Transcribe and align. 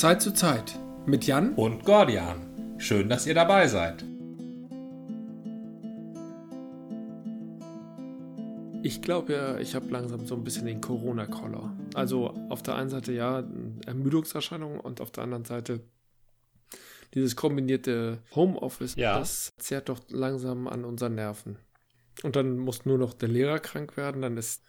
Zeit 0.00 0.22
zu 0.22 0.32
Zeit 0.32 0.78
mit 1.04 1.26
Jan 1.26 1.54
und 1.54 1.84
Gordian. 1.84 2.78
Schön, 2.78 3.10
dass 3.10 3.26
ihr 3.26 3.34
dabei 3.34 3.68
seid. 3.68 4.02
Ich 8.82 9.02
glaube 9.02 9.34
ja, 9.34 9.58
ich 9.58 9.74
habe 9.74 9.88
langsam 9.90 10.26
so 10.26 10.34
ein 10.34 10.44
bisschen 10.44 10.64
den 10.64 10.80
Corona-Koller. 10.80 11.76
Also 11.94 12.30
auf 12.48 12.62
der 12.62 12.74
einen 12.76 12.88
Seite 12.88 13.12
ja 13.12 13.44
Ermüdungserscheinungen 13.86 14.80
und 14.80 15.02
auf 15.02 15.10
der 15.10 15.24
anderen 15.24 15.44
Seite 15.44 15.80
dieses 17.14 17.36
kombinierte 17.36 18.22
Homeoffice, 18.34 18.96
ja. 18.96 19.18
das 19.18 19.52
zehrt 19.58 19.90
doch 19.90 20.00
langsam 20.08 20.68
an 20.68 20.86
unseren 20.86 21.14
Nerven. 21.16 21.58
Und 22.22 22.34
dann 22.34 22.58
muss 22.58 22.86
nur 22.86 22.96
noch 22.96 23.12
der 23.12 23.28
Lehrer 23.28 23.58
krank 23.58 23.98
werden, 23.98 24.22
dann 24.22 24.38
ist 24.38 24.64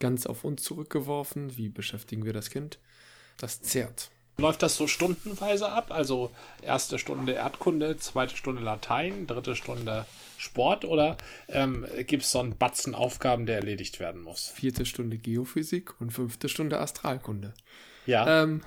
ganz 0.00 0.24
auf 0.24 0.44
uns 0.44 0.62
zurückgeworfen. 0.62 1.58
Wie 1.58 1.68
beschäftigen 1.68 2.24
wir 2.24 2.32
das 2.32 2.48
Kind? 2.48 2.78
Das 3.36 3.60
zehrt. 3.60 4.10
Läuft 4.42 4.64
das 4.64 4.76
so 4.76 4.88
stundenweise 4.88 5.70
ab? 5.70 5.92
Also 5.92 6.32
erste 6.62 6.98
Stunde 6.98 7.30
Erdkunde, 7.30 7.96
zweite 7.98 8.36
Stunde 8.36 8.60
Latein, 8.60 9.28
dritte 9.28 9.54
Stunde 9.54 10.04
Sport 10.36 10.84
oder 10.84 11.16
ähm, 11.46 11.86
gibt 12.08 12.24
es 12.24 12.32
so 12.32 12.40
einen 12.40 12.58
Batzen 12.58 12.96
Aufgaben, 12.96 13.46
der 13.46 13.58
erledigt 13.58 14.00
werden 14.00 14.20
muss? 14.20 14.48
Vierte 14.48 14.84
Stunde 14.84 15.16
Geophysik 15.16 16.00
und 16.00 16.10
fünfte 16.10 16.48
Stunde 16.48 16.80
Astralkunde. 16.80 17.54
Ja. 18.04 18.42
Ähm, 18.42 18.62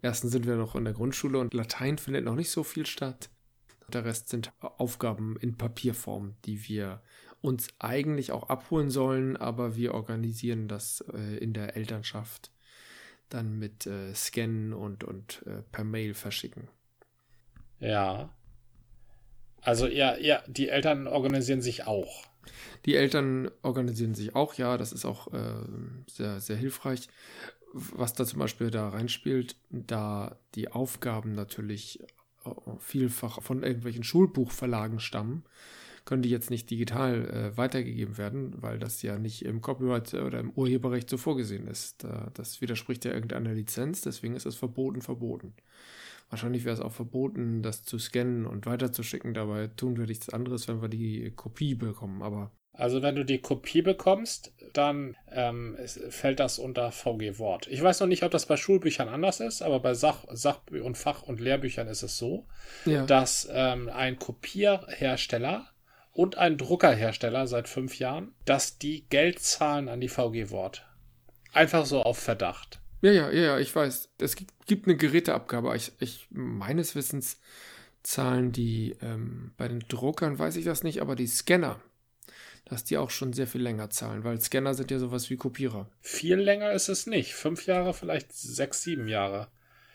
erstens 0.00 0.32
sind 0.32 0.46
wir 0.46 0.56
noch 0.56 0.74
in 0.74 0.84
der 0.84 0.94
Grundschule 0.94 1.38
und 1.38 1.52
Latein 1.52 1.98
findet 1.98 2.24
noch 2.24 2.34
nicht 2.34 2.50
so 2.50 2.64
viel 2.64 2.86
statt. 2.86 3.28
Der 3.88 4.06
Rest 4.06 4.30
sind 4.30 4.50
Aufgaben 4.60 5.36
in 5.42 5.58
Papierform, 5.58 6.36
die 6.46 6.66
wir 6.70 7.02
uns 7.42 7.68
eigentlich 7.80 8.32
auch 8.32 8.48
abholen 8.48 8.88
sollen, 8.88 9.36
aber 9.36 9.76
wir 9.76 9.92
organisieren 9.92 10.68
das 10.68 11.04
äh, 11.12 11.36
in 11.36 11.52
der 11.52 11.76
Elternschaft 11.76 12.50
dann 13.30 13.58
mit 13.58 13.86
äh, 13.86 14.14
Scannen 14.14 14.72
und, 14.72 15.04
und 15.04 15.42
äh, 15.46 15.62
per 15.72 15.84
Mail 15.84 16.14
verschicken. 16.14 16.68
Ja. 17.78 18.30
Also 19.62 19.86
ja, 19.86 20.16
ja, 20.18 20.42
die 20.46 20.68
Eltern 20.68 21.06
organisieren 21.06 21.62
sich 21.62 21.86
auch. 21.86 22.24
Die 22.86 22.96
Eltern 22.96 23.50
organisieren 23.62 24.14
sich 24.14 24.34
auch, 24.34 24.54
ja, 24.54 24.76
das 24.78 24.92
ist 24.92 25.04
auch 25.04 25.32
äh, 25.32 25.64
sehr, 26.06 26.40
sehr 26.40 26.56
hilfreich. 26.56 27.08
Was 27.72 28.14
da 28.14 28.24
zum 28.24 28.40
Beispiel 28.40 28.70
da 28.70 28.88
reinspielt, 28.88 29.56
da 29.70 30.38
die 30.54 30.72
Aufgaben 30.72 31.34
natürlich 31.34 32.00
äh, 32.44 32.50
vielfach 32.78 33.42
von 33.42 33.62
irgendwelchen 33.62 34.02
Schulbuchverlagen 34.02 34.98
stammen, 34.98 35.44
können 36.04 36.22
die 36.22 36.30
jetzt 36.30 36.50
nicht 36.50 36.70
digital 36.70 37.28
äh, 37.28 37.56
weitergegeben 37.56 38.18
werden, 38.18 38.54
weil 38.62 38.78
das 38.78 39.02
ja 39.02 39.18
nicht 39.18 39.44
im 39.44 39.60
Copyright 39.60 40.14
oder 40.14 40.40
im 40.40 40.50
Urheberrecht 40.50 41.08
so 41.08 41.16
vorgesehen 41.16 41.66
ist. 41.66 42.04
Da, 42.04 42.30
das 42.34 42.60
widerspricht 42.60 43.04
ja 43.04 43.12
irgendeiner 43.12 43.54
Lizenz, 43.54 44.00
deswegen 44.00 44.34
ist 44.34 44.46
es 44.46 44.56
verboten, 44.56 45.02
verboten. 45.02 45.54
Wahrscheinlich 46.30 46.64
wäre 46.64 46.74
es 46.74 46.80
auch 46.80 46.92
verboten, 46.92 47.62
das 47.62 47.82
zu 47.82 47.98
scannen 47.98 48.46
und 48.46 48.64
weiterzuschicken. 48.64 49.34
Dabei 49.34 49.66
tun 49.66 49.96
wir 49.96 50.06
nichts 50.06 50.28
anderes, 50.28 50.68
wenn 50.68 50.80
wir 50.80 50.88
die 50.88 51.32
Kopie 51.34 51.74
bekommen. 51.74 52.22
Aber 52.22 52.52
also 52.72 53.02
wenn 53.02 53.16
du 53.16 53.24
die 53.24 53.40
Kopie 53.40 53.82
bekommst, 53.82 54.54
dann 54.72 55.16
ähm, 55.30 55.76
fällt 56.08 56.38
das 56.40 56.58
unter 56.58 56.92
VG 56.92 57.38
Wort. 57.38 57.66
Ich 57.66 57.82
weiß 57.82 58.00
noch 58.00 58.06
nicht, 58.06 58.22
ob 58.22 58.30
das 58.30 58.46
bei 58.46 58.56
Schulbüchern 58.56 59.08
anders 59.08 59.40
ist, 59.40 59.60
aber 59.60 59.80
bei 59.80 59.94
Sach-, 59.94 60.24
Sach 60.30 60.60
und 60.70 60.96
Fach- 60.96 61.24
und 61.24 61.40
Lehrbüchern 61.40 61.88
ist 61.88 62.02
es 62.02 62.16
so, 62.16 62.46
ja. 62.86 63.04
dass 63.04 63.48
ähm, 63.52 63.90
ein 63.92 64.18
Kopierhersteller 64.18 65.68
und 66.20 66.36
ein 66.36 66.58
Druckerhersteller 66.58 67.46
seit 67.46 67.66
fünf 67.66 67.98
Jahren, 67.98 68.34
dass 68.44 68.76
die 68.76 69.06
Geld 69.08 69.38
zahlen 69.38 69.88
an 69.88 70.02
die 70.02 70.10
VG 70.10 70.50
Wort. 70.50 70.86
Einfach 71.54 71.86
so 71.86 72.02
auf 72.02 72.18
Verdacht. 72.18 72.78
Ja, 73.00 73.10
ja, 73.10 73.30
ja, 73.30 73.58
ich 73.58 73.74
weiß. 73.74 74.10
Es 74.18 74.36
gibt, 74.36 74.52
eine 74.84 74.98
Geräteabgabe. 74.98 75.74
Ich, 75.74 75.92
ich, 75.98 76.26
meines 76.28 76.94
Wissens 76.94 77.40
zahlen 78.02 78.52
die, 78.52 78.98
ähm, 79.00 79.52
bei 79.56 79.66
den 79.66 79.80
Druckern 79.80 80.38
weiß 80.38 80.56
ich 80.56 80.66
das 80.66 80.82
nicht, 80.82 81.00
aber 81.00 81.16
die 81.16 81.26
Scanner, 81.26 81.80
dass 82.66 82.84
die 82.84 82.98
auch 82.98 83.08
schon 83.08 83.32
sehr 83.32 83.46
viel 83.46 83.62
länger 83.62 83.88
zahlen, 83.88 84.22
weil 84.22 84.42
Scanner 84.42 84.74
sind 84.74 84.90
ja 84.90 84.98
sowas 84.98 85.30
wie 85.30 85.36
Kopierer. 85.38 85.88
Viel 86.02 86.36
länger 86.36 86.72
ist 86.72 86.90
es 86.90 87.06
nicht. 87.06 87.32
Fünf 87.32 87.64
Jahre, 87.64 87.94
vielleicht 87.94 88.34
sechs, 88.34 88.82
sieben 88.82 89.08
Jahre. 89.08 89.48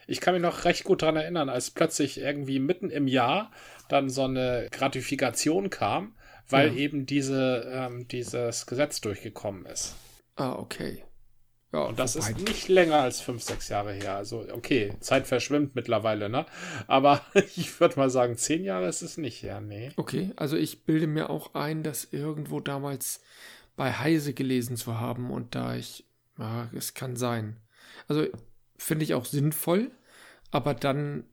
Ich 0.08 0.22
kann 0.22 0.34
mich 0.34 0.44
noch 0.44 0.66
recht 0.66 0.84
gut 0.84 1.02
daran 1.02 1.18
erinnern, 1.18 1.50
als 1.50 1.72
plötzlich 1.72 2.20
irgendwie 2.20 2.60
mitten 2.60 2.90
im 2.90 3.08
Jahr 3.08 3.52
dann 3.90 4.10
so 4.10 4.24
eine 4.24 4.68
Gratifikation 4.72 5.70
kam, 5.70 6.16
weil 6.50 6.70
ja. 6.70 6.76
eben 6.76 7.06
diese, 7.06 7.70
ähm, 7.72 8.08
dieses 8.08 8.66
Gesetz 8.66 9.02
durchgekommen 9.02 9.66
ist. 9.66 9.96
Ah, 10.36 10.54
okay. 10.54 11.04
Ja, 11.76 11.82
und 11.82 12.00
das 12.00 12.16
ist 12.16 12.40
nicht 12.40 12.70
länger 12.70 13.02
als 13.02 13.20
fünf, 13.20 13.44
sechs 13.44 13.68
Jahre 13.68 13.92
her. 13.92 14.16
Also, 14.16 14.46
okay, 14.54 14.94
Zeit 15.02 15.28
verschwimmt 15.28 15.76
mittlerweile, 15.76 16.30
ne? 16.30 16.46
Aber 16.88 17.22
ich 17.58 17.78
würde 17.82 17.98
mal 17.98 18.10
sagen, 18.10 18.38
zehn 18.38 18.64
Jahre 18.64 18.88
ist 18.88 19.02
es 19.02 19.18
nicht 19.18 19.44
her, 19.44 19.60
nee. 19.60 19.92
Okay, 19.98 20.32
also 20.38 20.56
ich 20.56 20.86
bilde 20.86 21.08
mir 21.08 21.30
auch 21.30 21.54
ein, 21.54 21.84
das 21.84 22.08
irgendwo 22.12 22.62
damals 22.62 23.22
bei 23.76 23.92
Heise 23.92 24.34
gelesen 24.34 24.78
zu 24.78 25.02
haben 25.02 25.32
und 25.32 25.54
da 25.54 25.76
ich, 25.76 26.06
ja, 26.38 26.70
es 26.74 26.94
kann 26.94 27.18
sein. 27.18 27.58
Also, 28.08 28.26
finde 28.78 29.06
ich 29.06 29.14
auch 29.14 29.26
sinnvoll, 29.26 29.92
aber 30.52 30.74
dann 30.74 31.26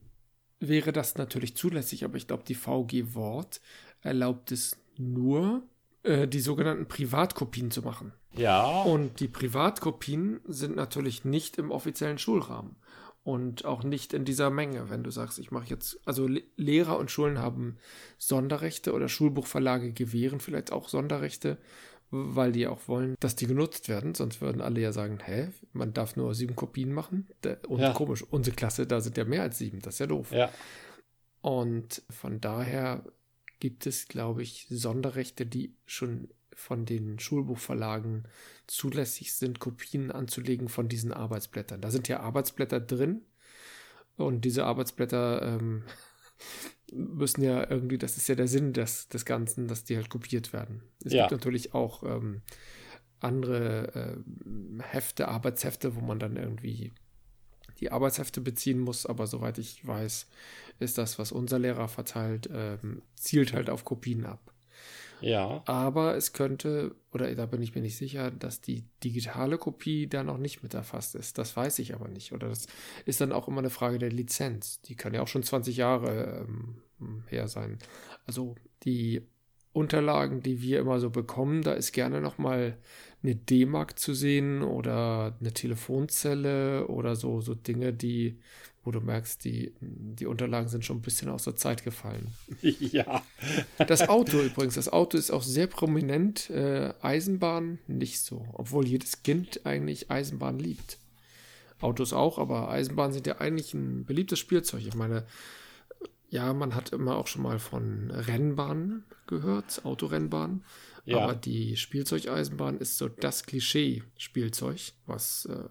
wäre 0.60 0.92
das 0.92 1.16
natürlich 1.16 1.56
zulässig, 1.56 2.04
aber 2.04 2.16
ich 2.16 2.26
glaube, 2.26 2.44
die 2.44 2.54
VG 2.54 3.14
Wort 3.14 3.60
erlaubt 4.00 4.52
es 4.52 4.76
nur, 4.96 5.62
äh, 6.02 6.28
die 6.28 6.40
sogenannten 6.40 6.86
Privatkopien 6.86 7.70
zu 7.70 7.82
machen. 7.82 8.12
Ja. 8.34 8.82
Und 8.82 9.20
die 9.20 9.28
Privatkopien 9.28 10.40
sind 10.46 10.76
natürlich 10.76 11.24
nicht 11.24 11.58
im 11.58 11.70
offiziellen 11.70 12.18
Schulrahmen 12.18 12.76
und 13.24 13.64
auch 13.64 13.84
nicht 13.84 14.14
in 14.14 14.24
dieser 14.24 14.50
Menge. 14.50 14.90
Wenn 14.90 15.04
du 15.04 15.10
sagst, 15.10 15.38
ich 15.38 15.50
mache 15.50 15.68
jetzt, 15.68 16.00
also 16.04 16.28
Lehrer 16.56 16.98
und 16.98 17.10
Schulen 17.10 17.38
haben 17.38 17.76
Sonderrechte 18.18 18.92
oder 18.92 19.08
Schulbuchverlage 19.08 19.92
gewähren 19.92 20.40
vielleicht 20.40 20.72
auch 20.72 20.88
Sonderrechte, 20.88 21.58
weil 22.12 22.52
die 22.52 22.66
auch 22.66 22.86
wollen, 22.88 23.16
dass 23.20 23.36
die 23.36 23.46
genutzt 23.46 23.88
werden. 23.88 24.14
Sonst 24.14 24.40
würden 24.42 24.60
alle 24.60 24.80
ja 24.80 24.92
sagen, 24.92 25.18
hä, 25.24 25.48
man 25.72 25.94
darf 25.94 26.14
nur 26.14 26.34
sieben 26.34 26.54
Kopien 26.54 26.92
machen. 26.92 27.26
Und 27.66 27.80
ja. 27.80 27.92
komisch, 27.92 28.22
unsere 28.22 28.54
Klasse, 28.54 28.86
da 28.86 29.00
sind 29.00 29.16
ja 29.16 29.24
mehr 29.24 29.42
als 29.42 29.58
sieben. 29.58 29.80
Das 29.80 29.94
ist 29.94 30.00
ja 30.00 30.06
doof. 30.06 30.30
Ja. 30.30 30.50
Und 31.40 32.02
von 32.10 32.40
daher 32.40 33.02
gibt 33.60 33.86
es, 33.86 34.08
glaube 34.08 34.42
ich, 34.42 34.66
Sonderrechte, 34.68 35.46
die 35.46 35.74
schon 35.86 36.28
von 36.52 36.84
den 36.84 37.18
Schulbuchverlagen 37.18 38.28
zulässig 38.66 39.34
sind, 39.34 39.58
Kopien 39.58 40.10
anzulegen 40.10 40.68
von 40.68 40.88
diesen 40.88 41.12
Arbeitsblättern. 41.12 41.80
Da 41.80 41.90
sind 41.90 42.08
ja 42.08 42.20
Arbeitsblätter 42.20 42.78
drin 42.78 43.22
und 44.16 44.44
diese 44.44 44.64
Arbeitsblätter 44.66 45.42
ähm, 45.42 45.84
müssen 46.92 47.42
ja 47.42 47.68
irgendwie, 47.70 47.98
das 47.98 48.16
ist 48.16 48.28
ja 48.28 48.34
der 48.34 48.48
Sinn 48.48 48.72
des, 48.72 49.08
des 49.08 49.24
Ganzen, 49.24 49.68
dass 49.68 49.84
die 49.84 49.96
halt 49.96 50.10
kopiert 50.10 50.52
werden. 50.52 50.82
Es 51.04 51.12
ja. 51.12 51.22
gibt 51.22 51.32
natürlich 51.32 51.74
auch 51.74 52.02
ähm, 52.02 52.42
andere 53.20 53.94
äh, 54.18 54.82
Hefte, 54.82 55.28
Arbeitshefte, 55.28 55.96
wo 55.96 56.00
man 56.00 56.18
dann 56.18 56.36
irgendwie 56.36 56.92
die 57.80 57.90
Arbeitshefte 57.90 58.40
beziehen 58.40 58.78
muss, 58.78 59.06
aber 59.06 59.26
soweit 59.26 59.58
ich 59.58 59.86
weiß, 59.86 60.26
ist 60.78 60.98
das, 60.98 61.18
was 61.18 61.32
unser 61.32 61.58
Lehrer 61.58 61.88
verteilt, 61.88 62.48
ähm, 62.52 63.02
zielt 63.16 63.52
halt 63.52 63.70
auf 63.70 63.84
Kopien 63.84 64.24
ab. 64.24 64.51
Ja. 65.22 65.62
Aber 65.66 66.16
es 66.16 66.32
könnte, 66.32 66.94
oder 67.12 67.34
da 67.34 67.46
bin 67.46 67.62
ich 67.62 67.74
mir 67.74 67.80
nicht 67.80 67.96
sicher, 67.96 68.30
dass 68.30 68.60
die 68.60 68.84
digitale 69.02 69.58
Kopie 69.58 70.06
da 70.06 70.22
noch 70.22 70.38
nicht 70.38 70.62
mit 70.62 70.74
erfasst 70.74 71.14
ist. 71.14 71.38
Das 71.38 71.56
weiß 71.56 71.78
ich 71.78 71.94
aber 71.94 72.08
nicht. 72.08 72.32
Oder 72.32 72.48
das 72.48 72.66
ist 73.06 73.20
dann 73.20 73.32
auch 73.32 73.48
immer 73.48 73.60
eine 73.60 73.70
Frage 73.70 73.98
der 73.98 74.10
Lizenz. 74.10 74.80
Die 74.82 74.96
kann 74.96 75.14
ja 75.14 75.22
auch 75.22 75.28
schon 75.28 75.42
20 75.42 75.76
Jahre 75.76 76.46
ähm, 77.00 77.24
her 77.28 77.48
sein. 77.48 77.78
Also 78.26 78.54
die 78.84 79.22
Unterlagen, 79.72 80.42
die 80.42 80.60
wir 80.60 80.80
immer 80.80 81.00
so 81.00 81.08
bekommen, 81.08 81.62
da 81.62 81.72
ist 81.72 81.92
gerne 81.92 82.20
nochmal 82.20 82.76
eine 83.22 83.34
D-Mark 83.34 83.98
zu 83.98 84.12
sehen 84.12 84.62
oder 84.62 85.36
eine 85.40 85.52
Telefonzelle 85.52 86.88
oder 86.88 87.16
so, 87.16 87.40
so 87.40 87.54
Dinge, 87.54 87.92
die, 87.92 88.38
wo 88.84 88.90
du 88.90 89.00
merkst, 89.00 89.44
die, 89.44 89.72
die 89.80 90.26
Unterlagen 90.26 90.68
sind 90.68 90.84
schon 90.84 90.98
ein 90.98 91.02
bisschen 91.02 91.28
aus 91.28 91.44
der 91.44 91.56
Zeit 91.56 91.84
gefallen. 91.84 92.32
Ja. 92.62 93.22
Das 93.86 94.08
Auto 94.08 94.40
übrigens, 94.40 94.74
das 94.74 94.88
Auto 94.88 95.16
ist 95.16 95.30
auch 95.30 95.42
sehr 95.42 95.66
prominent, 95.66 96.50
äh, 96.50 96.92
Eisenbahn 97.00 97.78
nicht 97.86 98.20
so, 98.20 98.46
obwohl 98.52 98.86
jedes 98.86 99.22
Kind 99.22 99.64
eigentlich 99.64 100.10
Eisenbahn 100.10 100.58
liebt. 100.58 100.98
Autos 101.80 102.12
auch, 102.12 102.38
aber 102.38 102.70
Eisenbahnen 102.70 103.12
sind 103.12 103.26
ja 103.26 103.38
eigentlich 103.38 103.74
ein 103.74 104.04
beliebtes 104.04 104.38
Spielzeug. 104.38 104.82
Ich 104.86 104.94
meine, 104.94 105.24
ja, 106.28 106.52
man 106.52 106.74
hat 106.74 106.90
immer 106.90 107.16
auch 107.16 107.26
schon 107.26 107.42
mal 107.42 107.58
von 107.58 108.10
Rennbahnen 108.10 109.04
gehört, 109.26 109.84
Autorennbahnen. 109.84 110.64
Ja. 111.04 111.18
Aber 111.18 111.34
die 111.34 111.76
Spielzeugeisenbahn 111.76 112.78
ist 112.78 112.98
so 112.98 113.08
das 113.08 113.44
Klischee-Spielzeug, 113.44 114.92
was 115.06 115.46
äh, 115.46 115.64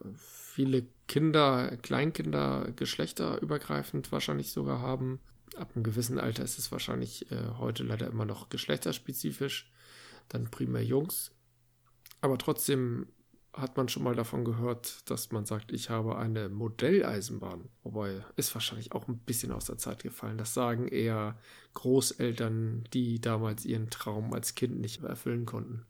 viele 0.52 0.86
Kinder, 1.08 1.78
Kleinkinder, 1.78 2.72
geschlechterübergreifend 2.76 4.12
wahrscheinlich 4.12 4.52
sogar 4.52 4.80
haben. 4.80 5.20
Ab 5.56 5.72
einem 5.76 5.84
gewissen 5.84 6.20
Alter 6.20 6.44
ist 6.44 6.60
es 6.60 6.72
wahrscheinlich 6.72 7.32
äh, 7.32 7.36
heute 7.58 7.84
leider 7.84 8.08
immer 8.08 8.26
noch 8.26 8.50
geschlechterspezifisch, 8.50 9.72
dann 10.30 10.52
primär 10.52 10.84
Jungs. 10.84 11.32
Aber 12.22 12.38
trotzdem 12.38 13.08
hat 13.54 13.76
man 13.76 13.90
schon 13.90 14.04
mal 14.04 14.16
davon 14.16 14.46
gehört, 14.46 15.10
dass 15.10 15.32
man 15.32 15.46
sagt, 15.46 15.74
ich 15.74 15.90
habe 15.90 16.18
eine 16.18 16.48
Modelleisenbahn. 16.48 17.68
Wobei 17.84 18.24
ist 18.38 18.54
wahrscheinlich 18.54 18.94
auch 18.94 19.08
ein 19.08 19.18
bisschen 19.18 19.52
aus 19.52 19.66
der 19.66 19.78
Zeit 19.78 20.04
gefallen. 20.04 20.38
Das 20.38 20.54
sagen 20.54 20.88
eher 20.88 21.38
Großeltern, 21.74 22.86
die 22.94 23.20
damals 23.20 23.66
ihren 23.66 23.90
Traum 23.90 24.34
als 24.34 24.56
Kind 24.56 24.80
nicht 24.80 25.04
erfüllen 25.04 25.46
konnten. 25.46 25.86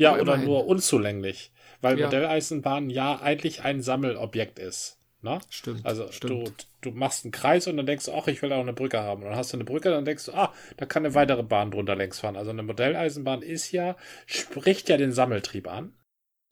Ja, 0.00 0.14
oder 0.14 0.22
immerhin. 0.22 0.44
nur 0.46 0.66
unzulänglich. 0.66 1.52
Weil 1.80 1.98
ja. 1.98 2.06
Modelleisenbahn 2.06 2.90
ja 2.90 3.20
eigentlich 3.20 3.62
ein 3.62 3.82
Sammelobjekt 3.82 4.58
ist. 4.58 4.98
Ne? 5.22 5.38
Stimmt. 5.50 5.84
Also 5.84 6.10
stimmt. 6.10 6.66
Du, 6.80 6.90
du 6.90 6.96
machst 6.96 7.24
einen 7.24 7.32
Kreis 7.32 7.66
und 7.66 7.76
dann 7.76 7.84
denkst 7.84 8.06
du, 8.06 8.14
ach, 8.14 8.26
ich 8.26 8.40
will 8.40 8.52
auch 8.52 8.60
eine 8.60 8.72
Brücke 8.72 9.00
haben. 9.00 9.22
Und 9.22 9.28
dann 9.28 9.36
hast 9.36 9.52
du 9.52 9.58
eine 9.58 9.64
Brücke, 9.64 9.90
dann 9.90 10.06
denkst 10.06 10.26
du, 10.26 10.32
ah, 10.32 10.54
da 10.78 10.86
kann 10.86 11.04
eine 11.04 11.14
weitere 11.14 11.42
Bahn 11.42 11.70
drunter 11.70 11.96
längs 11.96 12.20
fahren. 12.20 12.36
Also 12.36 12.50
eine 12.50 12.62
Modelleisenbahn 12.62 13.42
ist 13.42 13.72
ja, 13.72 13.96
spricht 14.24 14.88
ja 14.88 14.96
den 14.96 15.12
Sammeltrieb 15.12 15.68
an. 15.68 15.92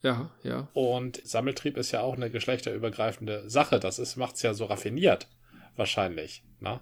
Ja, 0.02 0.30
ja. 0.42 0.68
Und 0.74 1.26
Sammeltrieb 1.26 1.78
ist 1.78 1.92
ja 1.92 2.02
auch 2.02 2.14
eine 2.14 2.30
geschlechterübergreifende 2.30 3.48
Sache. 3.48 3.80
Das 3.80 3.98
ist, 3.98 4.16
macht's 4.16 4.42
ja 4.42 4.52
so 4.52 4.66
raffiniert. 4.66 5.28
Wahrscheinlich. 5.76 6.44
Ne? 6.60 6.80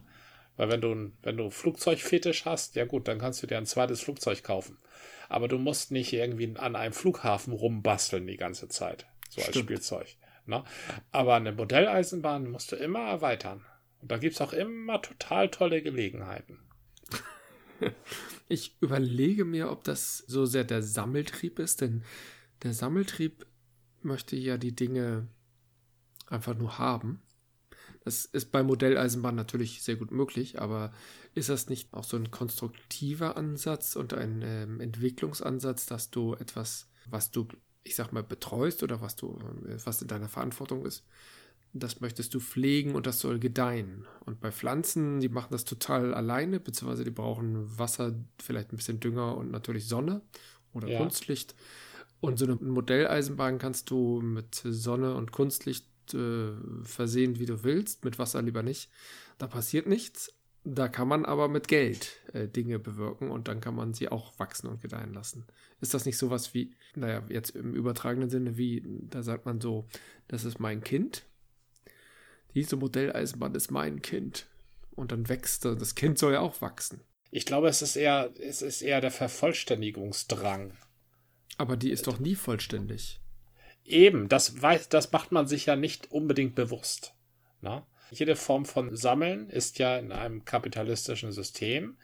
Weil 0.56 0.70
wenn 0.70 0.80
du, 0.80 1.12
wenn 1.22 1.36
du 1.36 1.50
Flugzeugfetisch 1.50 2.44
hast, 2.44 2.74
ja 2.74 2.84
gut, 2.84 3.06
dann 3.06 3.18
kannst 3.18 3.42
du 3.42 3.46
dir 3.46 3.58
ein 3.58 3.66
zweites 3.66 4.00
Flugzeug 4.00 4.42
kaufen. 4.42 4.78
Aber 5.28 5.49
du 5.49 5.58
musst 5.58 5.90
nicht 5.90 6.12
irgendwie 6.12 6.56
an 6.56 6.76
einem 6.76 6.93
Flughafen 6.93 7.52
rumbasteln 7.52 8.26
die 8.26 8.37
ganze 8.37 8.69
Zeit. 8.69 9.06
So 9.31 9.40
als 9.40 9.50
Stimmt. 9.50 9.64
Spielzeug. 9.64 10.17
Ne? 10.46 10.64
Aber 11.11 11.34
eine 11.34 11.52
Modelleisenbahn 11.52 12.50
musst 12.50 12.73
du 12.73 12.76
immer 12.76 13.00
erweitern. 13.00 13.64
Und 14.00 14.11
da 14.11 14.19
gibt 14.19 14.34
es 14.34 14.40
auch 14.40 14.52
immer 14.52 15.02
total 15.02 15.50
tolle 15.50 15.82
Gelegenheiten. 15.82 16.61
Ich 18.49 18.76
überlege 18.81 19.44
mir, 19.44 19.73
ob 19.73 19.82
das 19.82 20.19
so 20.19 20.46
sehr 20.46 20.62
der 20.62 20.81
Sammeltrieb 20.81 21.58
ist, 21.58 21.81
denn 21.81 22.05
der 22.62 22.73
Sammeltrieb 22.73 23.44
möchte 24.02 24.37
ja 24.37 24.56
die 24.56 24.75
Dinge 24.75 25.26
einfach 26.28 26.56
nur 26.56 26.78
haben. 26.78 27.20
Das 28.05 28.25
ist 28.25 28.52
bei 28.52 28.62
Modelleisenbahn 28.62 29.34
natürlich 29.34 29.82
sehr 29.82 29.96
gut 29.96 30.12
möglich, 30.12 30.61
aber 30.61 30.93
ist 31.37 31.50
das 31.50 31.69
nicht 31.69 31.93
auch 31.93 32.03
so 32.03 32.17
ein 32.17 32.31
konstruktiver 32.31 33.37
Ansatz 33.37 33.94
und 33.94 34.15
ein 34.15 34.43
ähm, 34.43 34.81
Entwicklungsansatz, 34.81 35.85
dass 35.85 36.11
du 36.11 36.33
etwas, 36.35 36.88
was 37.09 37.31
du, 37.31 37.47
ich 37.85 37.94
sag 37.94 38.12
mal, 38.12 38.23
betreust 38.23 38.83
oder 38.83 39.03
was 39.03 39.17
du, 39.17 39.38
was 39.85 40.00
in 40.00 40.09
deiner 40.09 40.31
Verantwortung 40.31 40.87
ist, 40.87 41.05
das 41.75 42.00
möchtest 42.00 42.33
du 42.33 42.41
pflegen 42.41 42.94
und 42.94 43.06
das 43.06 43.21
soll 43.21 43.38
gedeihen. 43.38 44.06
Und 44.25 44.41
bei 44.41 44.50
Pflanzen, 44.50 45.21
die 45.21 45.29
machen 45.29 45.49
das 45.50 45.65
total 45.65 46.15
alleine, 46.15 46.59
beziehungsweise 46.59 47.05
die 47.05 47.11
brauchen 47.11 47.79
Wasser, 47.79 48.15
vielleicht 48.43 48.73
ein 48.73 48.79
bisschen 48.79 49.00
Dünger 49.00 49.37
und 49.37 49.50
natürlich 49.50 49.87
Sonne 49.87 50.23
oder 50.73 50.88
ja. 50.88 50.99
Kunstlicht. 50.99 51.55
Und 52.21 52.38
so 52.38 52.47
eine 52.47 52.55
Modelleisenbahn 52.56 53.59
kannst 53.59 53.91
du 53.91 54.23
mit 54.23 54.55
Sonne 54.55 55.15
und 55.15 55.33
Kunstlicht 55.33 55.87
äh, 56.15 56.53
versehen, 56.83 57.38
wie 57.38 57.47
du 57.47 57.62
willst, 57.62 58.06
mit 58.06 58.19
Wasser 58.19 58.41
lieber 58.41 58.62
nicht. 58.62 58.91
Da 59.37 59.47
passiert 59.47 59.87
nichts. 59.87 60.33
Da 60.68 60.88
kann 60.88 61.06
man 61.06 61.24
aber 61.24 61.46
mit 61.46 61.68
Geld 61.68 62.20
äh, 62.32 62.48
Dinge 62.48 62.80
bewirken 62.80 63.30
und 63.30 63.46
dann 63.46 63.60
kann 63.60 63.76
man 63.76 63.94
sie 63.94 64.08
auch 64.08 64.36
wachsen 64.40 64.66
und 64.66 64.82
gedeihen 64.82 65.14
lassen. 65.14 65.46
Ist 65.80 65.94
das 65.94 66.06
nicht 66.06 66.18
sowas 66.18 66.54
wie, 66.54 66.74
naja, 66.96 67.22
jetzt 67.28 67.50
im 67.50 67.72
übertragenen 67.72 68.30
Sinne, 68.30 68.56
wie, 68.56 68.82
da 68.84 69.22
sagt 69.22 69.46
man 69.46 69.60
so, 69.60 69.86
das 70.26 70.44
ist 70.44 70.58
mein 70.58 70.82
Kind. 70.82 71.24
Diese 72.56 72.74
Modelleisenbahn 72.74 73.54
ist 73.54 73.70
mein 73.70 74.02
Kind. 74.02 74.46
Und 74.96 75.12
dann 75.12 75.28
wächst 75.28 75.64
das 75.64 75.94
Kind 75.94 76.18
soll 76.18 76.32
ja 76.32 76.40
auch 76.40 76.60
wachsen. 76.60 77.00
Ich 77.30 77.46
glaube, 77.46 77.68
es 77.68 77.80
ist 77.80 77.94
eher, 77.94 78.32
es 78.40 78.60
ist 78.60 78.82
eher 78.82 79.00
der 79.00 79.12
Vervollständigungsdrang. 79.12 80.76
Aber 81.58 81.76
die 81.76 81.92
ist 81.92 82.08
doch 82.08 82.18
nie 82.18 82.34
vollständig. 82.34 83.20
Eben, 83.84 84.28
das 84.28 84.60
weiß, 84.60 84.88
das 84.88 85.12
macht 85.12 85.30
man 85.30 85.46
sich 85.46 85.66
ja 85.66 85.76
nicht 85.76 86.10
unbedingt 86.10 86.56
bewusst. 86.56 87.14
Na? 87.60 87.86
Jede 88.11 88.37
Form 88.37 88.64
von 88.64 88.94
Sammeln 88.97 89.50
ist 89.50 89.79
ja 89.79 89.97
in 89.97 90.12
einem 90.12 90.44
kapitalistischen 90.44 91.32
System 91.32 91.97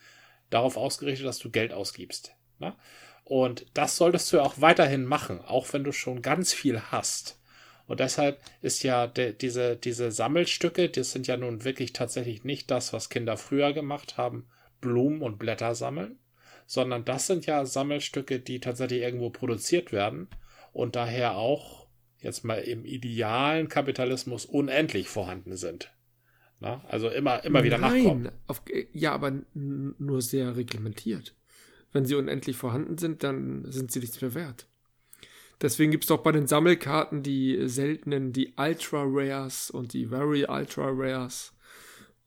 darauf 0.51 0.77
ausgerichtet, 0.77 1.27
dass 1.27 1.39
du 1.39 1.51
Geld 1.51 1.73
ausgibst. 1.73 2.35
Na? 2.59 2.77
Und 3.25 3.67
das 3.75 3.97
solltest 3.97 4.33
du 4.33 4.41
auch 4.41 4.61
weiterhin 4.61 5.05
machen, 5.05 5.41
auch 5.41 5.73
wenn 5.73 5.85
du 5.85 5.93
schon 5.93 6.23
ganz 6.23 6.53
viel 6.53 6.81
hast. 6.81 7.41
Und 7.87 8.01
deshalb 8.01 8.41
ist 8.63 8.83
ja 8.83 9.07
de, 9.07 9.33
diese, 9.33 9.77
diese 9.77 10.13
Sammelstücke, 10.13 10.89
das 10.89 11.13
sind 11.13 11.27
ja 11.27 11.37
nun 11.37 11.65
wirklich 11.65 11.93
tatsächlich 11.93 12.45
nicht 12.45 12.71
das, 12.71 12.93
was 12.93 13.11
Kinder 13.11 13.37
früher 13.37 13.73
gemacht 13.73 14.17
haben, 14.17 14.49
Blumen 14.81 15.23
und 15.23 15.39
Blätter 15.39 15.75
sammeln, 15.75 16.19
sondern 16.67 17.05
das 17.05 17.27
sind 17.27 17.47
ja 17.47 17.65
Sammelstücke, 17.65 18.41
die 18.41 18.61
tatsächlich 18.61 19.03
irgendwo 19.03 19.31
produziert 19.31 19.93
werden 19.93 20.29
und 20.73 20.97
daher 20.97 21.37
auch 21.37 21.82
jetzt 22.23 22.45
mal 22.45 22.61
im 22.61 22.85
idealen 22.85 23.69
Kapitalismus 23.69 24.47
unendlich 24.47 25.09
vorhanden 25.09 25.57
sind. 25.57 25.93
Na? 26.61 26.85
Also 26.89 27.09
immer, 27.09 27.45
immer 27.45 27.65
wieder 27.65 27.79
Nein, 27.79 28.05
nachkommen. 28.05 28.33
Auf, 28.47 28.63
ja, 28.93 29.13
aber 29.13 29.33
nur 29.55 30.23
sehr 30.23 30.57
reglementiert. 30.57 31.35
Wenn 31.93 32.07
sie 32.07 32.15
unendlich 32.15 32.57
vorhanden 32.57 32.97
sind, 32.97 33.23
dann 33.23 33.71
sind 33.71 33.91
sie 33.91 33.99
nichts 34.01 34.21
mehr 34.21 34.35
wert. 34.35 34.69
Deswegen 35.61 35.91
gibt 35.91 36.05
es 36.05 36.09
doch 36.09 36.23
bei 36.23 36.33
den 36.33 36.47
Sammelkarten 36.47 37.23
die 37.23 37.69
seltenen, 37.69 38.33
die 38.33 38.55
Ultra 38.57 39.05
Rares 39.07 39.71
und 39.71 39.93
die 39.93 40.07
Very 40.07 40.47
Ultra 40.49 40.91
Rares. 40.93 41.53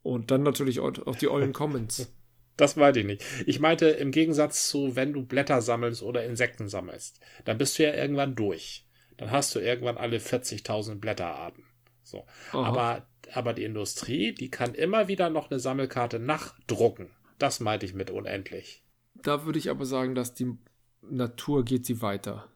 Und 0.04 0.32
dann 0.32 0.44
natürlich 0.44 0.80
auch 0.80 1.16
die 1.16 1.28
Ollen 1.28 1.54
Commons. 1.54 2.12
Das 2.58 2.78
meinte 2.78 3.02
ich 3.02 3.06
nicht. 3.06 3.22
Ich 3.46 3.60
meinte 3.60 3.88
im 3.88 4.12
Gegensatz 4.12 4.70
zu, 4.70 4.96
wenn 4.96 5.12
du 5.12 5.26
Blätter 5.26 5.62
sammelst 5.62 6.02
oder 6.02 6.24
Insekten 6.24 6.70
sammelst, 6.70 7.20
dann 7.44 7.58
bist 7.58 7.78
du 7.78 7.84
ja 7.84 7.94
irgendwann 7.94 8.34
durch. 8.34 8.85
Dann 9.18 9.32
hast 9.32 9.56
du 9.56 9.60
irgendwann 9.60 9.98
alle 9.98 10.18
40.000 10.18 10.96
Blätterarten. 10.96 11.64
So. 12.04 12.26
Aber, 12.52 13.08
aber 13.34 13.54
die 13.54 13.64
Industrie, 13.64 14.34
die 14.34 14.50
kann 14.50 14.76
immer 14.76 15.08
wieder 15.08 15.30
noch 15.30 15.50
eine 15.50 15.60
Sammelkarte 15.60 16.20
nachdrucken. 16.20 17.12
Das 17.40 17.60
meinte 17.60 17.86
ich 17.86 17.94
mit 17.94 18.12
unendlich. 18.12 18.84
Da 19.16 19.46
würde 19.46 19.60
ich 19.60 19.70
aber 19.70 19.86
sagen, 19.86 20.16
dass 20.16 20.34
die 20.34 20.58
Natur 21.02 21.66
geht 21.66 21.86
sie 21.86 22.02
weiter. 22.02 22.50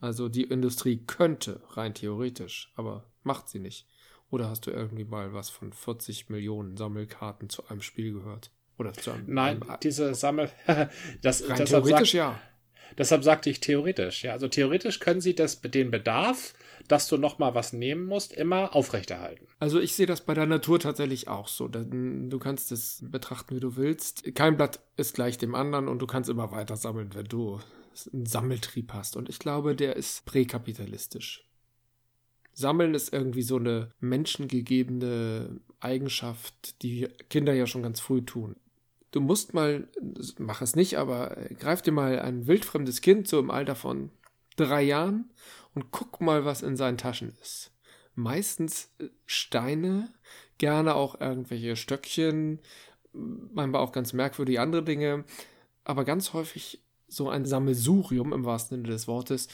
Also 0.00 0.28
die 0.28 0.44
Industrie 0.44 1.04
könnte, 1.06 1.60
rein 1.70 1.94
theoretisch, 1.94 2.72
aber 2.76 3.10
macht 3.22 3.48
sie 3.48 3.58
nicht. 3.58 3.86
Oder 4.30 4.48
hast 4.48 4.66
du 4.66 4.70
irgendwie 4.70 5.04
mal 5.04 5.32
was 5.32 5.50
von 5.50 5.72
40 5.72 6.28
Millionen 6.28 6.76
Sammelkarten 6.76 7.48
zu 7.48 7.66
einem 7.68 7.80
Spiel 7.80 8.12
gehört? 8.12 8.50
Oder 8.78 8.92
zu 8.92 9.10
einem, 9.10 9.24
Nein, 9.26 9.62
einem, 9.62 9.80
diese 9.82 10.14
Sammel. 10.14 10.50
das, 11.22 11.48
rein 11.48 11.64
theoretisch 11.64 12.12
sagt, 12.12 12.12
ja. 12.12 12.40
Deshalb 12.96 13.22
sagte 13.24 13.50
ich 13.50 13.60
theoretisch. 13.60 14.24
Ja, 14.24 14.32
also 14.32 14.48
theoretisch 14.48 15.00
können 15.00 15.20
sie 15.20 15.34
das, 15.34 15.60
den 15.60 15.90
Bedarf, 15.90 16.54
dass 16.86 17.08
du 17.08 17.18
noch 17.18 17.38
mal 17.38 17.54
was 17.54 17.72
nehmen 17.72 18.06
musst, 18.06 18.32
immer 18.32 18.74
aufrechterhalten. 18.74 19.46
Also 19.58 19.80
ich 19.80 19.94
sehe 19.94 20.06
das 20.06 20.22
bei 20.22 20.34
der 20.34 20.46
Natur 20.46 20.80
tatsächlich 20.80 21.28
auch 21.28 21.48
so. 21.48 21.68
Du 21.68 22.38
kannst 22.38 22.72
es 22.72 23.04
betrachten, 23.06 23.56
wie 23.56 23.60
du 23.60 23.76
willst. 23.76 24.34
Kein 24.34 24.56
Blatt 24.56 24.80
ist 24.96 25.14
gleich 25.14 25.38
dem 25.38 25.54
anderen 25.54 25.88
und 25.88 25.98
du 26.00 26.06
kannst 26.06 26.30
immer 26.30 26.50
weiter 26.50 26.76
sammeln, 26.76 27.14
wenn 27.14 27.26
du 27.26 27.60
einen 28.12 28.26
Sammeltrieb 28.26 28.92
hast. 28.92 29.16
Und 29.16 29.28
ich 29.28 29.38
glaube, 29.38 29.74
der 29.74 29.96
ist 29.96 30.24
präkapitalistisch. 30.24 31.44
Sammeln 32.52 32.94
ist 32.94 33.12
irgendwie 33.12 33.42
so 33.42 33.56
eine 33.56 33.92
menschengegebene 34.00 35.60
Eigenschaft, 35.80 36.82
die 36.82 37.08
Kinder 37.30 37.52
ja 37.52 37.66
schon 37.66 37.82
ganz 37.82 38.00
früh 38.00 38.22
tun 38.22 38.56
du 39.10 39.20
musst 39.20 39.54
mal, 39.54 39.88
mach 40.38 40.62
es 40.62 40.76
nicht, 40.76 40.98
aber 40.98 41.36
greif 41.58 41.82
dir 41.82 41.92
mal 41.92 42.18
ein 42.20 42.46
wildfremdes 42.46 43.00
Kind 43.00 43.28
so 43.28 43.38
im 43.38 43.50
Alter 43.50 43.74
von 43.74 44.10
drei 44.56 44.82
Jahren 44.82 45.30
und 45.74 45.90
guck 45.90 46.20
mal, 46.20 46.44
was 46.44 46.62
in 46.62 46.76
seinen 46.76 46.98
Taschen 46.98 47.34
ist. 47.40 47.72
Meistens 48.14 48.92
äh, 48.98 49.06
Steine, 49.26 50.12
gerne 50.58 50.94
auch 50.94 51.20
irgendwelche 51.20 51.76
Stöckchen, 51.76 52.60
manchmal 53.12 53.80
auch 53.80 53.92
ganz 53.92 54.12
merkwürdige 54.12 54.60
andere 54.60 54.82
Dinge, 54.82 55.24
aber 55.84 56.04
ganz 56.04 56.32
häufig 56.32 56.82
so 57.06 57.30
ein 57.30 57.46
Sammelsurium 57.46 58.32
im 58.32 58.44
wahrsten 58.44 58.78
Sinne 58.78 58.88
des 58.88 59.08
Wortes 59.08 59.48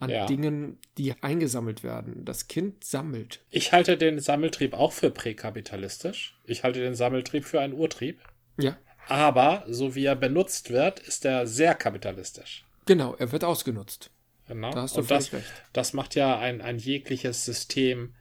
an 0.00 0.10
ja. 0.10 0.26
Dingen, 0.26 0.78
die 0.98 1.14
eingesammelt 1.22 1.82
werden. 1.82 2.24
Das 2.24 2.48
Kind 2.48 2.84
sammelt. 2.84 3.44
Ich 3.50 3.72
halte 3.72 3.96
den 3.96 4.18
Sammeltrieb 4.18 4.74
auch 4.74 4.92
für 4.92 5.10
präkapitalistisch. 5.10 6.40
Ich 6.44 6.64
halte 6.64 6.80
den 6.80 6.94
Sammeltrieb 6.94 7.44
für 7.44 7.60
einen 7.60 7.74
Urtrieb. 7.74 8.20
Ja. 8.58 8.76
Aber 9.08 9.64
so 9.68 9.94
wie 9.94 10.04
er 10.04 10.16
benutzt 10.16 10.70
wird, 10.70 11.00
ist 11.00 11.24
er 11.24 11.46
sehr 11.46 11.74
kapitalistisch. 11.74 12.64
Genau, 12.86 13.14
er 13.14 13.32
wird 13.32 13.44
ausgenutzt. 13.44 14.10
Genau. 14.48 14.70
Da 14.70 14.82
hast 14.82 14.96
du 14.96 15.00
Und 15.00 15.10
das, 15.10 15.32
recht. 15.32 15.46
das 15.72 15.92
macht 15.92 16.14
ja 16.14 16.38
ein, 16.38 16.60
ein 16.60 16.78
jegliches 16.78 17.44
System, 17.44 18.14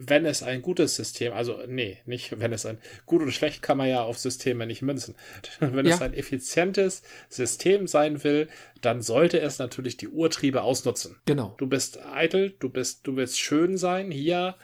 wenn 0.00 0.26
es 0.26 0.42
ein 0.42 0.62
gutes 0.62 0.94
System, 0.94 1.32
also 1.32 1.60
nee, 1.66 1.98
nicht 2.06 2.38
wenn 2.38 2.52
es 2.52 2.66
ein 2.66 2.78
gut 3.06 3.22
oder 3.22 3.32
schlecht 3.32 3.62
kann 3.62 3.78
man 3.78 3.88
ja 3.88 4.02
auf 4.02 4.18
Systeme 4.18 4.66
nicht 4.66 4.82
münzen. 4.82 5.14
wenn 5.60 5.86
ja. 5.86 5.94
es 5.94 6.02
ein 6.02 6.14
effizientes 6.14 7.02
System 7.28 7.86
sein 7.86 8.22
will, 8.24 8.48
dann 8.80 9.02
sollte 9.02 9.40
es 9.40 9.58
natürlich 9.58 9.96
die 9.96 10.08
Urtriebe 10.08 10.62
ausnutzen. 10.62 11.16
Genau. 11.24 11.54
Du 11.56 11.66
bist 11.66 11.98
eitel, 12.04 12.54
du 12.60 12.68
bist, 12.68 13.06
du 13.06 13.16
willst 13.16 13.40
schön 13.40 13.76
sein. 13.76 14.10
Hier, 14.10 14.54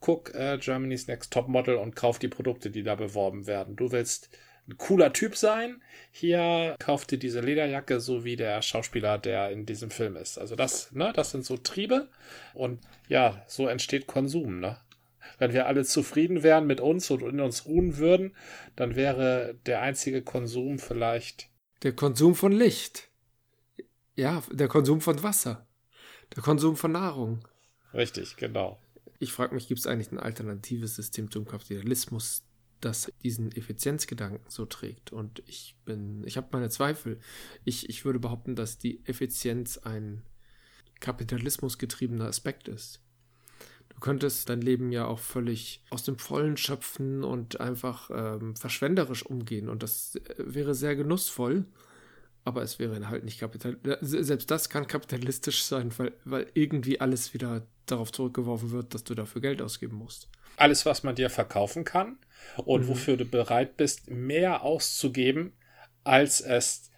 guck 0.00 0.34
äh, 0.34 0.58
Germany's 0.58 1.06
Next 1.06 1.32
Top 1.32 1.48
Model 1.48 1.76
und 1.76 1.94
kauf 1.94 2.18
die 2.18 2.28
Produkte, 2.28 2.70
die 2.70 2.82
da 2.82 2.94
beworben 2.94 3.46
werden. 3.46 3.76
Du 3.76 3.92
willst 3.92 4.30
ein 4.68 4.76
cooler 4.76 5.12
Typ 5.12 5.36
sein. 5.36 5.82
Hier 6.12 6.76
kauft 6.78 7.12
ihr 7.12 7.18
diese 7.18 7.40
Lederjacke, 7.40 8.00
so 8.00 8.24
wie 8.24 8.36
der 8.36 8.62
Schauspieler, 8.62 9.18
der 9.18 9.50
in 9.50 9.66
diesem 9.66 9.90
Film 9.90 10.16
ist. 10.16 10.38
Also 10.38 10.56
das, 10.56 10.92
ne, 10.92 11.12
das 11.14 11.30
sind 11.30 11.44
so 11.44 11.56
Triebe. 11.56 12.08
Und 12.54 12.80
ja, 13.08 13.42
so 13.46 13.66
entsteht 13.66 14.06
Konsum, 14.06 14.60
ne? 14.60 14.78
Wenn 15.38 15.52
wir 15.52 15.66
alle 15.66 15.84
zufrieden 15.84 16.42
wären 16.42 16.66
mit 16.66 16.80
uns 16.80 17.10
und 17.10 17.22
in 17.22 17.40
uns 17.40 17.66
ruhen 17.66 17.96
würden, 17.96 18.34
dann 18.76 18.96
wäre 18.96 19.56
der 19.66 19.80
einzige 19.80 20.22
Konsum 20.22 20.78
vielleicht. 20.78 21.48
Der 21.82 21.92
Konsum 21.92 22.34
von 22.34 22.52
Licht. 22.52 23.08
Ja, 24.16 24.42
der 24.50 24.68
Konsum 24.68 25.00
von 25.00 25.22
Wasser. 25.22 25.66
Der 26.36 26.42
Konsum 26.42 26.76
von 26.76 26.92
Nahrung. 26.92 27.46
Richtig, 27.94 28.36
genau. 28.36 28.80
Ich 29.18 29.32
frage 29.32 29.54
mich, 29.54 29.68
gibt 29.68 29.80
es 29.80 29.86
eigentlich 29.86 30.12
ein 30.12 30.18
alternatives 30.18 30.96
System 30.96 31.30
zum 31.30 31.46
Kapitalismus, 31.46 32.42
das 32.80 33.12
diesen 33.22 33.52
Effizienzgedanken 33.52 34.44
so 34.48 34.66
trägt? 34.66 35.12
Und 35.12 35.42
ich 35.46 35.76
bin, 35.84 36.24
ich 36.24 36.36
habe 36.36 36.48
meine 36.52 36.70
Zweifel. 36.70 37.18
Ich, 37.64 37.88
ich 37.88 38.04
würde 38.04 38.18
behaupten, 38.18 38.56
dass 38.56 38.78
die 38.78 39.04
Effizienz 39.06 39.78
ein 39.78 40.22
kapitalismusgetriebener 41.00 42.26
Aspekt 42.26 42.68
ist. 42.68 43.00
Du 43.88 43.98
könntest 44.00 44.48
dein 44.48 44.60
Leben 44.60 44.92
ja 44.92 45.06
auch 45.06 45.18
völlig 45.18 45.82
aus 45.90 46.04
dem 46.04 46.18
Vollen 46.18 46.56
schöpfen 46.56 47.24
und 47.24 47.60
einfach 47.60 48.10
ähm, 48.10 48.56
verschwenderisch 48.56 49.24
umgehen. 49.24 49.68
Und 49.68 49.82
das 49.82 50.16
äh, 50.16 50.34
wäre 50.38 50.74
sehr 50.74 50.96
genussvoll. 50.96 51.66
Aber 52.42 52.62
es 52.62 52.78
wäre 52.78 53.08
halt 53.08 53.24
nicht 53.24 53.38
kapitalistisch. 53.38 53.98
Selbst 54.00 54.50
das 54.50 54.70
kann 54.70 54.86
kapitalistisch 54.86 55.62
sein, 55.64 55.92
weil, 55.98 56.14
weil 56.24 56.46
irgendwie 56.54 56.98
alles 56.98 57.34
wieder 57.34 57.66
darauf 57.84 58.12
zurückgeworfen 58.12 58.70
wird, 58.70 58.94
dass 58.94 59.04
du 59.04 59.14
dafür 59.14 59.42
Geld 59.42 59.60
ausgeben 59.60 59.96
musst. 59.96 60.30
Alles, 60.56 60.86
was 60.86 61.02
man 61.02 61.14
dir 61.14 61.28
verkaufen 61.28 61.84
kann 61.84 62.16
und 62.56 62.82
mhm. 62.82 62.88
wofür 62.88 63.16
du 63.16 63.24
bereit 63.24 63.76
bist, 63.76 64.10
mehr 64.10 64.62
auszugeben, 64.62 65.52
als 66.04 66.40
es 66.40 66.90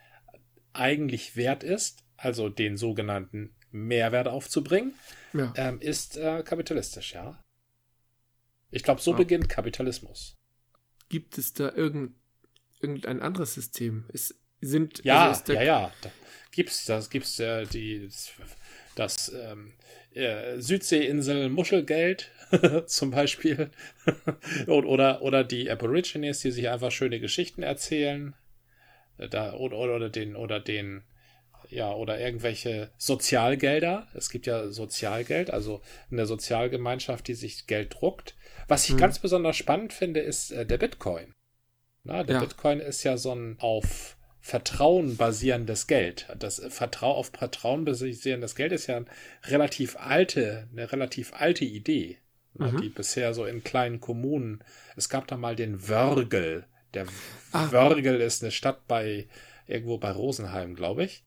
eigentlich 0.73 1.37
wert 1.37 1.65
ist, 1.65 2.05
also 2.17 2.49
den 2.49 2.77
sogenannten 2.77 3.55
Mehrwert 3.71 4.29
aufzubringen, 4.29 4.95
ja. 5.33 5.53
ähm, 5.57 5.81
ist 5.81 6.17
äh, 6.17 6.43
kapitalistisch, 6.43 7.15
ja. 7.15 7.43
Ich 8.71 8.83
glaube, 8.83 9.01
so 9.01 9.13
ja. 9.13 9.17
beginnt 9.19 9.49
Kapitalismus. 9.49 10.37
Gibt 11.09 11.37
es 11.37 11.53
da 11.53 11.71
irgend, 11.73 12.15
irgendein 12.81 13.21
anderes 13.21 13.55
System? 13.55 14.07
Ist, 14.13 14.35
sind, 14.61 15.05
ja, 15.05 15.29
also 15.29 15.53
ja, 15.53 15.63
ja, 15.63 15.93
da 16.01 16.11
gibt's, 16.53 16.85
das 16.85 17.11
gibt's 17.11 17.39
äh, 17.41 17.67
die, 17.67 18.09
das 18.95 19.33
ähm, 19.35 19.73
äh, 20.14 20.61
Südseeinsel 20.61 21.49
Muschelgeld 21.49 22.31
zum 22.87 23.11
Beispiel 23.11 23.71
oder, 24.66 25.23
oder 25.23 25.45
die 25.45 25.71
Aborigines, 25.71 26.40
die 26.40 26.50
sich 26.50 26.69
einfach 26.69 26.90
schöne 26.90 27.21
Geschichten 27.21 27.62
erzählen 27.62 28.35
äh, 29.19 29.28
da, 29.28 29.54
oder, 29.54 29.78
oder 29.78 30.11
den 30.11 30.37
oder 30.37 30.61
den 30.61 31.02
ja 31.69 31.92
oder 31.92 32.21
irgendwelche 32.21 32.90
Sozialgelder. 32.99 34.09
Es 34.14 34.31
gibt 34.31 34.47
ja 34.47 34.69
Sozialgeld, 34.69 35.50
also 35.50 35.81
eine 36.11 36.26
Sozialgemeinschaft, 36.26 37.26
die 37.28 37.35
sich 37.35 37.66
Geld 37.66 37.95
druckt. 37.95 38.37
Was 38.69 38.85
ich 38.85 38.92
hm. 38.92 38.99
ganz 38.99 39.19
besonders 39.19 39.57
spannend 39.57 39.92
finde, 39.92 40.21
ist 40.21 40.50
äh, 40.50 40.66
der 40.66 40.78
Bitcoin. 40.78 41.35
Na, 42.04 42.25
der 42.25 42.37
ja. 42.37 42.40
Bitcoin 42.40 42.81
ist 42.81 43.04
ja 43.04 43.16
so 43.16 43.33
ein 43.33 43.57
auf 43.61 44.16
Vertrauen 44.45 45.17
basierendes 45.17 45.87
Geld. 45.87 46.27
Das 46.37 46.61
Vertrauen 46.69 47.17
auf 47.17 47.31
Vertrauen 47.33 47.85
basierendes 47.85 48.57
Geld 48.57 48.73
ist 48.73 48.89
ja 48.89 48.97
eine 48.97 49.07
relativ 49.45 49.97
alte, 49.97 50.69
eine 50.73 50.91
relativ 50.91 51.33
alte 51.33 51.65
Idee, 51.65 52.19
ne, 52.55 52.73
mhm. 52.73 52.81
die 52.81 52.89
bisher 52.89 53.35
so 53.35 53.47
in 53.47 53.63
kleinen 53.63 54.01
Kommunen. 54.01 54.65
Es 54.97 55.09
gab 55.09 55.29
da 55.29 55.37
mal 55.37 55.55
den 55.55 55.89
Wörgel. 55.89 56.67
Der 56.93 57.07
ah. 57.53 57.71
Wörgel 57.71 58.21
ist 58.21 58.43
eine 58.43 58.51
Stadt 58.51 58.89
bei 58.89 59.29
irgendwo 59.69 59.99
bei 59.99 60.11
Rosenheim, 60.11 60.75
glaube 60.75 61.05
ich. 61.05 61.25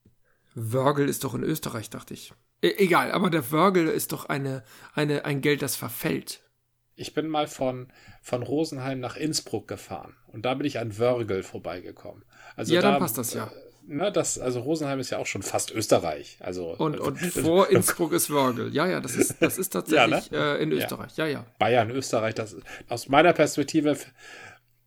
Wörgel 0.54 1.08
ist 1.08 1.24
doch 1.24 1.34
in 1.34 1.44
Österreich, 1.44 1.90
dachte 1.90 2.14
ich. 2.14 2.34
E 2.62 2.74
egal, 2.78 3.14
aber 3.14 3.30
der 3.30 3.50
Wörgel 3.50 3.88
ist 3.88 4.12
doch 4.12 4.26
eine, 4.26 4.64
eine, 4.94 5.24
ein 5.24 5.40
Geld, 5.40 5.62
das 5.62 5.78
verfällt. 5.78 6.42
Ich 6.96 7.14
bin 7.14 7.28
mal 7.28 7.48
von, 7.48 7.88
von 8.22 8.42
Rosenheim 8.42 9.00
nach 9.00 9.18
Innsbruck 9.18 9.68
gefahren 9.68 10.16
und 10.28 10.46
da 10.46 10.54
bin 10.54 10.66
ich 10.66 10.80
an 10.80 10.98
Wörgl 10.98 11.44
vorbeigekommen. 11.44 12.24
Also 12.56 12.74
ja, 12.74 12.82
da, 12.82 12.92
dann 12.92 13.00
passt 13.00 13.18
das 13.18 13.34
ja. 13.34 13.48
Äh, 13.48 13.66
na, 13.88 14.10
das, 14.10 14.40
also 14.40 14.62
Rosenheim 14.62 15.00
ist 15.00 15.12
ja 15.12 15.20
auch 15.20 15.28
schon 15.28 15.44
fast 15.44 15.72
Österreich. 15.72 16.38
Also, 16.40 16.70
und, 16.70 17.00
und 17.00 17.18
vor 17.20 17.70
Innsbruck 17.70 18.14
ist 18.14 18.30
Wörgl. 18.32 18.74
Ja, 18.74 18.88
ja, 18.88 19.00
das 19.00 19.16
ist, 19.16 19.36
das 19.42 19.58
ist 19.58 19.70
tatsächlich 19.70 20.28
ja, 20.32 20.54
ne? 20.54 20.58
äh, 20.58 20.64
in 20.64 20.72
Österreich. 20.72 21.16
Ja. 21.18 21.26
ja, 21.26 21.34
ja. 21.34 21.46
Bayern, 21.60 21.92
Österreich, 21.92 22.34
das 22.34 22.56
aus 22.90 23.10
meiner 23.10 23.34
Perspektive 23.34 23.98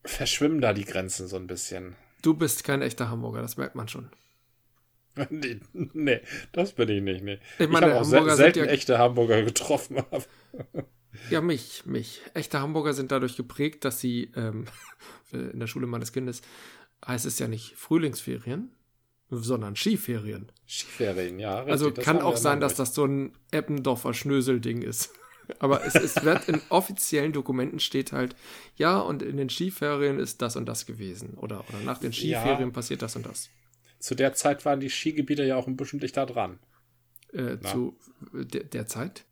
verschwimmen 0.04 0.60
da 0.60 0.72
die 0.72 0.84
Grenzen 0.84 1.28
so 1.28 1.36
ein 1.36 1.46
bisschen. 1.46 1.94
Du 2.22 2.34
bist 2.34 2.64
kein 2.64 2.82
echter 2.82 3.08
Hamburger, 3.08 3.42
das 3.42 3.56
merkt 3.56 3.76
man 3.76 3.86
schon. 3.86 4.10
nee, 5.30 5.60
nee, 5.72 6.20
das 6.52 6.72
bin 6.72 6.88
ich 6.88 7.02
nicht. 7.02 7.22
Nee. 7.22 7.38
Ich, 7.58 7.68
meine, 7.68 7.86
ich 7.86 7.92
habe 7.92 8.00
auch 8.00 8.04
Hamburger 8.04 8.36
selten 8.36 8.58
ja, 8.60 8.64
echte 8.66 8.98
Hamburger 8.98 9.42
getroffen. 9.42 10.02
Ja, 11.30 11.40
mich, 11.40 11.86
mich. 11.86 12.20
Echte 12.34 12.60
Hamburger 12.60 12.92
sind 12.92 13.12
dadurch 13.12 13.36
geprägt, 13.36 13.84
dass 13.84 14.00
sie 14.00 14.30
ähm, 14.36 14.66
in 15.32 15.58
der 15.60 15.66
Schule 15.66 15.86
meines 15.86 16.12
Kindes 16.12 16.42
heißt 17.06 17.26
es 17.26 17.38
ja 17.38 17.48
nicht 17.48 17.76
Frühlingsferien, 17.76 18.70
sondern 19.30 19.76
Skiferien. 19.76 20.50
Skiferien, 20.66 21.38
ja. 21.38 21.58
Richtig, 21.58 21.72
also 21.72 21.92
kann 21.92 22.20
auch 22.20 22.36
sein, 22.36 22.60
dass 22.60 22.74
das 22.74 22.94
so 22.94 23.04
ein 23.04 23.32
Eppendorfer 23.50 24.14
Schnöselding 24.14 24.82
ist. 24.82 25.12
Aber 25.60 25.84
es, 25.86 25.94
es 25.94 26.24
wird 26.24 26.48
in 26.48 26.60
offiziellen 26.68 27.32
Dokumenten 27.32 27.80
steht 27.80 28.12
halt, 28.12 28.36
ja, 28.76 28.98
und 28.98 29.22
in 29.22 29.38
den 29.38 29.48
Skiferien 29.48 30.18
ist 30.18 30.42
das 30.42 30.56
und 30.56 30.66
das 30.66 30.84
gewesen. 30.84 31.34
Oder, 31.34 31.64
oder 31.68 31.80
nach 31.84 31.98
den 31.98 32.12
Skiferien 32.12 32.68
ja, 32.68 32.70
passiert 32.70 33.00
das 33.00 33.16
und 33.16 33.24
das. 33.24 33.48
Zu 33.98 34.14
der 34.14 34.34
Zeit 34.34 34.64
waren 34.66 34.80
die 34.80 34.90
Skigebiete 34.90 35.44
ja 35.44 35.56
auch 35.56 35.66
ein 35.66 35.76
bisschen 35.76 36.00
dichter 36.00 36.26
dran. 36.26 36.58
Äh, 37.32 37.58
zu 37.60 37.98
der, 38.32 38.64
der 38.64 38.86
Zeit? 38.86 39.24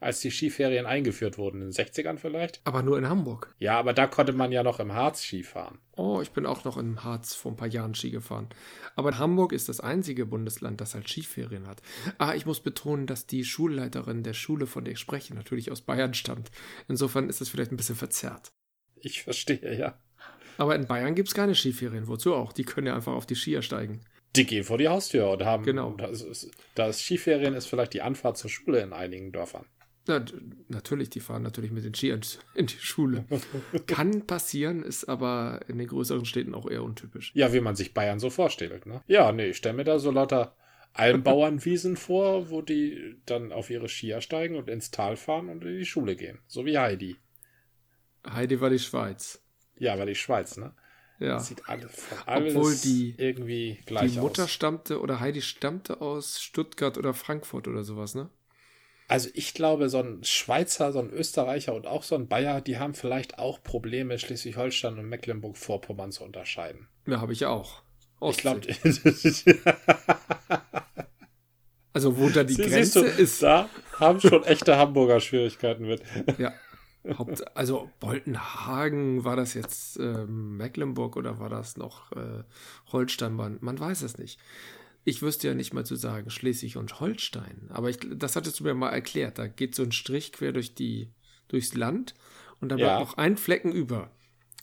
Als 0.00 0.20
die 0.20 0.30
Skiferien 0.30 0.86
eingeführt 0.86 1.36
wurden, 1.38 1.60
in 1.60 1.70
den 1.70 1.72
60ern 1.72 2.16
vielleicht. 2.16 2.60
Aber 2.64 2.82
nur 2.82 2.98
in 2.98 3.08
Hamburg. 3.08 3.54
Ja, 3.58 3.78
aber 3.78 3.92
da 3.92 4.06
konnte 4.06 4.32
man 4.32 4.50
ja 4.50 4.62
noch 4.62 4.80
im 4.80 4.94
Harz 4.94 5.22
Ski 5.22 5.42
fahren. 5.42 5.78
Oh, 5.94 6.20
ich 6.22 6.30
bin 6.30 6.46
auch 6.46 6.64
noch 6.64 6.78
im 6.78 7.04
Harz 7.04 7.34
vor 7.34 7.52
ein 7.52 7.56
paar 7.56 7.68
Jahren 7.68 7.94
Ski 7.94 8.10
gefahren. 8.10 8.48
Aber 8.96 9.18
Hamburg 9.18 9.52
ist 9.52 9.68
das 9.68 9.80
einzige 9.80 10.24
Bundesland, 10.24 10.80
das 10.80 10.94
halt 10.94 11.08
Skiferien 11.08 11.66
hat. 11.66 11.82
Ah, 12.16 12.34
ich 12.34 12.46
muss 12.46 12.60
betonen, 12.60 13.06
dass 13.06 13.26
die 13.26 13.44
Schulleiterin 13.44 14.22
der 14.22 14.32
Schule, 14.32 14.66
von 14.66 14.84
der 14.84 14.94
ich 14.94 15.00
spreche, 15.00 15.34
natürlich 15.34 15.70
aus 15.70 15.82
Bayern 15.82 16.14
stammt. 16.14 16.50
Insofern 16.88 17.28
ist 17.28 17.42
es 17.42 17.50
vielleicht 17.50 17.70
ein 17.70 17.76
bisschen 17.76 17.96
verzerrt. 17.96 18.52
Ich 18.96 19.22
verstehe, 19.22 19.78
ja. 19.78 19.98
Aber 20.56 20.74
in 20.74 20.86
Bayern 20.86 21.14
gibt 21.14 21.28
es 21.28 21.34
keine 21.34 21.54
Skiferien. 21.54 22.08
Wozu 22.08 22.34
auch? 22.34 22.52
Die 22.52 22.64
können 22.64 22.86
ja 22.86 22.94
einfach 22.94 23.12
auf 23.12 23.26
die 23.26 23.34
Skier 23.36 23.60
steigen. 23.62 24.00
Die 24.36 24.46
gehen 24.46 24.64
vor 24.64 24.78
die 24.78 24.88
Haustür 24.88 25.30
und 25.30 25.44
haben. 25.44 25.64
Genau. 25.64 25.92
Das, 25.92 26.22
ist, 26.22 26.50
das 26.74 27.02
Skiferien 27.02 27.54
ist 27.54 27.66
vielleicht 27.66 27.94
die 27.94 28.02
Anfahrt 28.02 28.38
zur 28.38 28.48
Schule 28.48 28.80
in 28.80 28.92
einigen 28.92 29.32
Dörfern. 29.32 29.66
Ja, 30.08 30.24
natürlich, 30.68 31.10
die 31.10 31.20
fahren 31.20 31.42
natürlich 31.42 31.70
mit 31.70 31.84
den 31.84 31.94
Skiern 31.94 32.20
in 32.54 32.66
die 32.66 32.78
Schule. 32.78 33.24
Kann 33.86 34.26
passieren, 34.26 34.82
ist 34.82 35.04
aber 35.04 35.60
in 35.68 35.78
den 35.78 35.86
größeren 35.86 36.24
Städten 36.24 36.54
auch 36.54 36.68
eher 36.68 36.82
untypisch. 36.82 37.32
Ja, 37.34 37.52
wie 37.52 37.60
man 37.60 37.76
sich 37.76 37.94
Bayern 37.94 38.18
so 38.18 38.30
vorstellt, 38.30 38.86
ne? 38.86 39.02
Ja, 39.06 39.30
nee, 39.32 39.50
ich 39.50 39.58
stelle 39.58 39.76
mir 39.76 39.84
da 39.84 39.98
so 39.98 40.10
lauter 40.10 40.56
Almbauernwiesen 40.94 41.96
vor, 41.96 42.50
wo 42.50 42.62
die 42.62 43.20
dann 43.26 43.52
auf 43.52 43.70
ihre 43.70 43.88
Skier 43.88 44.20
steigen 44.20 44.56
und 44.56 44.68
ins 44.68 44.90
Tal 44.90 45.16
fahren 45.16 45.48
und 45.48 45.64
in 45.64 45.78
die 45.78 45.86
Schule 45.86 46.16
gehen. 46.16 46.38
So 46.46 46.64
wie 46.64 46.78
Heidi. 46.78 47.16
Heidi 48.28 48.60
war 48.60 48.70
die 48.70 48.78
Schweiz. 48.78 49.42
Ja, 49.78 49.98
war 49.98 50.06
die 50.06 50.14
Schweiz, 50.14 50.56
ne? 50.56 50.74
Ja. 51.18 51.34
Das 51.34 51.48
sieht 51.48 51.68
alles, 51.68 51.92
alles 52.24 52.56
Obwohl 52.56 52.74
die, 52.76 53.14
irgendwie 53.18 53.78
gleich 53.84 54.12
Die 54.12 54.18
Mutter 54.18 54.44
aus. 54.44 54.50
stammte 54.50 55.00
oder 55.00 55.20
Heidi 55.20 55.42
stammte 55.42 56.00
aus 56.00 56.40
Stuttgart 56.40 56.96
oder 56.96 57.12
Frankfurt 57.12 57.68
oder 57.68 57.84
sowas, 57.84 58.14
ne? 58.14 58.30
Also 59.10 59.28
ich 59.34 59.54
glaube, 59.54 59.88
so 59.88 59.98
ein 59.98 60.22
Schweizer, 60.22 60.92
so 60.92 61.00
ein 61.00 61.10
Österreicher 61.10 61.74
und 61.74 61.88
auch 61.88 62.04
so 62.04 62.14
ein 62.14 62.28
Bayer, 62.28 62.60
die 62.60 62.78
haben 62.78 62.94
vielleicht 62.94 63.40
auch 63.40 63.60
Probleme, 63.60 64.16
Schleswig-Holstein 64.20 65.00
und 65.00 65.08
Mecklenburg-Vorpommern 65.08 66.12
zu 66.12 66.22
unterscheiden. 66.22 66.86
Ja, 67.06 67.20
habe 67.20 67.32
ich 67.32 67.40
ja 67.40 67.48
auch. 67.48 67.82
Ostsee. 68.20 68.60
Ich 68.84 69.44
glaube. 69.44 69.58
also 71.92 72.18
wo 72.18 72.28
da 72.28 72.44
die 72.44 72.54
Sie, 72.54 72.62
Grenze 72.62 73.00
du, 73.00 73.06
ist. 73.06 73.42
Da 73.42 73.68
haben 73.98 74.20
schon 74.20 74.44
echte 74.44 74.76
Hamburger 74.76 75.18
Schwierigkeiten 75.18 75.88
mit. 75.88 76.02
Ja. 76.38 76.52
Haupt, 77.18 77.56
also 77.56 77.90
Boltenhagen, 77.98 79.24
war 79.24 79.34
das 79.34 79.54
jetzt 79.54 79.98
äh, 79.98 80.24
Mecklenburg 80.26 81.16
oder 81.16 81.40
war 81.40 81.48
das 81.48 81.76
noch 81.76 82.12
äh, 82.12 82.44
Holstein? 82.92 83.32
Man, 83.32 83.58
man 83.60 83.80
weiß 83.80 84.02
es 84.02 84.18
nicht 84.18 84.38
ich 85.04 85.22
wüsste 85.22 85.48
ja 85.48 85.54
nicht 85.54 85.72
mal 85.72 85.86
zu 85.86 85.96
sagen 85.96 86.30
Schleswig 86.30 86.76
und 86.76 87.00
Holstein, 87.00 87.68
aber 87.70 87.90
ich, 87.90 87.98
das 88.14 88.36
hattest 88.36 88.60
du 88.60 88.64
mir 88.64 88.74
mal 88.74 88.90
erklärt. 88.90 89.38
Da 89.38 89.46
geht 89.46 89.74
so 89.74 89.82
ein 89.82 89.92
Strich 89.92 90.32
quer 90.32 90.52
durch 90.52 90.74
die, 90.74 91.10
durchs 91.48 91.74
Land 91.74 92.14
und 92.60 92.68
da 92.68 92.76
bleibt 92.76 92.90
ja. 92.90 93.00
noch 93.00 93.16
ein 93.16 93.36
Flecken 93.36 93.72
über. 93.72 94.10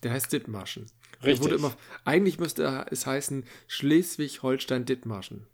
Der 0.04 0.12
heißt 0.12 0.32
Dithmarschen. 0.32 0.86
Richtig. 1.24 1.52
Immer, 1.52 1.76
eigentlich 2.06 2.40
müsste 2.40 2.86
es 2.92 3.08
heißen 3.08 3.46
Schleswig-Holstein-Dithmarschen. 3.68 5.48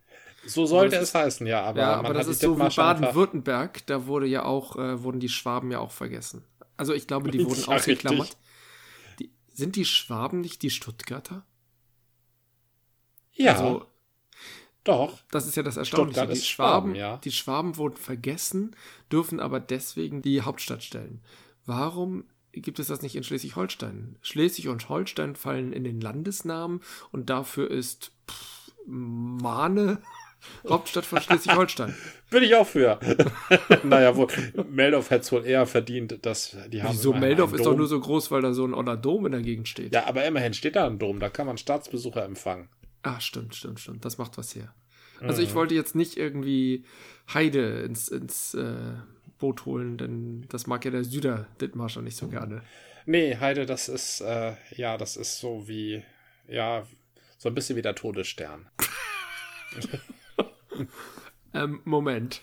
So 0.46 0.66
sollte 0.66 0.98
es 0.98 1.16
heißen, 1.16 1.48
ja, 1.48 1.64
aber, 1.64 1.80
ja, 1.80 1.94
aber 1.96 2.14
das 2.14 2.28
ist 2.28 2.42
so 2.42 2.58
wie 2.60 2.76
Baden-Württemberg, 2.76 3.86
da 3.86 4.08
wurde 4.08 4.28
ja 4.28 4.44
auch, 4.44 4.76
äh, 4.76 5.02
wurden 5.02 5.22
die 5.22 5.30
Schwaben 5.30 5.72
ja 5.72 5.80
auch 5.80 5.92
vergessen. 5.92 6.44
Also 6.76 6.94
ich 6.94 7.08
glaube, 7.08 7.32
die 7.32 7.46
wurden 7.46 7.62
ja, 7.62 7.68
ausgeklammert. 7.70 8.36
Die, 9.20 9.32
sind 9.54 9.78
die 9.78 9.86
Schwaben 9.86 10.42
nicht 10.42 10.62
die 10.62 10.70
Stuttgarter? 10.70 11.46
Ja. 13.32 13.54
Also, 13.54 13.86
doch. 14.84 15.20
Das 15.32 15.48
ist 15.48 15.56
ja 15.56 15.64
das 15.64 15.78
Erstaunliche. 15.78 16.28
Die 16.28 16.36
Schwaben, 16.36 16.94
Schwaben, 16.94 16.96
ja. 16.96 17.18
die 17.18 17.32
Schwaben 17.32 17.78
wurden 17.78 17.98
vergessen, 17.98 18.76
dürfen 19.12 19.40
aber 19.40 19.60
deswegen 19.60 20.22
die 20.22 20.42
Hauptstadt 20.42 20.84
stellen. 20.84 21.22
Warum 21.66 22.26
gibt 22.52 22.80
es 22.80 22.88
das 22.88 23.02
nicht 23.02 23.16
in 23.16 23.24
Schleswig-Holstein? 23.24 24.18
Schleswig 24.22 24.68
und 24.68 24.90
Holstein 24.90 25.36
fallen 25.36 25.74
in 25.74 25.84
den 25.84 26.02
Landesnamen 26.02 26.82
und 27.12 27.30
dafür 27.30 27.72
ist 27.72 28.12
pff, 28.30 28.72
Mahne 28.86 30.02
Hauptstadt 30.68 31.06
von 31.06 31.22
Schleswig-Holstein. 31.22 31.96
Bin 32.30 32.44
ich 32.44 32.54
auch 32.56 32.68
für. 32.68 33.00
naja, 33.84 34.16
wohl, 34.16 34.28
Meldorf 34.70 35.10
hätte 35.10 35.22
es 35.22 35.32
wohl 35.32 35.46
eher 35.46 35.66
verdient, 35.66 36.26
dass 36.26 36.58
die 36.68 36.84
haben. 36.84 36.94
Wieso? 36.94 37.14
Meldorf 37.14 37.54
ist 37.54 37.66
doch 37.66 37.78
nur 37.78 37.88
so 37.88 38.00
groß, 38.00 38.32
weil 38.32 38.42
da 38.42 38.54
so 38.54 38.66
ein 38.66 38.74
Oller 38.74 38.98
Dom 38.98 39.26
in 39.26 39.32
der 39.32 39.42
Gegend 39.42 39.70
steht. 39.70 39.94
Ja, 39.94 40.06
aber 40.08 40.26
immerhin 40.26 40.54
steht 40.54 40.76
da 40.76 40.86
ein 40.86 41.00
Dom, 41.00 41.20
da 41.20 41.30
kann 41.30 41.48
man 41.48 41.58
Staatsbesucher 41.58 42.26
empfangen. 42.26 42.68
Ah, 43.04 43.20
stimmt, 43.20 43.56
stimmt, 43.56 43.80
stimmt. 43.80 44.06
Das 44.06 44.18
macht 44.18 44.38
was 44.38 44.56
her. 44.56 44.74
Also 45.20 45.42
mhm. 45.42 45.48
ich 45.48 45.56
wollte 45.56 45.76
jetzt 45.76 45.96
nicht 45.96 46.18
irgendwie 46.18 46.86
Heide 47.34 47.82
ins, 47.82 48.08
ins 48.08 48.54
äh, 48.54 48.94
Boot 49.38 49.66
holen, 49.66 49.98
denn 49.98 50.46
das 50.50 50.68
mag 50.68 50.84
ja 50.86 50.92
der 50.92 51.04
Süder 51.04 51.48
Dittmarscher 51.62 52.02
nicht 52.02 52.18
so 52.18 52.28
gerne. 52.28 52.64
Nee, 53.06 53.38
Heide, 53.38 53.66
das 53.66 53.90
ist, 53.90 54.22
äh, 54.22 54.56
ja, 54.76 54.98
das 54.98 55.18
ist 55.18 55.40
so 55.40 55.68
wie, 55.68 56.04
ja, 56.48 56.88
so 57.38 57.50
ein 57.50 57.56
bisschen 57.56 57.76
wie 57.76 57.82
der 57.82 57.96
Todesstern. 57.96 58.70
ähm, 61.54 61.82
Moment. 61.84 62.42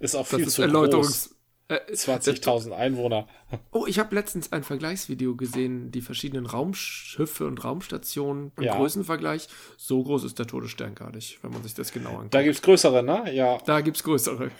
Ist 0.00 0.14
auch 0.14 0.26
viel 0.26 0.44
das 0.44 0.54
zu 0.54 0.62
Erläuterungs 0.62 1.28
groß. 1.28 1.37
20.000 1.68 2.70
äh, 2.70 2.74
Einwohner. 2.74 3.26
Oh, 3.70 3.86
ich 3.86 3.98
habe 3.98 4.14
letztens 4.14 4.52
ein 4.52 4.62
Vergleichsvideo 4.62 5.34
gesehen, 5.34 5.90
die 5.90 6.02
verschiedenen 6.02 6.44
Raumschiffe 6.44 7.46
und 7.46 7.64
Raumstationen 7.64 8.52
im 8.58 8.62
ja. 8.62 8.76
Größenvergleich. 8.76 9.48
So 9.78 10.02
groß 10.02 10.24
ist 10.24 10.38
der 10.38 10.46
Todesstern 10.46 10.94
gar 10.94 11.10
nicht, 11.10 11.42
wenn 11.42 11.52
man 11.52 11.62
sich 11.62 11.72
das 11.72 11.90
genau 11.90 12.10
anguckt. 12.10 12.34
Da 12.34 12.42
gibt 12.42 12.56
es 12.56 12.62
größere, 12.62 13.02
ne? 13.02 13.32
Ja. 13.34 13.56
Da 13.64 13.80
gibt 13.80 13.96
es 13.96 14.04
größere. 14.04 14.50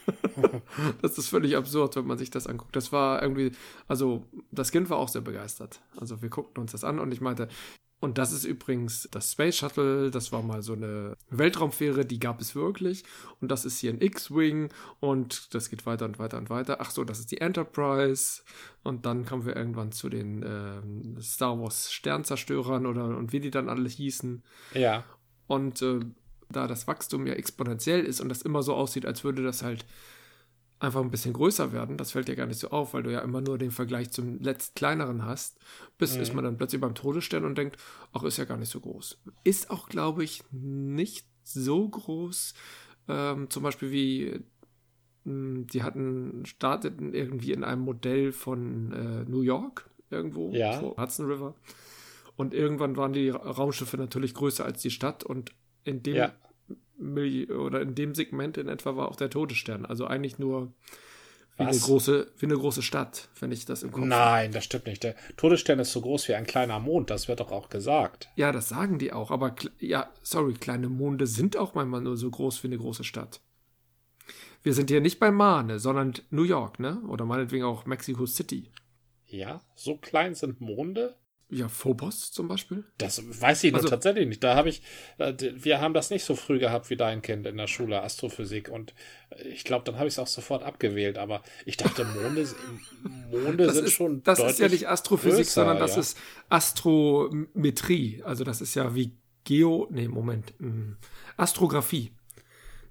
das 1.03 1.19
ist 1.19 1.29
völlig 1.29 1.55
absurd, 1.55 1.97
wenn 1.97 2.07
man 2.07 2.17
sich 2.17 2.31
das 2.31 2.47
anguckt. 2.47 2.75
Das 2.75 2.91
war 2.91 3.23
irgendwie, 3.23 3.53
also 3.88 4.25
das 4.53 4.73
Kind 4.73 4.88
war 4.88 4.97
auch 4.97 5.09
sehr 5.09 5.23
begeistert. 5.23 5.81
Also 5.99 6.23
wir 6.23 6.31
guckten 6.31 6.62
uns 6.62 6.73
das 6.73 6.83
an 6.83 6.99
und 6.99 7.12
ich 7.12 7.21
meinte, 7.21 7.49
und 8.00 8.17
das 8.17 8.33
ist 8.33 8.45
übrigens 8.45 9.09
das 9.11 9.33
Space 9.33 9.57
Shuttle. 9.57 10.11
Das 10.11 10.31
war 10.31 10.43
mal 10.43 10.62
so 10.62 10.75
eine 10.75 11.17
Weltraumfähre, 11.31 12.05
die 12.05 12.21
gab 12.21 12.40
es 12.40 12.55
wirklich. 12.55 13.02
Und 13.40 13.50
das 13.50 13.64
ist 13.64 13.81
hier 13.81 13.93
ein 13.93 14.00
X-Wing. 14.00 14.69
Und 15.00 15.52
das 15.52 15.69
geht 15.69 15.85
weiter 15.85 16.05
und 16.05 16.21
weiter 16.21 16.38
und 16.38 16.49
weiter. 16.49 16.78
Ach 16.81 16.90
so, 16.90 17.02
das 17.02 17.19
ist 17.19 17.33
die 17.33 17.40
Enterprise. 17.40 18.43
Und 18.85 19.05
dann 19.05 19.25
kommen 19.25 19.47
wir 19.47 19.57
irgendwann 19.57 19.90
zu 19.90 20.09
den 20.09 20.45
äh, 20.45 21.21
Star 21.21 21.59
Wars 21.61 21.93
Sternzerstörern 21.93 22.87
oder 22.87 23.05
und 23.05 23.33
wie 23.33 23.40
die 23.40 23.50
dann 23.50 23.69
alle 23.69 23.88
hießen. 23.88 24.45
Ja. 24.75 25.05
Und 25.49 25.83
äh, 25.83 25.99
da 26.50 26.69
das 26.69 26.87
Wachstum 26.87 27.26
ja 27.26 27.35
exponentiell 27.35 28.05
ist 28.05 28.21
und 28.21 28.28
das 28.28 28.43
immer 28.43 28.62
so 28.62 28.75
aussieht, 28.75 29.07
als 29.07 29.25
würde 29.25 29.43
das 29.43 29.62
halt 29.64 29.85
einfach 30.80 31.00
ein 31.00 31.11
bisschen 31.11 31.32
größer 31.32 31.73
werden. 31.73 31.97
Das 31.97 32.12
fällt 32.12 32.28
dir 32.28 32.37
gar 32.37 32.47
nicht 32.47 32.61
so 32.61 32.70
auf, 32.70 32.94
weil 32.94 33.02
du 33.02 33.12
ja 33.12 33.20
immer 33.20 33.40
nur 33.40 33.58
den 33.58 33.70
Vergleich 33.70 34.11
zum 34.11 34.40
letzt 34.40 34.76
kleineren 34.76 35.25
hast. 35.25 35.58
Bis 35.99 36.14
mhm. 36.14 36.23
ist 36.23 36.35
man 36.35 36.44
dann 36.44 36.56
plötzlich 36.56 36.80
beim 36.80 36.94
Todesstern 36.94 37.44
und 37.44 37.58
denkt, 37.58 37.76
ach, 38.12 38.23
ist 38.23 38.37
ja 38.37 38.44
gar 38.44 38.56
nicht 38.56 38.70
so 38.70 38.80
groß. 38.80 39.20
Ist 39.44 39.70
auch, 39.70 39.88
glaube 39.88 40.25
ich, 40.25 40.42
nicht 40.52 41.26
so 41.42 41.88
groß. 41.88 42.54
Ähm, 43.08 43.50
zum 43.50 43.62
Beispiel 43.62 43.90
wie 43.90 44.44
hm, 45.25 45.66
die 45.66 45.82
hatten, 45.82 46.44
starteten 46.47 47.12
irgendwie 47.12 47.52
in 47.52 47.64
einem 47.64 47.82
Modell 47.82 48.32
von 48.32 48.92
äh, 48.92 49.25
New 49.28 49.42
York 49.42 49.90
irgendwo, 50.11 50.52
ja. 50.52 50.78
vor 50.78 50.97
Hudson 50.97 51.26
River. 51.26 51.54
Und 52.37 52.54
irgendwann 52.54 52.97
waren 52.97 53.12
die 53.12 53.30
Raumschiffe 53.30 53.97
natürlich 53.97 54.32
größer 54.35 54.64
als 54.64 54.80
die 54.80 54.92
Stadt 54.92 55.25
und 55.25 55.52
in 55.82 56.04
dem 56.04 56.16
ja 56.16 56.32
oder 56.99 57.81
in 57.81 57.95
dem 57.95 58.14
Segment 58.14 58.57
in 58.57 58.69
etwa 58.69 58.97
war 58.97 59.08
auch 59.08 59.17
der 59.17 59.30
Todesstern. 59.30 59.87
Also 59.87 60.06
eigentlich 60.06 60.39
nur 60.39 60.73
wie 61.56 61.65
eine, 61.65 61.78
große, 61.78 62.30
wie 62.39 62.47
eine 62.47 62.56
große 62.56 62.82
Stadt, 62.82 63.28
wenn 63.41 63.50
ich 63.50 63.65
das 63.65 63.82
im 63.82 63.91
Kopf 63.91 64.04
Nein, 64.04 64.45
habe. 64.45 64.50
das 64.50 64.65
stimmt 64.65 64.87
nicht. 64.87 65.02
Der 65.02 65.17
Todesstern 65.37 65.80
ist 65.80 65.93
so 65.93 66.00
groß 66.00 66.28
wie 66.28 66.34
ein 66.34 66.47
kleiner 66.47 66.78
Mond, 66.78 67.11
das 67.11 67.26
wird 67.26 67.41
doch 67.41 67.50
auch 67.50 67.69
gesagt. 67.69 68.28
Ja, 68.37 68.52
das 68.52 68.69
sagen 68.69 68.99
die 68.99 69.13
auch, 69.13 69.32
aber 69.32 69.54
ja, 69.80 70.08
sorry, 70.23 70.54
kleine 70.54 70.89
Monde 70.89 71.26
sind 71.26 71.56
auch 71.56 71.75
manchmal 71.75 72.00
nur 72.00 72.17
so 72.17 72.30
groß 72.30 72.63
wie 72.63 72.69
eine 72.69 72.78
große 72.78 73.02
Stadt. 73.02 73.41
Wir 74.63 74.73
sind 74.73 74.91
hier 74.91 75.00
nicht 75.00 75.19
bei 75.19 75.30
Mahne, 75.30 75.78
sondern 75.78 76.15
New 76.30 76.43
York, 76.45 76.78
ne? 76.78 77.00
Oder 77.08 77.25
meinetwegen 77.25 77.65
auch 77.65 77.87
Mexico 77.87 78.26
City. 78.26 78.71
Ja, 79.26 79.61
so 79.75 79.97
klein 79.97 80.34
sind 80.34 80.61
Monde? 80.61 81.17
Ja, 81.50 81.69
Phobos 81.69 82.30
zum 82.30 82.47
Beispiel? 82.47 82.84
Das 82.99 83.23
weiß 83.41 83.65
ich 83.65 83.75
also, 83.75 83.89
tatsächlich 83.89 84.28
nicht. 84.28 84.45
Da 84.45 84.54
habe 84.54 84.69
ich, 84.69 84.82
äh, 85.17 85.32
wir 85.39 85.80
haben 85.80 85.95
das 85.95 86.11
nicht 86.11 86.25
so 86.25 86.37
früh 86.37 86.58
gehabt 86.58 86.91
wie 86.91 86.97
dein 86.97 87.23
Kind 87.23 87.47
in 87.47 87.56
der 87.56 87.67
Schule, 87.67 88.02
Astrophysik. 88.02 88.69
Und 88.69 88.93
ich 89.50 89.65
glaube, 89.65 89.84
dann 89.84 89.97
habe 89.97 90.08
ich 90.08 90.15
es 90.15 90.19
auch 90.19 90.26
sofort 90.26 90.63
abgewählt. 90.63 91.17
Aber 91.17 91.43
ich 91.65 91.78
dachte, 91.78 92.04
Monde, 92.04 92.47
Monde 93.30 93.73
sind 93.73 93.87
ist, 93.87 93.93
schon. 93.95 94.23
Das 94.25 94.41
ist 94.41 94.58
ja 94.58 94.69
nicht 94.69 94.89
Astrophysik, 94.89 95.47
größer, 95.47 95.52
sondern 95.52 95.78
das 95.78 95.95
ja. 95.95 96.00
ist 96.00 96.19
Astrometrie. 96.50 98.23
Also 98.25 98.45
das 98.45 98.61
ist 98.61 98.75
ja 98.75 98.95
wie 98.95 99.17
Geo, 99.45 99.89
nee, 99.91 100.06
Moment, 100.06 100.52
hm, 100.58 100.99
Astrographie. 101.39 102.13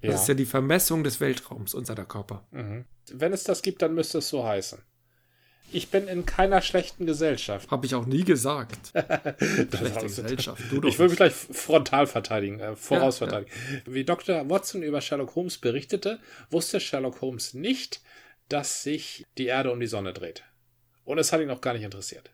Das 0.02 0.14
ja. 0.14 0.20
ist 0.20 0.28
ja 0.28 0.34
die 0.34 0.46
Vermessung 0.46 1.04
des 1.04 1.20
Weltraums 1.20 1.74
und 1.74 1.86
seiner 1.86 2.04
Körper. 2.04 2.46
Mhm. 2.50 2.84
Wenn 3.12 3.32
es 3.32 3.44
das 3.44 3.62
gibt, 3.62 3.82
dann 3.82 3.94
müsste 3.94 4.18
es 4.18 4.28
so 4.28 4.44
heißen. 4.44 4.80
Ich 5.70 5.90
bin 5.90 6.08
in 6.08 6.24
keiner 6.24 6.62
schlechten 6.62 7.04
Gesellschaft. 7.04 7.70
Habe 7.70 7.86
ich 7.86 7.94
auch 7.94 8.06
nie 8.06 8.24
gesagt. 8.24 8.78
Schlechte 9.38 10.02
Gesellschaft. 10.02 10.62
Du 10.70 10.86
ich 10.86 10.98
will 10.98 11.08
mich 11.08 11.16
gleich 11.16 11.32
frontal 11.32 12.06
verteidigen, 12.06 12.60
äh, 12.60 12.74
vorausverteidigen. 12.74 13.52
Ja, 13.52 13.74
ja. 13.76 13.80
Wie 13.86 14.04
Dr. 14.04 14.48
Watson 14.48 14.82
über 14.82 15.00
Sherlock 15.00 15.34
Holmes 15.34 15.58
berichtete, 15.58 16.20
wusste 16.50 16.80
Sherlock 16.80 17.20
Holmes 17.20 17.54
nicht, 17.54 18.00
dass 18.48 18.82
sich 18.82 19.26
die 19.36 19.46
Erde 19.46 19.70
um 19.70 19.80
die 19.80 19.86
Sonne 19.86 20.12
dreht. 20.12 20.44
Und 21.04 21.18
es 21.18 21.32
hat 21.32 21.40
ihn 21.40 21.50
auch 21.50 21.60
gar 21.60 21.74
nicht 21.74 21.84
interessiert. 21.84 22.30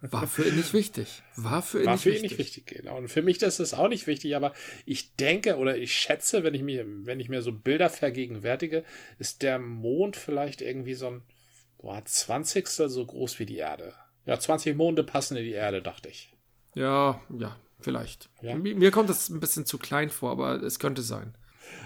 War 0.00 0.26
für 0.26 0.46
ihn 0.46 0.56
nicht 0.56 0.74
wichtig. 0.74 1.22
War 1.36 1.62
für 1.62 1.80
ihn, 1.80 1.86
War 1.86 1.94
nicht, 1.94 2.02
für 2.02 2.14
ihn 2.14 2.22
nicht 2.22 2.38
wichtig. 2.38 2.66
Genau. 2.66 2.98
Und 2.98 3.08
für 3.08 3.22
mich 3.22 3.40
ist 3.40 3.58
es 3.58 3.72
auch 3.72 3.88
nicht 3.88 4.06
wichtig, 4.06 4.36
aber 4.36 4.52
ich 4.84 5.14
denke 5.14 5.56
oder 5.56 5.76
ich 5.76 5.94
schätze, 5.94 6.44
wenn 6.44 6.52
ich 6.52 6.62
mir, 6.62 6.84
wenn 6.86 7.20
ich 7.20 7.28
mir 7.28 7.40
so 7.42 7.52
Bilder 7.52 7.88
vergegenwärtige, 7.88 8.84
ist 9.18 9.42
der 9.42 9.58
Mond 9.58 10.16
vielleicht 10.16 10.60
irgendwie 10.60 10.94
so 10.94 11.06
ein 11.06 11.22
Boah, 11.84 12.02
20. 12.02 12.66
so 12.66 13.04
groß 13.04 13.38
wie 13.38 13.44
die 13.44 13.58
Erde. 13.58 13.92
Ja, 14.24 14.40
20 14.40 14.74
Monde 14.74 15.04
passen 15.04 15.36
in 15.36 15.44
die 15.44 15.50
Erde, 15.50 15.82
dachte 15.82 16.08
ich. 16.08 16.32
Ja, 16.74 17.20
ja, 17.38 17.60
vielleicht. 17.78 18.30
Ja? 18.40 18.54
Mir 18.56 18.90
kommt 18.90 19.10
das 19.10 19.28
ein 19.28 19.38
bisschen 19.38 19.66
zu 19.66 19.76
klein 19.76 20.08
vor, 20.08 20.30
aber 20.30 20.62
es 20.62 20.78
könnte 20.78 21.02
sein. 21.02 21.36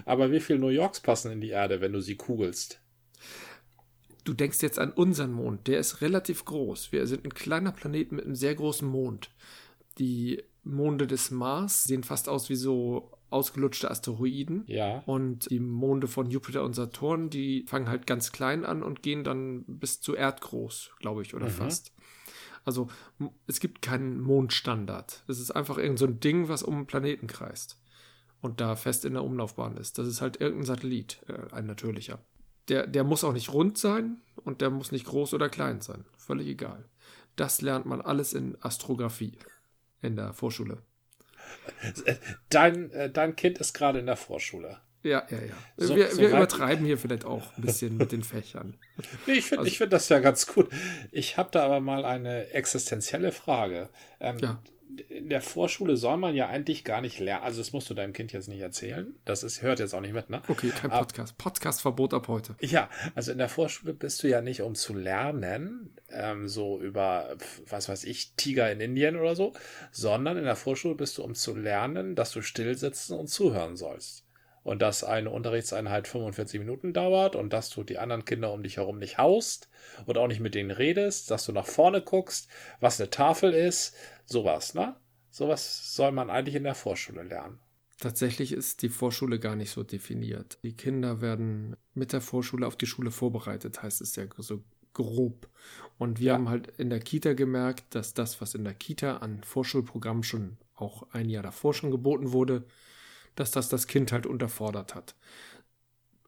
Aber 0.05 0.31
wie 0.31 0.39
viele 0.39 0.61
New 0.61 0.69
Yorks 0.69 1.01
passen 1.01 1.33
in 1.33 1.41
die 1.41 1.49
Erde, 1.49 1.81
wenn 1.81 1.93
du 1.93 2.01
sie 2.01 2.15
kugelst? 2.15 2.81
Du 4.23 4.35
denkst 4.35 4.63
jetzt 4.63 4.79
an 4.79 4.93
unseren 4.93 5.33
Mond, 5.33 5.67
der 5.67 5.81
ist 5.81 6.01
relativ 6.01 6.45
groß. 6.45 6.93
Wir 6.93 7.09
sind 7.09 7.25
ein 7.25 7.35
kleiner 7.35 7.73
Planet 7.73 8.13
mit 8.13 8.25
einem 8.25 8.37
sehr 8.37 8.55
großen 8.55 8.87
Mond. 8.87 9.31
Die 9.99 10.45
Monde 10.63 11.09
des 11.09 11.33
Mars 11.33 11.83
sehen 11.83 12.05
fast 12.05 12.29
aus 12.29 12.49
wie 12.49 12.57
so 12.57 13.18
ausgelutschte 13.31 13.91
Asteroiden. 13.91 14.65
Ja. 14.67 15.03
Und 15.07 15.51
die 15.51 15.61
Monde 15.61 16.09
von 16.09 16.31
Jupiter 16.31 16.65
und 16.65 16.75
Saturn, 16.75 17.31
die 17.31 17.65
fangen 17.67 17.89
halt 17.89 18.07
ganz 18.07 18.33
klein 18.33 18.65
an 18.65 18.83
und 18.83 19.03
gehen 19.03 19.25
dann 19.25 19.65
bis 19.67 20.01
zu 20.01 20.15
erdgroß, 20.15 20.93
glaube 20.99 21.23
ich, 21.23 21.35
oder 21.35 21.47
mhm. 21.47 21.53
fast. 21.53 21.93
Also 22.65 22.89
es 23.47 23.61
gibt 23.61 23.83
keinen 23.83 24.21
Mondstandard. 24.21 25.25
Es 25.27 25.41
ist 25.41 25.51
einfach 25.51 25.79
irgendein 25.79 25.97
so 25.97 26.07
ein 26.07 26.21
Ding, 26.21 26.49
was 26.49 26.63
um 26.63 26.77
einen 26.77 26.87
Planeten 26.87 27.27
kreist 27.27 27.81
und 28.41 28.61
da 28.61 28.77
fest 28.77 29.05
in 29.05 29.15
der 29.15 29.25
Umlaufbahn 29.25 29.77
ist. 29.77 29.99
Das 29.99 30.07
ist 30.07 30.21
halt 30.21 30.41
irgendein 30.41 30.67
Satellit, 30.67 31.21
äh, 31.29 31.55
ein 31.55 31.67
natürlicher. 31.67 32.21
Der, 32.69 32.87
der 32.87 33.05
muss 33.05 33.25
auch 33.25 33.33
nicht 33.33 33.53
rund 33.53 33.79
sein 33.79 34.21
und 34.45 34.61
der 34.61 34.71
muss 34.71 34.93
nicht 34.93 35.07
groß 35.07 35.35
oder 35.35 35.49
klein 35.49 35.81
sein. 35.81 36.05
Völlig 36.17 36.49
egal. 36.49 36.85
Das 37.37 37.63
lernt 37.63 37.87
man 37.87 38.01
alles 38.01 38.35
in 38.35 38.57
Astrographie 38.61 39.39
in 40.03 40.17
der 40.17 40.33
Vorschule. 40.33 40.83
Dein, 42.51 42.91
äh, 42.93 43.11
dein 43.11 43.37
Kind 43.37 43.59
ist 43.59 43.73
gerade 43.73 43.99
in 43.99 44.07
der 44.07 44.17
Vorschule. 44.17 44.79
Ja, 45.03 45.25
ja, 45.31 45.39
ja. 45.39 45.55
So, 45.77 45.95
wir, 45.95 46.11
so 46.11 46.21
wir 46.21 46.31
übertreiben 46.31 46.85
hier 46.85 46.99
vielleicht 46.99 47.25
auch 47.25 47.57
ein 47.57 47.63
bisschen 47.63 47.97
mit 47.97 48.11
den 48.11 48.23
Fächern. 48.23 48.77
Nee, 49.27 49.35
ich 49.35 49.47
finde 49.47 49.65
also, 49.65 49.77
find 49.77 49.93
das 49.93 50.09
ja 50.09 50.19
ganz 50.19 50.47
gut. 50.47 50.69
Ich 51.13 51.37
habe 51.37 51.51
da 51.53 51.65
aber 51.65 51.81
mal 51.81 52.05
eine 52.05 52.51
existenzielle 52.51 53.31
Frage. 53.31 53.91
Ähm, 54.21 54.39
ja 54.39 54.61
in 55.09 55.29
der 55.29 55.41
Vorschule 55.41 55.97
soll 55.97 56.17
man 56.17 56.35
ja 56.35 56.49
eigentlich 56.49 56.85
gar 56.85 57.01
nicht 57.01 57.19
lernen. 57.19 57.45
Also, 57.45 57.61
das 57.61 57.73
musst 57.73 57.91
du 57.91 57.95
deinem 57.95 58.13
Kind 58.13 58.33
jetzt 58.33 58.49
nicht 58.49 58.61
erzählen. 58.61 59.15
Das 59.25 59.43
ist, 59.43 59.63
hört 59.63 59.79
jetzt 59.79 59.95
auch 59.95 60.01
nicht 60.01 60.15
mit, 60.15 60.31
ne? 60.31 60.43
Okay, 60.49 60.71
kein 60.71 60.91
Podcast. 60.91 61.39
Podcast-Verbot 61.39 62.15
ab 62.15 62.29
heute. 62.29 62.57
Ja, 62.61 62.89
also 63.15 63.33
in 63.33 63.39
der 63.39 63.49
Vorschule 63.49 63.93
bist 63.93 64.23
du 64.23 64.29
ja 64.29 64.41
nicht, 64.41 64.63
um 64.63 64.75
zu 64.75 64.95
lernen, 64.95 65.91
ähm, 66.11 66.49
so 66.49 66.81
über, 66.81 67.37
was 67.69 67.89
weiß 67.89 68.05
ich, 68.05 68.35
Tiger 68.37 68.71
in 68.73 68.81
Indien 68.81 69.17
oder 69.17 69.37
so, 69.37 69.53
sondern 69.91 70.37
in 70.37 70.45
der 70.45 70.57
Vorschule 70.57 70.95
bist 70.95 71.19
du, 71.19 71.23
um 71.23 71.35
zu 71.35 71.55
lernen, 71.55 72.15
dass 72.15 72.33
du 72.33 72.43
still 72.43 72.77
sitzen 72.77 73.15
und 73.15 73.29
zuhören 73.29 73.77
sollst. 73.77 74.25
Und 74.63 74.83
dass 74.83 75.05
eine 75.05 75.31
Unterrichtseinheit 75.31 76.09
45 76.09 76.61
Minuten 76.61 76.93
dauert 76.93 77.37
und 77.37 77.53
dass 77.53 77.71
du 77.71 77.83
die 77.85 77.99
anderen 77.99 78.25
Kinder 78.25 78.53
um 78.53 78.63
dich 78.63 78.77
herum 78.77 78.99
nicht 78.99 79.19
haust 79.19 79.69
und 80.07 80.19
auch 80.19 80.29
nicht 80.29 80.41
mit 80.41 80.55
denen 80.55 80.71
redest, 80.71 81.31
dass 81.31 81.47
du 81.47 81.53
nach 81.53 81.67
vorne 81.67 82.03
guckst, 82.03 82.49
was 82.81 83.01
eine 83.01 83.11
Tafel 83.11 83.53
ist, 83.53 83.95
sowas, 84.25 84.75
ne? 84.75 84.97
Sowas 85.31 85.95
soll 85.95 86.13
man 86.13 86.31
eigentlich 86.31 86.57
in 86.57 86.65
der 86.65 86.75
Vorschule 86.75 87.23
lernen. 87.23 87.61
Tatsächlich 88.01 88.53
ist 88.53 88.83
die 88.83 88.89
Vorschule 88.89 89.41
gar 89.41 89.57
nicht 89.57 89.71
so 89.71 89.83
definiert. 89.83 90.59
Die 90.63 90.77
Kinder 90.77 91.21
werden 91.21 91.77
mit 91.95 92.13
der 92.13 92.21
Vorschule 92.21 92.67
auf 92.67 92.77
die 92.77 92.87
Schule 92.87 93.11
vorbereitet, 93.11 93.83
heißt 93.83 94.01
es 94.01 94.15
ja 94.17 94.25
so 94.39 94.63
grob. 94.95 95.49
Und 95.99 96.21
wir 96.21 96.29
ja. 96.29 96.35
haben 96.35 96.49
halt 96.49 96.69
in 96.79 96.91
der 96.91 97.01
Kita 97.01 97.33
gemerkt, 97.33 97.95
dass 97.95 98.15
das, 98.15 98.41
was 98.41 98.55
in 98.55 98.65
der 98.65 98.75
Kita 98.75 99.19
an 99.19 99.43
Vorschulprogrammen 99.43 100.23
schon 100.23 100.59
auch 100.75 101.05
ein 101.13 101.29
Jahr 101.29 101.43
davor 101.43 101.75
schon 101.75 101.91
geboten 101.91 102.33
wurde, 102.33 102.65
dass 103.41 103.51
das 103.51 103.69
das 103.69 103.87
Kind 103.87 104.13
halt 104.13 104.27
unterfordert 104.27 104.95
hat. 104.95 105.15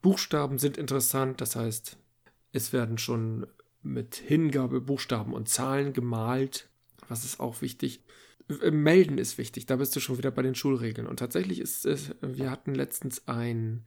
Buchstaben 0.03 0.59
sind 0.59 0.79
interessant, 0.79 1.41
das 1.41 1.57
heißt, 1.57 1.99
es 2.53 2.73
werden 2.73 2.99
schon 2.99 3.47
mit 3.83 4.17
Hingabe 4.17 4.81
Buchstaben 4.81 5.33
und 5.33 5.49
Zahlen 5.49 5.93
gemalt, 5.93 6.69
was 7.09 7.25
ist 7.25 7.41
auch 7.41 7.63
wichtig. 7.63 8.03
Äh, 8.63 8.71
melden 8.71 9.19
ist 9.19 9.39
wichtig, 9.39 9.67
da 9.67 9.77
bist 9.77 9.95
du 9.97 10.01
schon 10.01 10.19
wieder 10.19 10.31
bei 10.31 10.43
den 10.43 10.55
Schulregeln. 10.55 11.07
Und 11.07 11.19
tatsächlich 11.19 11.61
ist 11.61 11.87
es, 11.87 12.15
wir 12.21 12.51
hatten 12.51 12.75
letztens 12.75 13.27
ein 13.29 13.85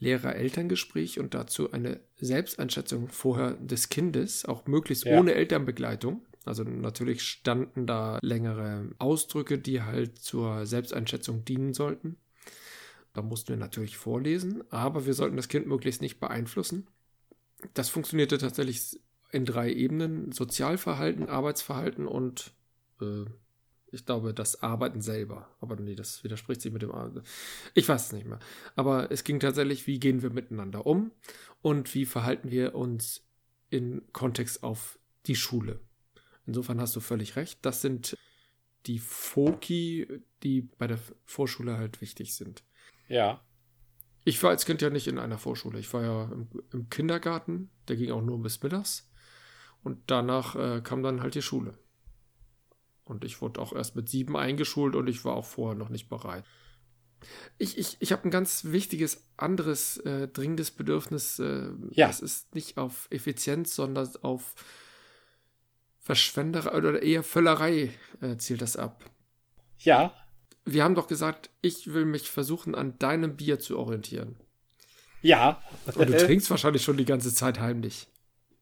Lehrer-Elterngespräch 0.00 1.18
und 1.18 1.34
dazu 1.34 1.72
eine 1.72 2.00
Selbsteinschätzung 2.16 3.08
vorher 3.08 3.54
des 3.54 3.88
Kindes, 3.88 4.44
auch 4.44 4.66
möglichst 4.66 5.04
ja. 5.04 5.18
ohne 5.18 5.34
Elternbegleitung. 5.34 6.24
Also 6.44 6.64
natürlich 6.64 7.22
standen 7.22 7.86
da 7.86 8.18
längere 8.22 8.90
Ausdrücke, 8.98 9.58
die 9.58 9.82
halt 9.82 10.18
zur 10.18 10.66
Selbsteinschätzung 10.66 11.44
dienen 11.44 11.74
sollten. 11.74 12.16
Da 13.12 13.22
mussten 13.22 13.48
wir 13.48 13.56
natürlich 13.56 13.96
vorlesen, 13.96 14.62
aber 14.70 15.06
wir 15.06 15.14
sollten 15.14 15.36
das 15.36 15.48
Kind 15.48 15.66
möglichst 15.66 16.00
nicht 16.00 16.20
beeinflussen. 16.20 16.86
Das 17.74 17.88
funktionierte 17.88 18.38
tatsächlich 18.38 19.00
in 19.30 19.44
drei 19.44 19.72
Ebenen: 19.72 20.32
Sozialverhalten, 20.32 21.28
Arbeitsverhalten 21.28 22.06
und 22.06 22.52
äh, 23.00 23.24
ich 23.90 24.04
glaube, 24.04 24.34
das 24.34 24.62
Arbeiten 24.62 25.00
selber. 25.00 25.48
Aber 25.60 25.76
nee, 25.76 25.94
das 25.94 26.22
widerspricht 26.22 26.60
sich 26.60 26.72
mit 26.72 26.82
dem 26.82 26.92
Arbeiten. 26.92 27.22
Ich 27.74 27.88
weiß 27.88 28.06
es 28.06 28.12
nicht 28.12 28.26
mehr. 28.26 28.38
Aber 28.76 29.10
es 29.10 29.24
ging 29.24 29.40
tatsächlich, 29.40 29.86
wie 29.86 29.98
gehen 29.98 30.22
wir 30.22 30.30
miteinander 30.30 30.86
um 30.86 31.10
und 31.62 31.94
wie 31.94 32.04
verhalten 32.04 32.50
wir 32.50 32.74
uns 32.74 33.26
in 33.70 34.02
Kontext 34.12 34.62
auf 34.62 34.98
die 35.26 35.36
Schule. 35.36 35.80
Insofern 36.48 36.80
hast 36.80 36.96
du 36.96 37.00
völlig 37.00 37.36
recht. 37.36 37.58
Das 37.60 37.82
sind 37.82 38.16
die 38.86 38.98
Foki, 38.98 40.22
die 40.42 40.62
bei 40.62 40.86
der 40.86 40.98
Vorschule 41.26 41.76
halt 41.76 42.00
wichtig 42.00 42.34
sind. 42.34 42.64
Ja. 43.06 43.44
Ich 44.24 44.42
war 44.42 44.48
als 44.48 44.64
Kind 44.64 44.80
ja 44.80 44.88
nicht 44.88 45.08
in 45.08 45.18
einer 45.18 45.36
Vorschule. 45.36 45.78
Ich 45.78 45.92
war 45.92 46.02
ja 46.02 46.24
im, 46.32 46.48
im 46.72 46.88
Kindergarten. 46.88 47.68
Der 47.86 47.96
ging 47.96 48.12
auch 48.12 48.22
nur 48.22 48.42
bis 48.42 48.62
mittags. 48.62 49.10
Und 49.82 49.98
danach 50.06 50.56
äh, 50.56 50.80
kam 50.80 51.02
dann 51.02 51.20
halt 51.20 51.34
die 51.34 51.42
Schule. 51.42 51.76
Und 53.04 53.26
ich 53.26 53.42
wurde 53.42 53.60
auch 53.60 53.74
erst 53.74 53.94
mit 53.94 54.08
sieben 54.08 54.34
eingeschult 54.34 54.96
und 54.96 55.06
ich 55.06 55.26
war 55.26 55.34
auch 55.34 55.44
vorher 55.44 55.76
noch 55.76 55.90
nicht 55.90 56.08
bereit. 56.08 56.46
Ich, 57.58 57.76
ich, 57.76 57.98
ich 58.00 58.10
habe 58.10 58.26
ein 58.26 58.30
ganz 58.30 58.64
wichtiges, 58.64 59.28
anderes, 59.36 59.98
äh, 59.98 60.28
dringendes 60.28 60.70
Bedürfnis. 60.70 61.40
Äh, 61.40 61.72
ja. 61.90 62.06
Das 62.06 62.20
ist 62.20 62.54
nicht 62.54 62.78
auf 62.78 63.06
Effizienz, 63.10 63.74
sondern 63.74 64.08
auf 64.22 64.54
Verschwenderei 66.08 66.72
oder 66.72 67.02
eher 67.02 67.22
Völlerei 67.22 67.90
äh, 68.22 68.38
zielt 68.38 68.62
das 68.62 68.78
ab. 68.78 69.04
Ja. 69.78 70.14
Wir 70.64 70.82
haben 70.82 70.94
doch 70.94 71.06
gesagt, 71.06 71.50
ich 71.60 71.92
will 71.92 72.06
mich 72.06 72.30
versuchen, 72.30 72.74
an 72.74 72.98
deinem 72.98 73.36
Bier 73.36 73.60
zu 73.60 73.78
orientieren. 73.78 74.36
Ja. 75.20 75.62
Und 75.84 76.08
du 76.08 76.16
trinkst 76.26 76.48
wahrscheinlich 76.48 76.82
schon 76.82 76.96
die 76.96 77.04
ganze 77.04 77.34
Zeit 77.34 77.60
heimlich. 77.60 78.06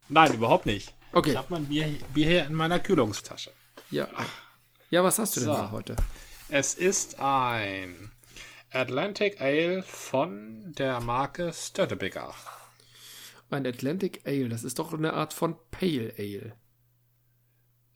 Nein, 0.09 0.35
überhaupt 0.35 0.66
nicht. 0.66 0.92
Okay. 1.12 1.30
Ich 1.30 1.37
habe 1.37 1.46
mein 1.50 1.66
Bier, 1.66 1.87
Bier 2.12 2.26
hier 2.26 2.46
in 2.46 2.54
meiner 2.54 2.80
Kühlungstasche. 2.80 3.52
Ja. 3.92 4.09
Ja, 4.90 5.04
was 5.04 5.20
hast 5.20 5.37
du 5.37 5.40
denn 5.40 5.50
so. 5.50 5.54
da 5.54 5.70
heute? 5.70 5.94
Es 6.48 6.74
ist 6.74 7.20
ein 7.20 8.11
Atlantic 8.72 9.40
Ale 9.40 9.85
von 9.85 10.72
der 10.76 11.00
Marke 11.00 11.52
Stöttebeker. 11.52 12.35
Ein 13.50 13.68
Atlantic 13.68 14.22
Ale, 14.26 14.48
das 14.48 14.64
ist 14.64 14.80
doch 14.80 14.92
eine 14.92 15.12
Art 15.12 15.32
von 15.32 15.54
Pale 15.70 16.12
Ale. 16.18 16.56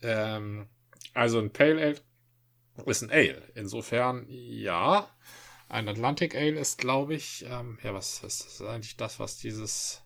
Ähm, 0.02 0.68
also 1.14 1.38
ein 1.38 1.52
Pale 1.52 1.80
Ale 1.80 2.00
ist 2.86 3.02
ein 3.02 3.10
Ale. 3.10 3.42
Insofern, 3.54 4.26
ja. 4.28 5.08
Ein 5.68 5.88
Atlantic 5.88 6.34
Ale 6.34 6.58
ist, 6.58 6.78
glaube 6.78 7.14
ich, 7.14 7.44
ähm, 7.48 7.78
ja, 7.82 7.94
was 7.94 8.22
ist 8.24 8.44
das 8.44 8.62
eigentlich 8.62 8.96
das, 8.96 9.20
was 9.20 9.38
dieses 9.38 10.02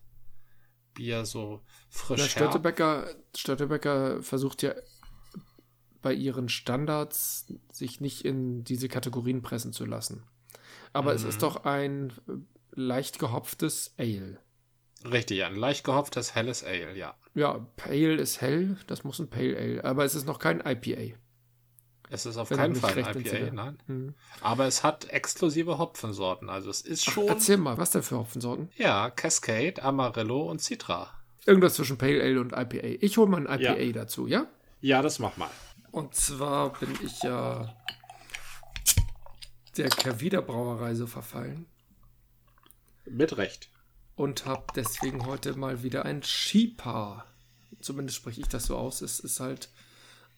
Bier 0.93 1.25
so 1.25 1.61
frisch 1.89 2.21
Der 2.21 2.29
Stöttebecker, 2.29 3.15
Stöttebecker 3.35 4.21
versucht 4.21 4.61
ja 4.61 4.73
bei 6.01 6.13
ihren 6.13 6.49
Standards 6.49 7.47
sich 7.71 7.99
nicht 7.99 8.23
in 8.25 8.63
diese 8.63 8.87
Kategorien 8.87 9.41
pressen 9.41 9.73
zu 9.73 9.85
lassen. 9.85 10.23
Aber 10.93 11.11
mhm. 11.11 11.17
es 11.17 11.23
ist 11.23 11.41
doch 11.41 11.65
ein 11.65 12.13
leicht 12.71 13.17
gehopftes 13.17 13.95
Ale. 13.97 14.39
Richtig, 15.11 15.43
ein 15.43 15.55
leicht 15.55 15.83
gehopftes 15.83 16.35
helles 16.35 16.63
Ale, 16.63 16.95
ja. 16.95 17.15
Ja, 17.33 17.65
Pale 17.75 18.15
ist 18.15 18.41
hell, 18.41 18.77
das 18.87 19.03
muss 19.03 19.19
ein 19.19 19.29
Pale 19.29 19.57
Ale, 19.57 19.83
aber 19.83 20.05
es 20.05 20.15
ist 20.15 20.25
noch 20.25 20.39
kein 20.39 20.61
IPA. 20.61 21.17
Es 22.09 22.25
ist 22.25 22.37
auf 22.37 22.49
Wenn 22.49 22.57
keinen 22.57 22.75
Fall 22.75 23.03
ein 23.03 23.19
IPA, 23.19 23.51
nein. 23.51 23.77
Mhm. 23.87 24.15
Aber 24.41 24.65
es 24.65 24.83
hat 24.83 25.09
exklusive 25.09 25.77
Hopfensorten, 25.77 26.49
also 26.49 26.69
es 26.69 26.81
ist 26.81 27.05
schon. 27.05 27.25
Ach, 27.25 27.33
erzähl 27.33 27.57
mal, 27.57 27.77
was 27.77 27.91
denn 27.91 28.03
für 28.03 28.17
Hopfensorten? 28.17 28.69
Ja, 28.77 29.09
Cascade, 29.09 29.81
Amarillo 29.83 30.49
und 30.49 30.61
Citra. 30.61 31.11
Irgendwas 31.45 31.75
zwischen 31.75 31.97
Pale 31.97 32.21
Ale 32.21 32.39
und 32.39 32.53
IPA. 32.53 32.97
Ich 33.01 33.17
hole 33.17 33.29
mal 33.29 33.45
ein 33.45 33.61
IPA 33.61 33.77
ja. 33.79 33.91
dazu, 33.91 34.27
ja? 34.27 34.47
Ja, 34.81 35.01
das 35.01 35.19
mach 35.19 35.37
mal. 35.37 35.49
Und 35.91 36.13
zwar 36.15 36.73
bin 36.73 36.89
ich 37.03 37.21
ja 37.23 37.75
der 39.77 39.89
Kervida 39.89 40.41
Brauerei 40.41 40.95
so 40.95 41.07
verfallen. 41.07 41.65
Mit 43.05 43.37
Recht. 43.37 43.69
Und 44.15 44.45
habe 44.45 44.65
deswegen 44.75 45.25
heute 45.25 45.57
mal 45.57 45.83
wieder 45.83 46.05
ein 46.05 46.23
Shipa. 46.23 47.25
Zumindest 47.81 48.17
spreche 48.17 48.41
ich 48.41 48.47
das 48.47 48.67
so 48.67 48.77
aus. 48.77 49.01
Es 49.01 49.19
ist 49.19 49.39
halt 49.39 49.69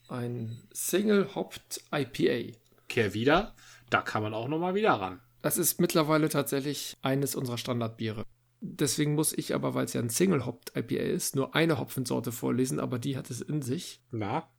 ein 0.10 0.62
Single 0.72 1.36
Hopped 1.36 1.84
IPA. 1.94 2.58
Kervida, 2.88 3.54
da 3.90 4.02
kann 4.02 4.24
man 4.24 4.34
auch 4.34 4.48
nochmal 4.48 4.74
wieder 4.74 4.94
ran. 4.94 5.20
Das 5.42 5.58
ist 5.58 5.80
mittlerweile 5.80 6.30
tatsächlich 6.30 6.96
eines 7.02 7.36
unserer 7.36 7.58
Standardbiere. 7.58 8.24
Deswegen 8.60 9.14
muss 9.14 9.34
ich 9.34 9.54
aber, 9.54 9.76
weil 9.76 9.86
es 9.86 9.94
ja 9.94 10.02
ein 10.02 10.10
Single 10.10 10.46
Hopped 10.46 10.76
IPA 10.76 11.04
ist, 11.04 11.36
nur 11.36 11.54
eine 11.54 11.78
Hopfensorte 11.78 12.32
vorlesen, 12.32 12.80
aber 12.80 12.98
die 12.98 13.16
hat 13.16 13.30
es 13.30 13.42
in 13.42 13.62
sich. 13.62 14.02
Na? 14.10 14.50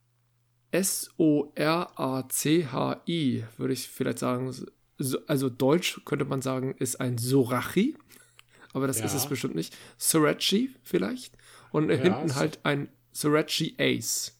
S-O-R-A-C-H-I, 0.71 1.53
würde 3.57 3.73
ich 3.73 3.89
vielleicht 3.89 4.19
sagen. 4.19 4.55
Also 5.27 5.49
Deutsch 5.49 6.01
könnte 6.05 6.25
man 6.25 6.41
sagen, 6.41 6.75
ist 6.77 7.01
ein 7.01 7.17
Sorachi. 7.17 7.97
Aber 8.73 8.87
das 8.87 8.99
ja. 8.99 9.05
ist 9.05 9.13
es 9.13 9.27
bestimmt 9.27 9.55
nicht. 9.55 9.75
Sorachi 9.97 10.75
vielleicht. 10.83 11.37
Und 11.71 11.89
ja, 11.89 11.95
hinten 11.95 12.35
halt 12.35 12.59
ein 12.63 12.89
Sorachi 13.11 13.75
Ace. 13.79 14.35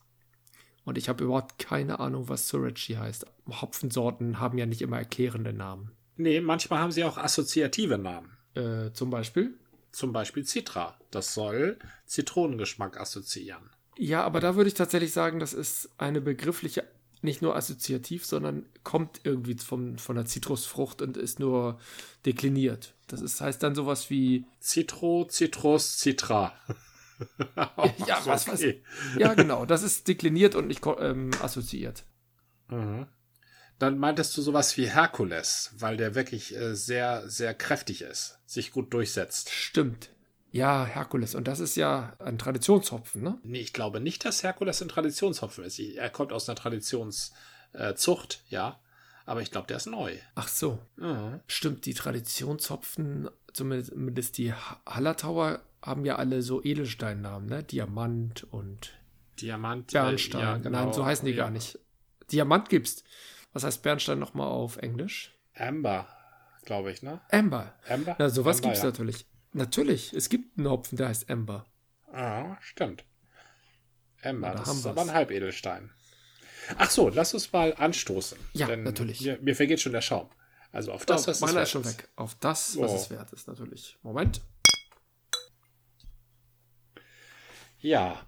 Und 0.84 0.98
ich 0.98 1.08
habe 1.08 1.24
überhaupt 1.24 1.58
keine 1.58 2.00
Ahnung, 2.00 2.28
was 2.28 2.48
Sorachi 2.48 2.94
heißt. 2.94 3.26
Hopfensorten 3.48 4.40
haben 4.40 4.58
ja 4.58 4.66
nicht 4.66 4.82
immer 4.82 4.98
erklärende 4.98 5.52
Namen. 5.52 5.92
Nee, 6.16 6.40
manchmal 6.40 6.80
haben 6.80 6.92
sie 6.92 7.04
auch 7.04 7.16
assoziative 7.16 7.98
Namen. 7.98 8.36
Äh, 8.54 8.92
zum 8.92 9.10
Beispiel? 9.10 9.58
Zum 9.92 10.12
Beispiel 10.12 10.44
Citra. 10.44 10.98
Das 11.10 11.34
soll 11.34 11.78
Zitronengeschmack 12.06 12.98
assoziieren. 13.00 13.70
Ja, 13.96 14.22
aber 14.22 14.40
da 14.40 14.56
würde 14.56 14.68
ich 14.68 14.74
tatsächlich 14.74 15.12
sagen, 15.12 15.40
das 15.40 15.52
ist 15.52 15.90
eine 15.98 16.20
begriffliche, 16.20 16.84
nicht 17.22 17.42
nur 17.42 17.56
assoziativ, 17.56 18.24
sondern 18.24 18.66
kommt 18.82 19.20
irgendwie 19.24 19.56
vom, 19.56 19.98
von 19.98 20.16
der 20.16 20.26
Zitrusfrucht 20.26 21.02
und 21.02 21.16
ist 21.16 21.38
nur 21.38 21.78
dekliniert. 22.24 22.94
Das 23.06 23.20
ist, 23.20 23.40
heißt 23.40 23.62
dann 23.62 23.74
sowas 23.74 24.10
wie 24.10 24.46
Citro, 24.60 25.26
Citrus, 25.28 25.98
Citra. 25.98 26.52
ja, 27.56 28.20
was, 28.24 28.48
was, 28.48 28.64
ja, 29.18 29.34
genau. 29.34 29.66
Das 29.66 29.82
ist 29.82 30.08
dekliniert 30.08 30.54
und 30.54 30.66
nicht 30.66 30.82
ähm, 30.98 31.30
assoziiert. 31.42 32.04
Mhm. 32.68 33.06
Dann 33.78 33.98
meintest 33.98 34.36
du 34.36 34.42
sowas 34.42 34.76
wie 34.76 34.90
Herkules, 34.90 35.74
weil 35.78 35.96
der 35.96 36.14
wirklich 36.14 36.54
äh, 36.54 36.74
sehr, 36.74 37.28
sehr 37.28 37.54
kräftig 37.54 38.02
ist, 38.02 38.38
sich 38.46 38.72
gut 38.72 38.92
durchsetzt. 38.92 39.50
Stimmt. 39.50 40.10
Ja, 40.52 40.84
Herkules. 40.84 41.34
Und 41.34 41.46
das 41.46 41.60
ist 41.60 41.76
ja 41.76 42.14
ein 42.18 42.38
Traditionshopfen, 42.38 43.22
ne? 43.22 43.38
Nee, 43.42 43.60
ich 43.60 43.72
glaube 43.72 44.00
nicht, 44.00 44.24
dass 44.24 44.42
Herkules 44.42 44.82
ein 44.82 44.88
Traditionshopfen 44.88 45.64
ist. 45.64 45.78
Er 45.78 46.10
kommt 46.10 46.32
aus 46.32 46.48
einer 46.48 46.56
Traditionszucht, 46.56 47.34
äh, 47.72 48.54
ja. 48.54 48.80
Aber 49.26 49.42
ich 49.42 49.52
glaube, 49.52 49.68
der 49.68 49.76
ist 49.76 49.86
neu. 49.86 50.16
Ach 50.34 50.48
so. 50.48 50.80
Mhm. 50.96 51.40
Stimmt, 51.46 51.86
die 51.86 51.94
Traditionshopfen, 51.94 53.30
zumindest 53.52 54.38
die 54.38 54.52
Hallertauer, 54.52 55.60
haben 55.82 56.04
ja 56.04 56.16
alle 56.16 56.42
so 56.42 56.62
Edelsteinnamen, 56.62 57.48
ne? 57.48 57.62
Diamant 57.62 58.44
und 58.50 58.92
Diamant, 59.40 59.92
Bernstein. 59.92 60.40
Äh, 60.40 60.44
ja, 60.44 60.56
genau. 60.58 60.84
Nein, 60.84 60.92
so 60.92 61.04
heißen 61.04 61.24
die 61.26 61.32
ja. 61.32 61.44
gar 61.44 61.50
nicht. 61.50 61.78
Diamant 62.32 62.68
gibt's. 62.68 63.04
Was 63.52 63.64
heißt 63.64 63.82
Bernstein 63.82 64.18
nochmal 64.18 64.48
auf 64.48 64.76
Englisch? 64.78 65.32
Amber. 65.54 66.08
glaube 66.64 66.92
ich, 66.92 67.02
ne? 67.02 67.20
Amber. 67.30 67.74
Amber? 67.88 68.16
Na, 68.18 68.28
sowas 68.28 68.58
Amber, 68.58 68.68
gibt 68.68 68.76
es 68.76 68.82
ja. 68.82 68.88
natürlich. 68.88 69.26
Natürlich, 69.52 70.12
es 70.12 70.28
gibt 70.28 70.56
einen 70.58 70.68
Hopfen, 70.68 70.96
der 70.96 71.08
heißt 71.08 71.28
Amber. 71.30 71.66
Ah, 72.12 72.56
stimmt. 72.60 73.04
Da 74.22 74.32
das 74.32 74.68
ist 74.68 74.84
wir's. 74.84 74.86
aber 74.86 75.00
ein 75.02 75.12
Halbedelstein. 75.12 75.90
Ach 76.76 76.90
so, 76.90 77.08
lass 77.08 77.32
uns 77.34 77.50
mal 77.52 77.74
anstoßen. 77.74 78.38
Ja, 78.52 78.66
denn 78.66 78.82
natürlich. 78.82 79.22
Mir, 79.22 79.38
mir 79.40 79.56
vergeht 79.56 79.80
schon 79.80 79.92
der 79.92 80.02
Schaum. 80.02 80.28
Also 80.72 80.92
auf 80.92 81.04
das, 81.06 81.24
Das, 81.24 81.40
was 81.40 81.50
es 81.50 81.54
wert 81.56 81.64
ist 81.64 81.70
schon 81.70 81.84
weg. 81.84 82.08
Auf 82.16 82.34
das, 82.36 82.78
was 82.78 82.90
Oh. 82.92 82.96
es 82.96 83.10
wert 83.10 83.32
ist, 83.32 83.48
natürlich. 83.48 83.98
Moment. 84.02 84.40
Ja. 87.78 88.24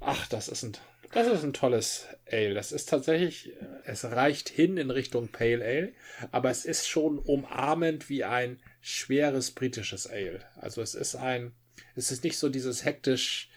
Ach, 0.00 0.26
das 0.28 0.48
ist 0.48 0.62
ein, 0.62 0.72
das 1.12 1.26
ist 1.28 1.44
ein 1.44 1.52
tolles 1.52 2.06
Ale. 2.30 2.54
Das 2.54 2.72
ist 2.72 2.88
tatsächlich, 2.88 3.52
äh, 3.52 3.66
es 3.84 4.04
reicht 4.04 4.48
hin 4.48 4.76
in 4.76 4.90
Richtung 4.90 5.28
Pale 5.28 5.64
Ale, 5.64 5.92
aber 6.30 6.50
es 6.50 6.64
ist 6.64 6.88
schon 6.88 7.18
umarmend 7.18 8.08
wie 8.08 8.24
ein 8.24 8.58
schweres 8.80 9.52
britisches 9.52 10.06
Ale. 10.06 10.40
Also 10.56 10.82
es 10.82 10.94
ist 10.94 11.14
ein, 11.14 11.52
es 11.94 12.10
ist 12.10 12.24
nicht 12.24 12.38
so 12.38 12.48
dieses 12.48 12.84
hektisch, 12.84 13.50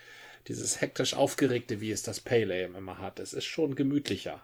dieses 0.48 0.82
hektisch 0.82 1.14
aufgeregte, 1.14 1.82
wie 1.82 1.92
es 1.92 2.04
das 2.04 2.20
Pale 2.20 2.54
Ale 2.54 2.78
immer 2.78 3.00
hat. 3.00 3.20
Es 3.20 3.34
ist 3.34 3.46
schon 3.46 3.76
gemütlicher. 3.76 4.42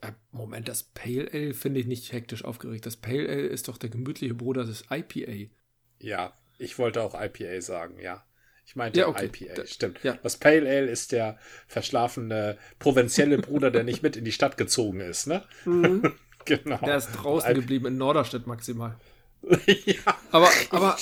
Äh, 0.00 0.12
Moment, 0.30 0.68
das 0.68 0.84
Pale 0.84 1.30
Ale 1.32 1.54
finde 1.54 1.80
ich 1.80 1.86
nicht 1.86 2.12
hektisch 2.12 2.44
aufgeregt. 2.44 2.86
Das 2.86 2.96
Pale 2.96 3.28
Ale 3.28 3.46
ist 3.46 3.68
doch 3.68 3.78
der 3.78 3.90
gemütliche 3.90 4.34
Bruder 4.34 4.64
des 4.64 4.84
IPA. 4.90 5.50
Ja, 5.98 6.36
ich 6.58 6.78
wollte 6.78 7.02
auch 7.02 7.20
IPA 7.20 7.60
sagen, 7.60 8.00
ja. 8.00 8.24
Ich 8.64 8.76
meinte 8.76 9.00
Ja, 9.00 9.08
okay. 9.08 9.26
IPA, 9.26 9.66
stimmt. 9.66 9.98
ja. 10.02 10.16
Das 10.22 10.36
Pale 10.36 10.68
Ale 10.68 10.86
ist 10.90 11.12
der 11.12 11.38
verschlafene 11.68 12.56
provinzielle 12.78 13.38
Bruder, 13.38 13.70
der 13.70 13.84
nicht 13.84 14.02
mit 14.02 14.16
in 14.16 14.24
die 14.24 14.32
Stadt 14.32 14.56
gezogen 14.56 15.00
ist, 15.00 15.26
ne? 15.26 15.42
genau. 16.44 16.78
Der 16.84 16.96
ist 16.96 17.10
draußen 17.12 17.50
I- 17.50 17.54
geblieben 17.54 17.86
in 17.86 17.98
Norderstedt 17.98 18.46
maximal. 18.46 18.96
ja, 19.66 20.16
Aber, 20.30 20.48
aber, 20.70 20.96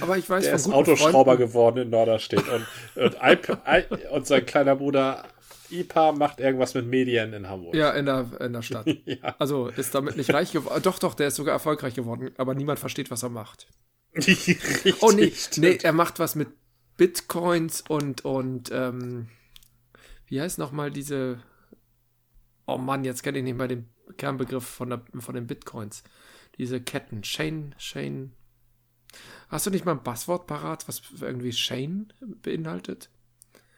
aber 0.00 0.16
ich 0.16 0.30
weiß 0.30 0.44
Der 0.44 0.56
von 0.58 0.70
ist 0.70 0.76
Autoschrauber 0.76 1.32
Freunden, 1.32 1.46
geworden 1.48 1.78
in 1.78 1.90
Norderstedt 1.90 2.44
und, 2.48 2.64
und, 3.02 3.16
IP, 3.20 3.58
I, 3.66 4.06
und 4.12 4.24
sein 4.26 4.46
kleiner 4.46 4.76
Bruder 4.76 5.24
IPA 5.68 6.12
macht 6.12 6.38
irgendwas 6.38 6.74
mit 6.74 6.86
Medien 6.86 7.32
in 7.32 7.48
Hamburg. 7.48 7.74
Ja, 7.74 7.90
in 7.90 8.06
der, 8.06 8.26
in 8.40 8.52
der 8.52 8.62
Stadt. 8.62 8.86
Ja. 9.04 9.34
Also 9.40 9.66
ist 9.66 9.94
damit 9.96 10.16
nicht 10.16 10.32
reich 10.32 10.52
geworden. 10.52 10.80
Doch, 10.84 11.00
doch, 11.00 11.14
der 11.14 11.26
ist 11.28 11.34
sogar 11.34 11.54
erfolgreich 11.54 11.94
geworden, 11.94 12.30
aber 12.36 12.54
niemand 12.54 12.78
versteht, 12.78 13.10
was 13.10 13.24
er 13.24 13.30
macht. 13.30 13.66
Richtig, 14.14 14.60
Oh 15.00 15.10
nee, 15.10 15.32
stimmt. 15.34 15.66
nee, 15.66 15.78
er 15.82 15.92
macht 15.92 16.18
was 16.20 16.34
mit 16.36 16.48
Bitcoins 16.96 17.80
und, 17.82 18.24
und 18.24 18.70
ähm, 18.72 19.28
wie 20.26 20.40
heißt 20.40 20.58
nochmal 20.58 20.90
diese. 20.90 21.40
Oh 22.66 22.78
Mann, 22.78 23.04
jetzt 23.04 23.22
kenne 23.22 23.38
ich 23.38 23.44
nicht 23.44 23.56
mal 23.56 23.68
den 23.68 23.88
Kernbegriff 24.16 24.64
von, 24.64 24.90
der, 24.90 25.02
von 25.18 25.34
den 25.34 25.46
Bitcoins. 25.46 26.04
Diese 26.58 26.80
Ketten. 26.80 27.22
Chain, 27.22 27.74
Chain. 27.78 28.32
Hast 29.48 29.66
du 29.66 29.70
nicht 29.70 29.84
mal 29.84 29.92
ein 29.92 30.02
Passwort 30.02 30.46
parat, 30.46 30.86
was 30.88 31.02
irgendwie 31.20 31.50
Chain 31.50 32.12
beinhaltet? 32.20 33.10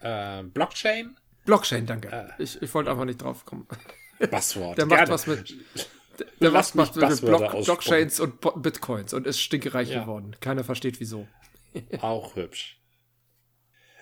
Ähm, 0.03 0.51
Blockchain? 0.51 1.17
Blockchain, 1.45 1.87
danke. 1.87 2.09
Äh. 2.13 2.43
Ich, 2.43 2.61
ich 2.63 2.73
wollte 2.75 2.91
einfach 2.91 3.05
nicht 3.05 3.23
drauf 3.23 3.45
kommen. 3.45 3.67
Passwort. 4.31 4.79
Der 4.79 4.87
macht 4.87 4.99
Gerne. 4.99 5.13
was 5.13 5.27
mit. 5.27 5.55
Der 6.41 6.51
Lass 6.51 6.75
macht, 6.75 6.95
macht 6.95 7.11
mit 7.11 7.21
Block. 7.23 7.65
Blockchains 7.65 8.21
und 8.21 8.41
Bitcoins 8.63 9.13
und 9.15 9.27
ist 9.27 9.41
stinkereich 9.41 9.91
Ja. 9.91 10.03
geworden. 10.03 10.37
Keiner 10.41 10.63
versteht 10.63 11.01
wieso. 11.01 11.27
Auch 12.01 12.37
hübsch. 12.37 12.79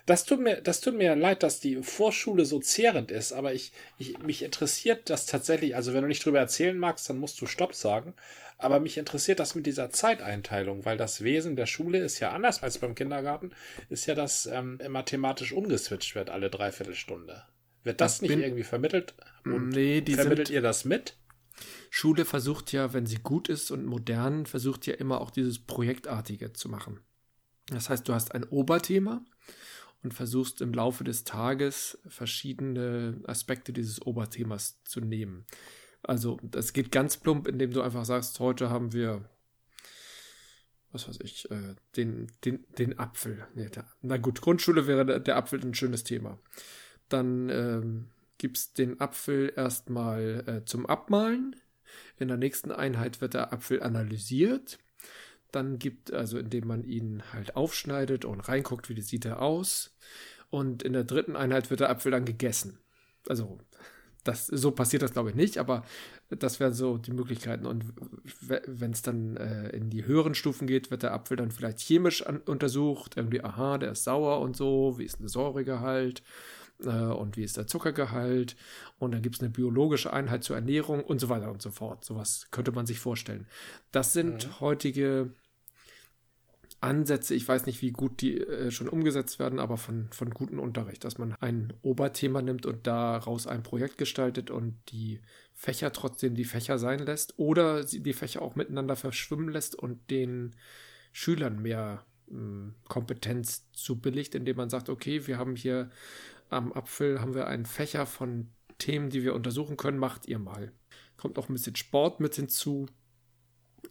Das 0.05 0.25
tut 0.25 0.41
mir, 0.41 0.61
das 0.61 0.81
tut 0.81 0.95
mir 0.95 1.15
leid, 1.15 1.43
dass 1.43 1.61
die 1.61 1.81
Vorschule 1.81 2.45
so 2.45 2.59
zehrend 2.59 3.09
ist, 3.09 3.31
aber 3.31 3.53
ich, 3.53 3.71
ich, 3.97 4.17
mich 4.19 4.43
interessiert 4.43 5.09
das 5.09 5.25
tatsächlich, 5.25 5.75
also 5.77 5.93
wenn 5.93 6.01
du 6.01 6.09
nicht 6.09 6.25
drüber 6.25 6.39
erzählen 6.39 6.77
magst, 6.77 7.09
dann 7.09 7.17
musst 7.17 7.39
du 7.39 7.45
Stopp 7.45 7.73
sagen. 7.73 8.13
Aber 8.57 8.79
mich 8.79 8.97
interessiert 8.97 9.39
das 9.39 9.55
mit 9.55 9.65
dieser 9.65 9.89
Zeiteinteilung, 9.89 10.85
weil 10.85 10.97
das 10.97 11.21
Wesen 11.23 11.55
der 11.55 11.65
Schule 11.65 11.99
ist 11.99 12.19
ja 12.19 12.31
anders 12.31 12.63
als 12.63 12.77
beim 12.77 12.95
Kindergarten, 12.95 13.51
ist 13.89 14.05
ja, 14.05 14.15
dass 14.15 14.45
ähm, 14.45 14.79
mathematisch 14.89 15.51
umgeswitcht 15.51 16.15
wird 16.15 16.29
alle 16.29 16.49
Dreiviertelstunde. 16.49 17.43
Wird 17.83 17.99
das 17.99 18.19
Da 18.19 18.27
nicht 18.27 18.37
irgendwie 18.37 18.63
vermittelt? 18.63 19.15
Und 19.43 19.69
Nee, 19.69 20.01
die 20.01 20.13
vermittelt 20.13 20.49
ihr 20.49 20.61
das 20.61 20.85
mit? 20.85 21.17
Schule 21.89 22.25
versucht 22.25 22.71
ja, 22.71 22.93
wenn 22.93 23.05
sie 23.05 23.17
gut 23.17 23.49
ist 23.49 23.69
und 23.71 23.85
modern, 23.85 24.45
versucht 24.45 24.87
ja 24.87 24.93
immer 24.95 25.21
auch 25.21 25.31
dieses 25.31 25.59
Projektartige 25.59 26.53
zu 26.53 26.69
machen. 26.69 27.01
Das 27.67 27.89
heißt, 27.89 28.07
du 28.07 28.13
hast 28.13 28.33
ein 28.33 28.43
Oberthema 28.45 29.23
und 30.03 30.13
versuchst 30.13 30.61
im 30.61 30.73
Laufe 30.73 31.03
des 31.03 31.23
Tages 31.23 31.97
verschiedene 32.07 33.21
Aspekte 33.25 33.73
dieses 33.73 34.01
Oberthemas 34.05 34.81
zu 34.83 34.99
nehmen. 34.99 35.45
Also, 36.03 36.39
das 36.43 36.73
geht 36.73 36.91
ganz 36.91 37.17
plump, 37.17 37.47
indem 37.47 37.71
du 37.71 37.81
einfach 37.81 38.03
sagst, 38.03 38.39
heute 38.39 38.69
haben 38.69 38.91
wir, 38.91 39.23
was 40.91 41.07
weiß 41.07 41.19
ich, 41.23 41.49
äh, 41.49 41.75
den, 41.95 42.27
den, 42.43 42.65
den 42.77 42.99
Apfel. 42.99 43.47
Nee, 43.55 43.69
der, 43.69 43.85
na 44.01 44.17
gut, 44.17 44.41
Grundschule 44.41 44.85
wäre 44.85 45.05
der, 45.05 45.19
der 45.21 45.37
Apfel 45.37 45.61
ein 45.61 45.73
schönes 45.73 46.03
Thema. 46.03 46.37
Dann 47.07 47.49
ähm, 47.49 48.09
gibt's 48.37 48.73
den 48.73 48.99
Apfel 48.99 49.53
erstmal 49.55 50.43
äh, 50.45 50.65
zum 50.65 50.85
Abmalen. 50.85 51.55
In 52.17 52.27
der 52.27 52.37
nächsten 52.37 52.71
Einheit 52.71 53.21
wird 53.21 53.33
der 53.33 53.53
Apfel 53.53 53.81
analysiert. 53.81 54.79
Dann 55.53 55.79
gibt, 55.79 56.11
also 56.11 56.37
indem 56.39 56.67
man 56.67 56.83
ihn 56.83 57.23
halt 57.31 57.55
aufschneidet 57.55 58.25
und 58.25 58.41
reinguckt, 58.41 58.89
wie 58.89 58.99
sieht 58.99 59.23
er 59.23 59.41
aus. 59.41 59.95
Und 60.49 60.83
in 60.83 60.93
der 60.93 61.03
dritten 61.03 61.35
Einheit 61.35 61.69
wird 61.69 61.79
der 61.79 61.89
Apfel 61.89 62.11
dann 62.11 62.25
gegessen. 62.25 62.79
Also, 63.29 63.59
das, 64.23 64.47
so 64.47 64.71
passiert 64.71 65.03
das 65.03 65.11
glaube 65.11 65.29
ich 65.29 65.35
nicht, 65.35 65.57
aber 65.57 65.83
das 66.29 66.59
wären 66.59 66.73
so 66.73 66.97
die 66.97 67.11
Möglichkeiten. 67.11 67.65
Und 67.65 67.93
wenn 68.41 68.91
es 68.91 69.01
dann 69.01 69.37
äh, 69.37 69.69
in 69.69 69.89
die 69.89 70.05
höheren 70.05 70.33
Stufen 70.33 70.65
geht, 70.65 70.91
wird 70.91 71.03
der 71.03 71.13
Apfel 71.13 71.37
dann 71.37 71.51
vielleicht 71.51 71.79
chemisch 71.79 72.25
an, 72.25 72.37
untersucht. 72.37 73.15
Irgendwie, 73.15 73.43
aha, 73.43 73.77
der 73.77 73.91
ist 73.91 74.05
sauer 74.05 74.39
und 74.39 74.55
so. 74.55 74.97
Wie 74.97 75.05
ist 75.05 75.19
der 75.19 75.29
Säuregehalt? 75.29 76.23
Äh, 76.83 76.87
und 76.87 77.37
wie 77.37 77.43
ist 77.43 77.57
der 77.57 77.67
Zuckergehalt? 77.67 78.55
Und 78.97 79.11
dann 79.13 79.21
gibt 79.21 79.35
es 79.35 79.41
eine 79.41 79.51
biologische 79.51 80.13
Einheit 80.13 80.43
zur 80.43 80.55
Ernährung 80.55 81.03
und 81.03 81.19
so 81.19 81.29
weiter 81.29 81.51
und 81.51 81.61
so 81.61 81.71
fort. 81.71 82.05
Sowas 82.05 82.47
könnte 82.51 82.71
man 82.71 82.85
sich 82.85 82.99
vorstellen. 82.99 83.47
Das 83.91 84.13
sind 84.13 84.59
heutige 84.59 85.31
Ansätze, 86.83 87.33
ich 87.33 87.47
weiß 87.47 87.65
nicht, 87.65 87.81
wie 87.81 87.91
gut 87.91 88.21
die 88.21 88.39
äh, 88.39 88.71
schon 88.71 88.89
umgesetzt 88.89 89.39
werden, 89.39 89.59
aber 89.59 89.77
von, 89.77 90.09
von 90.11 90.29
gutem 90.29 90.59
Unterricht, 90.59 91.03
dass 91.03 91.17
man 91.17 91.33
ein 91.39 91.73
Oberthema 91.81 92.41
nimmt 92.41 92.65
und 92.65 92.85
daraus 92.85 93.47
ein 93.47 93.63
Projekt 93.63 93.97
gestaltet 93.97 94.51
und 94.51 94.75
die 94.89 95.21
Fächer 95.53 95.91
trotzdem 95.91 96.35
die 96.35 96.45
Fächer 96.45 96.77
sein 96.77 96.99
lässt 96.99 97.37
oder 97.37 97.83
die 97.83 98.13
Fächer 98.13 98.41
auch 98.41 98.55
miteinander 98.55 98.95
verschwimmen 98.95 99.49
lässt 99.49 99.75
und 99.75 100.09
den 100.11 100.55
Schülern 101.11 101.61
mehr 101.61 102.05
mh, 102.27 102.73
Kompetenz 102.87 103.71
zubilligt, 103.71 104.35
indem 104.35 104.57
man 104.57 104.69
sagt, 104.69 104.89
okay, 104.89 105.25
wir 105.27 105.37
haben 105.37 105.55
hier 105.55 105.89
am 106.49 106.73
Apfel 106.73 107.21
haben 107.21 107.33
wir 107.33 107.47
einen 107.47 107.65
Fächer 107.65 108.05
von 108.05 108.49
Themen, 108.77 109.09
die 109.09 109.23
wir 109.23 109.33
untersuchen 109.33 109.77
können, 109.77 109.97
macht 109.97 110.27
ihr 110.27 110.39
mal. 110.39 110.71
Kommt 111.17 111.37
auch 111.39 111.49
ein 111.49 111.53
bisschen 111.53 111.75
Sport 111.75 112.19
mit 112.19 112.35
hinzu, 112.35 112.87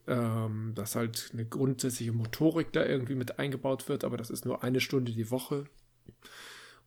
ähm, 0.07 0.73
dass 0.75 0.97
halt 0.97 1.31
eine 1.33 1.45
grundsätzliche 1.45 2.13
Motorik 2.13 2.73
da 2.73 2.85
irgendwie 2.85 3.15
mit 3.15 3.39
eingebaut 3.39 3.89
wird, 3.89 4.05
aber 4.05 4.17
das 4.17 4.31
ist 4.31 4.45
nur 4.45 4.63
eine 4.63 4.81
Stunde 4.81 5.13
die 5.13 5.31
Woche. 5.31 5.65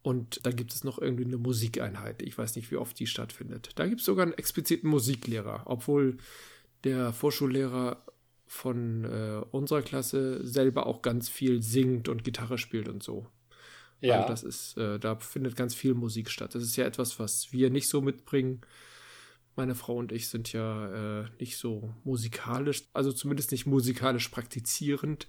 Und 0.02 0.46
dann 0.46 0.56
gibt 0.56 0.72
es 0.72 0.84
noch 0.84 1.00
irgendwie 1.00 1.26
eine 1.26 1.38
Musikeinheit. 1.38 2.22
Ich 2.22 2.38
weiß 2.38 2.56
nicht, 2.56 2.70
wie 2.70 2.78
oft 2.78 3.00
die 3.00 3.08
stattfindet. 3.08 3.72
Da 3.76 3.88
gibt 3.88 4.02
es 4.02 4.06
sogar 4.06 4.24
einen 4.24 4.38
expliziten 4.38 4.88
Musiklehrer, 4.89 5.63
obwohl 5.65 6.18
der 6.84 7.12
Vorschullehrer 7.12 8.04
von 8.46 9.06
äh, 9.06 9.41
unserer 9.52 9.82
Klasse 9.82 10.46
selber 10.46 10.86
auch 10.86 11.02
ganz 11.02 11.28
viel 11.28 11.63
singt 11.63 12.08
und 12.08 12.24
Gitarre 12.24 12.60
spielt 12.60 12.88
und 12.88 13.02
so. 13.02 13.28
Ja. 14.02 14.18
Also 14.18 14.28
das 14.28 14.44
ist, 14.44 14.78
äh, 14.78 15.00
da 15.00 15.15
findet 15.15 15.56
ganz 15.56 15.74
viel 15.74 15.96
Musik 15.96 16.30
statt. 16.30 16.54
Das 16.54 16.62
ist 16.62 16.76
ja 16.76 16.86
etwas, 16.86 17.20
was 17.20 17.52
wir 17.52 17.70
nicht 17.70 17.88
so 17.88 18.02
mitbringen. 18.02 18.62
Meine 19.56 19.76
Frau 19.76 19.96
und 19.96 20.12
ich 20.12 20.28
sind 20.28 20.52
ja 20.52 21.22
äh, 21.22 21.26
nicht 21.39 21.58
so 21.58 21.94
musikalisch, 22.04 22.84
also 22.94 23.12
zumindest 23.13 23.52
nicht 23.52 23.65
musikalisch 23.65 24.28
praktizierend. 24.30 25.28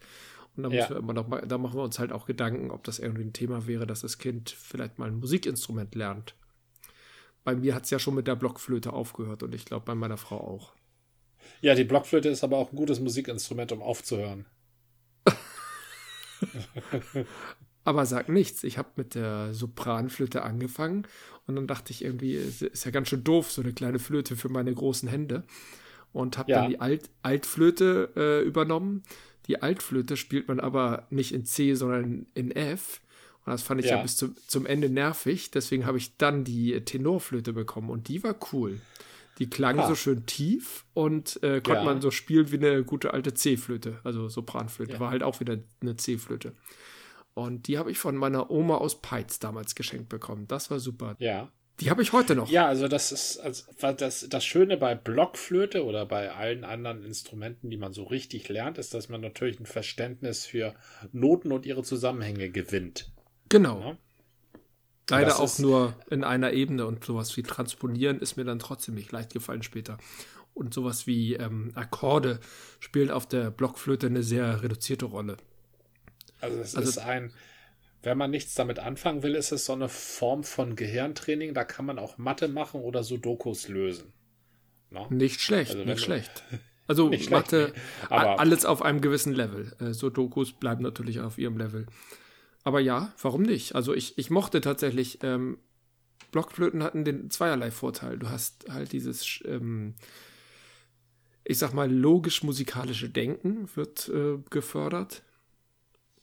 Und 0.57 0.65
da, 0.65 0.69
Ja. 0.71 0.77
müssen 0.83 0.91
wir 0.95 0.99
immer 0.99 1.13
noch 1.13 1.29
mal, 1.29 1.47
da 1.47 1.59
machen 1.59 1.79
wir 1.79 1.85
uns 1.85 1.99
halt 1.99 2.13
auch 2.13 2.27
Gedanken, 2.27 2.71
ob 2.71 2.83
das 2.85 2.99
irgendwie 2.99 3.25
ein 3.25 3.33
Thema 3.33 3.67
wäre, 3.67 3.87
dass 3.87 4.01
das 4.01 4.19
Kind 4.19 4.51
vielleicht 4.51 4.99
mal 4.99 5.07
ein 5.09 5.19
Musikinstrument 5.21 5.95
lernt. 5.95 6.35
Bei 7.45 7.55
mir 7.55 7.75
hat 7.75 7.85
es 7.85 7.91
ja 7.91 7.99
schon 8.01 8.15
mit 8.17 8.27
der 8.27 8.35
Blockflöte 8.37 8.93
aufgehört 8.93 9.43
und 9.45 9.55
ich 9.55 9.65
glaube 9.65 9.85
bei 9.85 9.95
meiner 9.95 10.17
Frau 10.17 10.41
auch. 10.41 10.73
ja, 11.61 11.77
die 11.77 11.85
Blockflöte 11.85 12.29
ist 12.29 12.43
aber 12.43 12.57
auch 12.57 12.73
ein 12.73 12.77
gutes 12.77 12.99
Musikinstrument, 12.99 13.71
um 13.71 13.83
aufzuhören. 13.83 14.47
Aber 17.87 18.05
sag 18.05 18.29
nichts. 18.29 18.65
Ich 18.65 18.79
habe 18.79 18.89
mit 18.97 19.15
der 19.15 19.55
Sopranflöte 19.55 20.43
angefangen 20.43 21.07
und 21.47 21.55
dann 21.55 21.69
dachte 21.69 21.93
ich 21.93 22.03
irgendwie, 22.03 22.35
es 22.35 22.61
ist 22.61 22.85
ja 22.85 22.91
ganz 22.91 23.09
schön 23.09 23.23
doof, 23.23 23.53
so 23.53 23.63
eine 23.63 23.73
kleine 23.73 24.01
Flöte 24.01 24.35
für 24.35 24.49
meine 24.49 24.75
großen 24.75 25.09
Hände. 25.09 25.45
Und 26.13 26.37
habe 26.37 26.51
Ja. 26.51 26.63
dann 26.63 26.71
die 26.71 26.81
Alt 26.81 27.11
Altflöte 27.23 28.11
äh, 28.17 28.43
übernommen. 28.45 29.05
Die 29.47 29.63
Altflöte 29.63 30.17
spielt 30.17 30.49
man 30.49 30.59
aber 30.59 31.07
nicht 31.11 31.33
in 31.33 31.45
C, 31.45 31.75
sondern 31.75 32.27
in 32.35 32.51
F. 32.51 33.01
Und 33.45 33.53
das 33.53 33.63
fand 33.63 33.81
ich 33.81 33.87
ja, 33.87 33.99
Ja. 33.99 34.03
bis 34.03 34.17
zum, 34.17 34.35
zum 34.49 34.67
Ende 34.67 34.89
nervig. 34.89 35.53
Deswegen 35.53 35.87
habe 35.87 35.99
ich 35.99 36.17
dann 36.17 36.43
die 36.43 36.81
Tenorflöte 36.85 37.53
bekommen 37.53 37.91
und 37.91 38.09
die 38.09 38.25
war 38.25 38.35
cool. 38.53 38.81
Die 39.39 39.49
klangen 39.49 39.81
ah. 39.81 39.87
so 39.87 39.95
schön 39.95 40.27
tief 40.27 40.85
und 40.93 41.41
äh, 41.45 41.61
konnte 41.61 41.81
ja. 41.81 41.85
man 41.85 42.01
so 42.01 42.11
spielen 42.11 42.51
wie 42.51 42.57
eine 42.57 42.83
gute 42.83 43.15
alte 43.15 43.33
C-Flöte, 43.33 44.01
also 44.03 44.29
Sopranflöte. 44.29 44.99
War 44.99 45.11
halt 45.11 45.23
auch 45.23 45.39
wieder 45.39 45.59
eine 45.83 45.97
C-Flöte. 45.97 46.53
Und 47.37 47.69
die 47.69 47.77
habe 47.77 47.91
ich 47.91 47.99
von 47.99 48.17
meiner 48.17 48.51
Oma 48.51 48.77
aus 48.77 49.03
Peitz 49.03 49.39
damals 49.39 49.75
geschenkt 49.75 50.09
bekommen. 50.09 50.49
Das 50.49 50.71
war 50.71 50.81
super. 50.81 51.17
Ja. 51.19 51.53
Die 51.81 51.91
habe 51.91 52.01
ich 52.01 52.15
heute 52.15 52.35
noch. 52.35 52.49
Ja, 52.49 52.67
also 52.67 52.89
das 52.89 53.13
ist 53.13 53.37
also 53.39 53.65
das, 53.93 54.27
das 54.31 54.43
Schöne 54.43 54.79
bei 54.79 54.95
Blockflöte 54.95 55.85
oder 55.85 56.07
bei 56.07 56.33
allen 56.33 56.65
anderen 56.65 57.05
Instrumenten, 57.05 57.69
die 57.69 57.77
man 57.77 57.93
so 57.93 58.05
richtig 58.05 58.49
lernt, 58.49 58.79
ist, 58.79 58.95
dass 58.95 59.11
man 59.11 59.21
natürlich 59.21 59.61
ein 59.61 59.67
Verständnis 59.67 60.47
für 60.47 60.75
Noten 61.13 61.53
und 61.53 61.67
ihre 61.67 61.83
Zusammenhänge 61.83 62.49
gewinnt. 62.49 63.13
Genau. 63.51 63.81
Ja? 63.81 63.99
Leider 65.11 65.39
auch 65.39 65.59
nur 65.59 65.95
in 66.09 66.25
einer 66.25 66.55
Ebene 66.55 66.87
und 66.87 67.05
sowas 67.05 67.37
wie 67.37 67.43
Transponieren 67.43 68.19
ist 68.19 68.39
mir 68.39 68.45
dann 68.45 68.61
trotzdem 68.61 68.95
nicht 68.95 69.13
leicht 69.13 69.35
gefallen 69.35 69.63
später. 69.63 69.99
Und 70.55 70.73
sowas 70.73 71.07
wie 71.07 71.35
ähm, 71.35 71.73
Akkorde 71.75 72.41
spielt 72.81 73.11
auf 73.11 73.27
der 73.27 73.51
Blockflöte 73.51 74.07
eine 74.07 74.23
sehr 74.23 74.63
reduzierte 74.63 75.05
Rolle. 75.05 75.37
Also 76.47 76.61
es 76.61 76.77
also, 76.77 76.89
ist 76.89 76.99
ein, 76.99 77.33
wenn 78.03 78.19
man 78.19 78.31
nichts 78.31 78.55
damit 78.55 78.79
anfangen 78.79 79.23
will, 79.23 79.35
ist 79.35 79.53
es 79.53 79.65
so 79.65 79.73
eine 79.73 79.89
Form 79.89 80.45
von 80.45 80.77
Gehirntraining. 80.77 81.55
Da 81.55 81.65
kann 81.65 81.87
man 81.87 81.99
auch 81.99 82.19
Mathe 82.19 82.49
machen 82.49 82.81
oder 82.81 83.03
Sudokus 83.03 83.69
lösen. 83.69 84.13
No? 84.91 85.09
Nicht 85.11 85.41
schlecht, 85.41 85.73
also 85.73 85.85
nicht 85.85 86.01
schlecht. 86.01 86.43
Also 86.89 87.09
nicht 87.09 87.33
Mathe, 87.33 87.73
nee. 87.75 88.17
alles 88.17 88.65
auf 88.65 88.81
einem 88.81 89.01
gewissen 89.01 89.33
Level. 89.33 89.73
Äh, 89.81 89.93
Sudokus 89.93 90.53
bleiben 90.53 90.85
natürlich 90.85 91.19
auf 91.19 91.37
ihrem 91.37 91.59
Level. 91.59 91.87
Aber 92.63 92.79
ja, 92.79 93.13
warum 93.21 93.43
nicht? 93.43 93.75
Also 93.75 93.93
ich, 93.93 94.17
ich 94.19 94.31
mochte 94.31 94.61
tatsächlich, 94.61 95.19
ähm, 95.25 95.59
Blockflöten 96.31 96.83
hatten 96.83 97.05
den 97.05 97.31
zweierlei 97.31 97.71
Vorteil. 97.71 98.19
Du 98.19 98.29
hast 98.29 98.67
halt 98.71 98.93
dieses, 98.93 99.41
ähm, 99.47 99.95
ich 101.45 101.59
sag 101.59 101.73
mal, 101.73 101.91
logisch-musikalische 101.91 103.09
Denken 103.09 103.69
wird 103.75 104.09
äh, 104.09 104.39
gefördert 104.51 105.23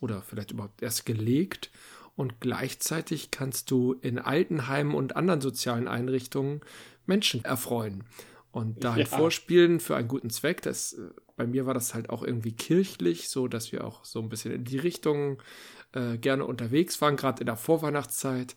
oder 0.03 0.21
vielleicht 0.21 0.51
überhaupt 0.51 0.81
erst 0.81 1.05
gelegt. 1.05 1.71
Und 2.15 2.41
gleichzeitig 2.41 3.31
kannst 3.31 3.71
du 3.71 3.93
in 3.93 4.19
Altenheimen 4.19 4.93
und 4.93 5.15
anderen 5.15 5.41
sozialen 5.41 5.87
Einrichtungen 5.87 6.61
Menschen 7.05 7.43
erfreuen. 7.43 8.03
Und 8.51 8.83
da 8.83 8.95
ja. 8.97 9.05
vorspielen 9.05 9.79
für 9.79 9.95
einen 9.95 10.09
guten 10.09 10.29
Zweck, 10.29 10.61
das, 10.61 10.93
äh, 10.93 11.09
bei 11.37 11.47
mir 11.47 11.65
war 11.65 11.73
das 11.73 11.95
halt 11.95 12.09
auch 12.09 12.21
irgendwie 12.21 12.51
kirchlich, 12.51 13.29
so 13.29 13.47
dass 13.47 13.71
wir 13.71 13.83
auch 13.83 14.03
so 14.03 14.19
ein 14.19 14.29
bisschen 14.29 14.51
in 14.51 14.65
die 14.65 14.77
Richtung 14.77 15.41
äh, 15.93 16.17
gerne 16.17 16.45
unterwegs 16.45 17.01
waren, 17.01 17.15
gerade 17.15 17.39
in 17.39 17.47
der 17.47 17.57
Vorweihnachtszeit. 17.57 18.55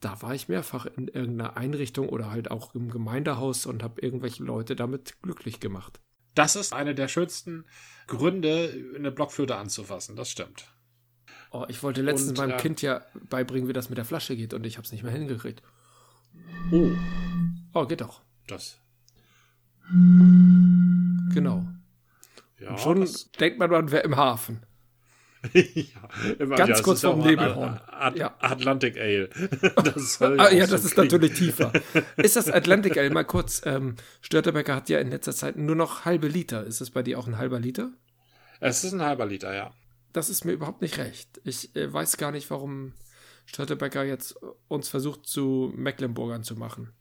Da 0.00 0.20
war 0.22 0.34
ich 0.34 0.48
mehrfach 0.48 0.86
in 0.86 1.06
irgendeiner 1.06 1.56
Einrichtung 1.56 2.08
oder 2.08 2.32
halt 2.32 2.50
auch 2.50 2.74
im 2.74 2.90
Gemeindehaus 2.90 3.66
und 3.66 3.82
habe 3.82 4.00
irgendwelche 4.00 4.42
Leute 4.42 4.74
damit 4.74 5.22
glücklich 5.22 5.60
gemacht. 5.60 6.00
Das 6.40 6.56
ist 6.56 6.72
einer 6.72 6.94
der 6.94 7.08
schönsten 7.08 7.66
Gründe, 8.06 8.72
eine 8.96 9.10
Blockflöte 9.10 9.56
anzufassen. 9.56 10.16
Das 10.16 10.30
stimmt. 10.30 10.72
Oh, 11.50 11.66
ich 11.68 11.82
wollte 11.82 12.00
letztens 12.00 12.30
und, 12.30 12.38
meinem 12.38 12.58
äh, 12.58 12.62
Kind 12.62 12.80
ja 12.80 13.02
beibringen, 13.28 13.68
wie 13.68 13.74
das 13.74 13.90
mit 13.90 13.98
der 13.98 14.06
Flasche 14.06 14.36
geht 14.36 14.54
und 14.54 14.64
ich 14.64 14.78
habe 14.78 14.86
es 14.86 14.92
nicht 14.92 15.02
mehr 15.02 15.12
hingekriegt. 15.12 15.62
Oh. 16.72 16.90
Oh, 17.74 17.84
geht 17.84 18.00
doch. 18.00 18.22
Das. 18.46 18.78
Genau. 21.34 21.66
Ja, 22.58 22.70
und 22.70 22.78
schon 22.78 23.08
denkt 23.38 23.58
man, 23.58 23.70
man 23.70 23.90
wäre 23.90 24.04
im 24.04 24.16
Hafen. 24.16 24.64
ja, 25.54 26.46
Ganz 26.46 26.68
ja, 26.78 26.82
kurz 26.82 27.00
vorm 27.00 27.20
Nebelhorn. 27.20 27.80
At 27.86 28.16
ja. 28.16 28.34
Atlantic 28.40 28.98
Ale. 28.98 29.28
das 29.76 30.20
ah, 30.22 30.50
ja, 30.50 30.66
das 30.66 30.82
so 30.82 30.88
ist 30.88 30.94
kriegen. 30.94 31.06
natürlich 31.06 31.38
tiefer. 31.38 31.72
Ist 32.16 32.36
das 32.36 32.50
Atlantic 32.50 32.98
Ale? 32.98 33.10
Mal 33.10 33.24
kurz. 33.24 33.62
Ähm, 33.64 33.96
Störtebecker 34.20 34.74
hat 34.74 34.88
ja 34.90 34.98
in 34.98 35.10
letzter 35.10 35.32
Zeit 35.32 35.56
nur 35.56 35.76
noch 35.76 36.04
halbe 36.04 36.28
Liter. 36.28 36.64
Ist 36.64 36.80
es 36.80 36.90
bei 36.90 37.02
dir 37.02 37.18
auch 37.18 37.26
ein 37.26 37.38
halber 37.38 37.58
Liter? 37.58 37.92
Es 38.60 38.84
ist 38.84 38.92
ein 38.92 39.02
halber 39.02 39.24
Liter, 39.24 39.54
ja. 39.54 39.72
Das 40.12 40.28
ist 40.28 40.44
mir 40.44 40.52
überhaupt 40.52 40.82
nicht 40.82 40.98
recht. 40.98 41.40
Ich 41.44 41.74
äh, 41.74 41.90
weiß 41.90 42.18
gar 42.18 42.32
nicht, 42.32 42.50
warum 42.50 42.92
Störtebecker 43.46 44.04
jetzt 44.04 44.36
uns 44.68 44.88
versucht, 44.88 45.26
zu 45.26 45.72
Mecklenburgern 45.74 46.42
zu 46.42 46.56
machen. 46.56 46.92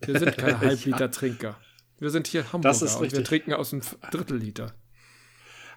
Wir 0.00 0.18
sind 0.18 0.36
keine 0.36 0.60
Halbliter-Trinker. 0.60 1.56
Wir 1.98 2.10
sind 2.10 2.26
hier 2.26 2.52
Hamburger 2.52 2.98
und 2.98 3.12
wir 3.12 3.24
trinken 3.24 3.54
aus 3.54 3.72
einem 3.72 3.82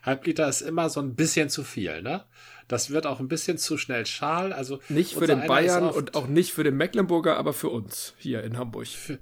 Drittelliter. 0.08 0.46
Halbliter 0.46 0.50
ist 0.50 0.62
immer 0.62 0.90
so 0.90 1.00
ein 1.00 1.16
bisschen 1.16 1.50
zu 1.50 1.64
viel, 1.64 2.02
ne? 2.02 2.26
Das 2.68 2.90
wird 2.90 3.06
auch 3.06 3.20
ein 3.20 3.28
bisschen 3.28 3.58
zu 3.58 3.78
schnell 3.78 4.06
schal. 4.06 4.52
Also 4.52 4.80
nicht 4.90 5.14
für 5.14 5.28
den 5.28 5.48
Bayern 5.48 5.90
und 5.90 6.16
auch 6.16 6.28
nicht 6.28 6.52
für 6.52 6.64
den 6.64 6.76
Mecklenburger, 6.76 7.38
aber 7.38 7.54
für 7.54 7.70
uns 7.70 8.14
hier 8.18 8.44
in 8.44 8.58
Hamburg. 8.58 8.88
Für, 8.88 9.20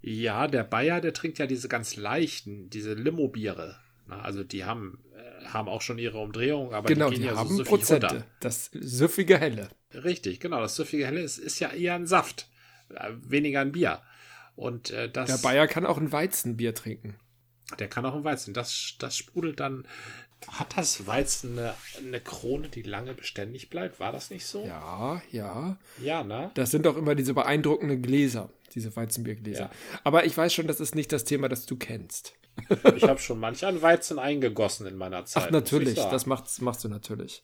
ja, 0.00 0.46
der 0.46 0.64
Bayer, 0.64 1.00
der 1.00 1.12
trinkt 1.12 1.38
ja 1.38 1.46
diese 1.46 1.68
ganz 1.68 1.96
leichten, 1.96 2.70
diese 2.70 2.94
Limo-Biere. 2.94 3.76
Also 4.08 4.42
die 4.42 4.64
haben, 4.64 5.00
äh, 5.14 5.46
haben 5.46 5.68
auch 5.68 5.82
schon 5.82 5.98
ihre 5.98 6.18
Umdrehung, 6.18 6.72
aber 6.72 6.88
genau, 6.88 7.10
die 7.10 7.16
gehen 7.16 7.22
die 7.22 7.28
ja 7.28 7.36
haben 7.36 7.54
so 7.54 7.64
Prozente. 7.64 8.06
Runter. 8.06 8.24
Das 8.40 8.70
süffige 8.72 9.38
Helle. 9.38 9.68
Richtig, 9.92 10.40
genau. 10.40 10.60
Das 10.60 10.76
süffige 10.76 11.06
Helle 11.06 11.20
ist, 11.20 11.38
ist 11.38 11.60
ja 11.60 11.72
eher 11.72 11.94
ein 11.94 12.06
Saft, 12.06 12.48
äh, 12.94 13.10
weniger 13.26 13.60
ein 13.60 13.72
Bier. 13.72 14.00
Und 14.56 14.90
äh, 14.90 15.10
das. 15.10 15.28
Der 15.28 15.38
Bayer 15.48 15.66
kann 15.66 15.84
auch 15.84 15.98
ein 15.98 16.10
Weizenbier 16.10 16.74
trinken. 16.74 17.16
Der 17.78 17.88
kann 17.88 18.06
auch 18.06 18.14
ein 18.14 18.24
Weizen. 18.24 18.54
Das, 18.54 18.94
das 18.98 19.16
sprudelt 19.16 19.60
dann. 19.60 19.86
Hat 20.46 20.76
das 20.76 21.06
Weizen 21.06 21.58
eine, 21.58 21.74
eine 21.98 22.20
Krone, 22.20 22.68
die 22.68 22.82
lange 22.82 23.12
beständig 23.12 23.70
bleibt? 23.70 23.98
War 23.98 24.12
das 24.12 24.30
nicht 24.30 24.46
so? 24.46 24.64
Ja, 24.64 25.20
ja. 25.32 25.76
Ja, 26.00 26.22
ne? 26.22 26.52
Das 26.54 26.70
sind 26.70 26.86
doch 26.86 26.96
immer 26.96 27.16
diese 27.16 27.34
beeindruckenden 27.34 28.00
Gläser, 28.00 28.48
diese 28.74 28.94
Weizenbiergläser. 28.94 29.64
Ja. 29.64 29.70
Aber 30.04 30.26
ich 30.26 30.36
weiß 30.36 30.54
schon, 30.54 30.68
das 30.68 30.78
ist 30.78 30.94
nicht 30.94 31.12
das 31.12 31.24
Thema, 31.24 31.48
das 31.48 31.66
du 31.66 31.76
kennst. 31.76 32.34
Ich 32.96 33.02
habe 33.04 33.18
schon 33.18 33.38
manch 33.38 33.64
ein 33.64 33.82
Weizen 33.82 34.18
eingegossen 34.18 34.86
in 34.86 34.96
meiner 34.96 35.24
Zeit. 35.24 35.44
Ach, 35.46 35.50
natürlich, 35.50 35.94
das 35.96 36.26
machst, 36.26 36.62
machst 36.62 36.84
du 36.84 36.88
natürlich. 36.88 37.42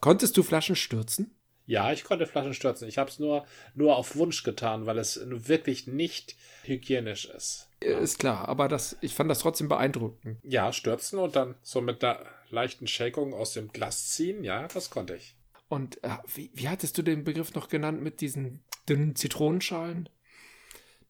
Konntest 0.00 0.36
du 0.36 0.42
Flaschen 0.42 0.76
stürzen? 0.76 1.34
Ja, 1.66 1.92
ich 1.92 2.04
konnte 2.04 2.26
Flaschen 2.26 2.54
stürzen. 2.54 2.88
Ich 2.88 2.96
habe 2.96 3.10
es 3.10 3.18
nur, 3.18 3.44
nur 3.74 3.96
auf 3.96 4.14
Wunsch 4.16 4.44
getan, 4.44 4.86
weil 4.86 4.98
es 4.98 5.20
wirklich 5.24 5.86
nicht 5.86 6.36
hygienisch 6.62 7.26
ist. 7.26 7.68
Ist 7.80 8.18
klar, 8.18 8.48
aber 8.48 8.68
das, 8.68 8.96
ich 9.00 9.14
fand 9.14 9.30
das 9.30 9.40
trotzdem 9.40 9.68
beeindruckend. 9.68 10.38
Ja, 10.44 10.72
stürzen 10.72 11.18
und 11.18 11.36
dann 11.36 11.56
so 11.62 11.80
mit 11.80 12.02
der 12.02 12.24
leichten 12.50 12.86
Shakung 12.86 13.34
aus 13.34 13.52
dem 13.52 13.68
Glas 13.68 14.10
ziehen, 14.10 14.44
ja, 14.44 14.68
das 14.68 14.90
konnte 14.90 15.16
ich. 15.16 15.34
Und 15.68 16.02
äh, 16.04 16.10
wie, 16.32 16.50
wie 16.54 16.68
hattest 16.68 16.96
du 16.96 17.02
den 17.02 17.24
Begriff 17.24 17.54
noch 17.54 17.68
genannt 17.68 18.00
mit 18.00 18.20
diesen 18.20 18.62
dünnen 18.88 19.16
Zitronenschalen? 19.16 20.08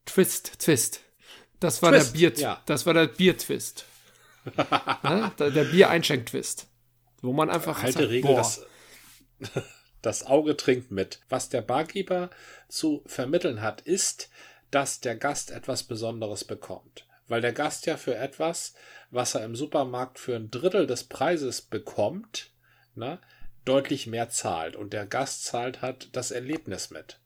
Twist, 0.05 0.59
Twist. 0.59 1.01
Das 1.59 1.81
war 1.81 1.91
Twist, 1.91 2.13
der 2.13 2.17
Bier, 2.17 2.33
ja. 2.37 2.61
das 2.65 2.85
war 2.85 2.93
der 2.93 3.07
Biertwist. 3.07 3.85
ne? 5.03 5.31
Der 5.37 5.63
Biereinschenk-Twist. 5.63 6.67
Wo 7.21 7.33
man 7.33 7.49
einfach 7.49 7.83
Alte 7.83 7.99
sagt, 7.99 8.09
Regel, 8.09 8.31
boah. 8.31 8.37
Das, 8.37 8.65
das 10.07 10.25
Auge 10.25 10.55
trinkt 10.55 10.89
mit. 10.89 11.19
Was 11.29 11.49
der 11.49 11.61
Barkeeper 11.61 12.29
zu 12.69 13.03
vermitteln 13.05 13.61
hat, 13.61 13.81
ist, 13.81 14.29
dass 14.71 15.01
der 15.01 15.15
Gast 15.15 15.51
etwas 15.51 15.83
Besonderes 15.83 16.45
bekommt. 16.45 17.05
Weil 17.27 17.41
der 17.41 17.51
Gast 17.51 17.85
ja 17.85 17.97
für 17.97 18.15
etwas, 18.15 18.73
was 19.11 19.35
er 19.35 19.43
im 19.43 19.55
Supermarkt 19.55 20.17
für 20.17 20.35
ein 20.35 20.49
Drittel 20.49 20.87
des 20.87 21.03
Preises 21.03 21.61
bekommt, 21.61 22.51
ne, 22.95 23.19
deutlich 23.65 24.07
mehr 24.07 24.29
zahlt. 24.29 24.77
Und 24.77 24.93
der 24.93 25.05
Gast 25.05 25.43
zahlt 25.43 25.81
hat 25.81 26.07
das 26.13 26.31
Erlebnis 26.31 26.89
mit. 26.89 27.19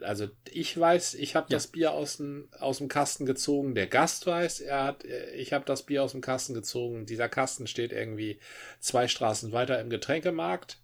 Also 0.00 0.28
ich 0.50 0.78
weiß, 0.78 1.14
ich 1.14 1.36
habe 1.36 1.46
ja. 1.50 1.56
das 1.56 1.66
Bier 1.66 1.92
aus 1.92 2.16
dem, 2.16 2.48
aus 2.58 2.78
dem 2.78 2.88
Kasten 2.88 3.26
gezogen. 3.26 3.74
Der 3.74 3.86
Gast 3.86 4.26
weiß, 4.26 4.60
er 4.60 4.84
hat, 4.84 5.04
ich 5.04 5.52
habe 5.52 5.66
das 5.66 5.82
Bier 5.82 6.02
aus 6.02 6.12
dem 6.12 6.22
Kasten 6.22 6.54
gezogen. 6.54 7.04
Dieser 7.04 7.28
Kasten 7.28 7.66
steht 7.66 7.92
irgendwie 7.92 8.38
zwei 8.80 9.06
Straßen 9.06 9.52
weiter 9.52 9.78
im 9.80 9.90
Getränkemarkt 9.90 10.78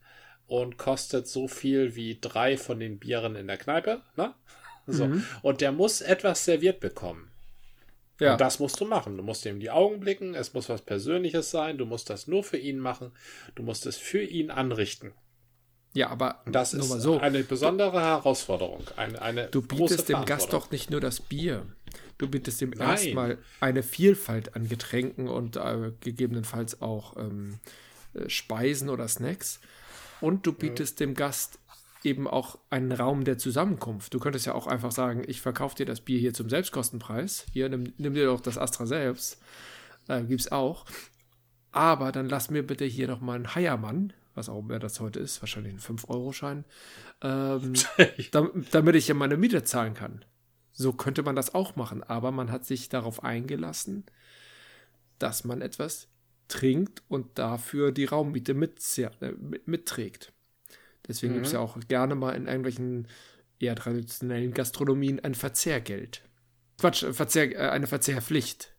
und 0.46 0.76
kostet 0.78 1.26
so 1.28 1.48
viel 1.48 1.94
wie 1.94 2.18
drei 2.20 2.57
von 2.57 2.81
den 2.81 2.98
Bieren 2.98 3.37
in 3.37 3.46
der 3.46 3.59
Kneipe. 3.59 4.02
Ne? 4.16 4.35
So. 4.88 5.07
Mhm. 5.07 5.24
Und 5.42 5.61
der 5.61 5.70
muss 5.70 6.00
etwas 6.00 6.44
serviert 6.44 6.81
bekommen. 6.81 7.31
Ja. 8.18 8.33
Und 8.33 8.40
das 8.40 8.59
musst 8.59 8.81
du 8.81 8.85
machen. 8.85 9.16
Du 9.16 9.22
musst 9.22 9.46
ihm 9.46 9.61
die 9.61 9.70
Augen 9.70 10.00
blicken, 10.00 10.35
es 10.35 10.55
muss 10.55 10.68
was 10.68 10.83
Persönliches 10.83 11.52
sein, 11.52 11.78
du 11.78 11.87
musst 11.87 12.11
das 12.11 12.26
nur 12.26 12.42
für 12.42 12.57
ihn 12.57 12.81
machen, 12.81 13.12
du 13.55 13.62
musst 13.62 13.87
es 13.87 13.96
für 13.96 14.22
ihn 14.22 14.50
anrichten. 14.50 15.12
Ja, 15.94 16.09
aber 16.09 16.40
das 16.46 16.72
ist 16.72 16.88
so. 16.88 17.20
eine 17.20 17.42
besondere 17.42 18.00
Herausforderung. 18.00 18.83
Eine, 18.96 19.21
eine 19.21 19.46
du 19.48 19.60
bietest 19.60 20.08
dem 20.08 20.25
Gast 20.25 20.52
doch 20.52 20.71
nicht 20.71 20.90
nur 20.90 21.00
das 21.00 21.21
Bier. 21.21 21.67
Du 22.17 22.29
bietest 22.29 22.62
ihm 22.62 22.73
erstmal 22.79 23.38
eine 23.60 23.83
Vielfalt 23.83 24.56
an 24.56 24.69
Getränken 24.69 25.29
und 25.29 25.56
äh, 25.56 25.92
gegebenenfalls 26.00 26.81
auch 26.81 27.17
ähm, 27.17 27.58
äh, 28.14 28.29
Speisen 28.29 28.88
oder 28.88 29.06
Snacks. 29.08 29.60
Und 30.23 30.46
du 30.46 30.52
bietest 30.52 31.00
ja. 31.00 31.06
dem 31.06 31.14
Gast 31.14 31.58
eben 32.04 32.27
auch 32.27 32.58
einen 32.70 32.92
Raum 32.92 33.25
der 33.25 33.38
Zusammenkunft. 33.38 34.14
Du 34.14 34.18
könntest 34.18 34.46
ja 34.46 34.54
auch 34.54 34.66
einfach 34.66 34.92
sagen, 34.92 35.23
ich 35.27 35.40
verkaufe 35.40 35.77
dir 35.77 35.87
das 35.87 36.00
Bier 36.00 36.18
hier 36.18 36.35
zum 36.35 36.48
Selbstkostenpreis. 36.48 37.46
Hier, 37.52 37.68
nimm, 37.68 37.92
nimm 37.98 38.14
dir 38.14 38.27
doch 38.27 38.40
das 38.40 38.58
Astra 38.58 38.87
selbst. 38.87 39.40
Äh, 40.08 40.25
gibt's 40.25 40.50
auch. 40.50 40.87
Aber 41.70 42.10
dann 42.10 42.29
lass 42.29 42.50
mir 42.50 42.66
bitte 42.66 42.85
hier 42.85 43.08
nochmal 43.08 43.37
einen 43.37 43.54
Heiermann 43.54 44.12
was 44.35 44.48
auch 44.48 44.60
immer 44.60 44.79
das 44.79 45.00
heute 45.00 45.20
ist, 45.20 45.42
wahrscheinlich 45.42 45.75
ein 45.75 45.81
5-Euro-Schein, 45.81 46.64
ähm, 47.23 47.75
damit 48.70 48.94
ich 48.94 49.08
ja 49.08 49.14
meine 49.14 49.37
Miete 49.37 49.64
zahlen 49.64 49.94
kann. 49.94 50.25
so 50.73 50.92
könnte 50.92 51.23
man 51.23 51.37
das 51.37 51.54
auch 51.54 51.77
machen, 51.77 52.02
aber 52.02 52.31
man 52.31 52.50
hat 52.50 52.64
sich 52.64 52.88
darauf 52.88 53.25
eingelassen, 53.25 54.04
dass 55.18 55.44
man 55.44 55.60
etwas 55.60 56.08
trinkt 56.53 57.03
und 57.09 57.38
dafür 57.38 57.92
die 57.92 58.05
Raummiete 58.05 58.53
mit, 58.53 58.79
äh, 58.98 59.33
mitträgt. 59.65 60.33
Deswegen 61.09 61.33
mhm. 61.33 61.37
gibt 61.37 61.46
es 61.46 61.53
ja 61.53 61.61
auch 61.61 61.79
gerne 61.88 62.15
mal 62.15 62.33
in 62.33 62.46
irgendwelchen 62.46 63.09
eher 63.59 63.75
traditionellen 63.75 64.53
Gastronomien 64.53 65.19
ein 65.21 65.35
Verzehrgeld. 65.35 66.23
Quatsch, 66.79 67.05
Verzehr, 67.13 67.53
äh, 67.53 67.71
eine 67.71 67.87
Verzehrpflicht. 67.87 68.73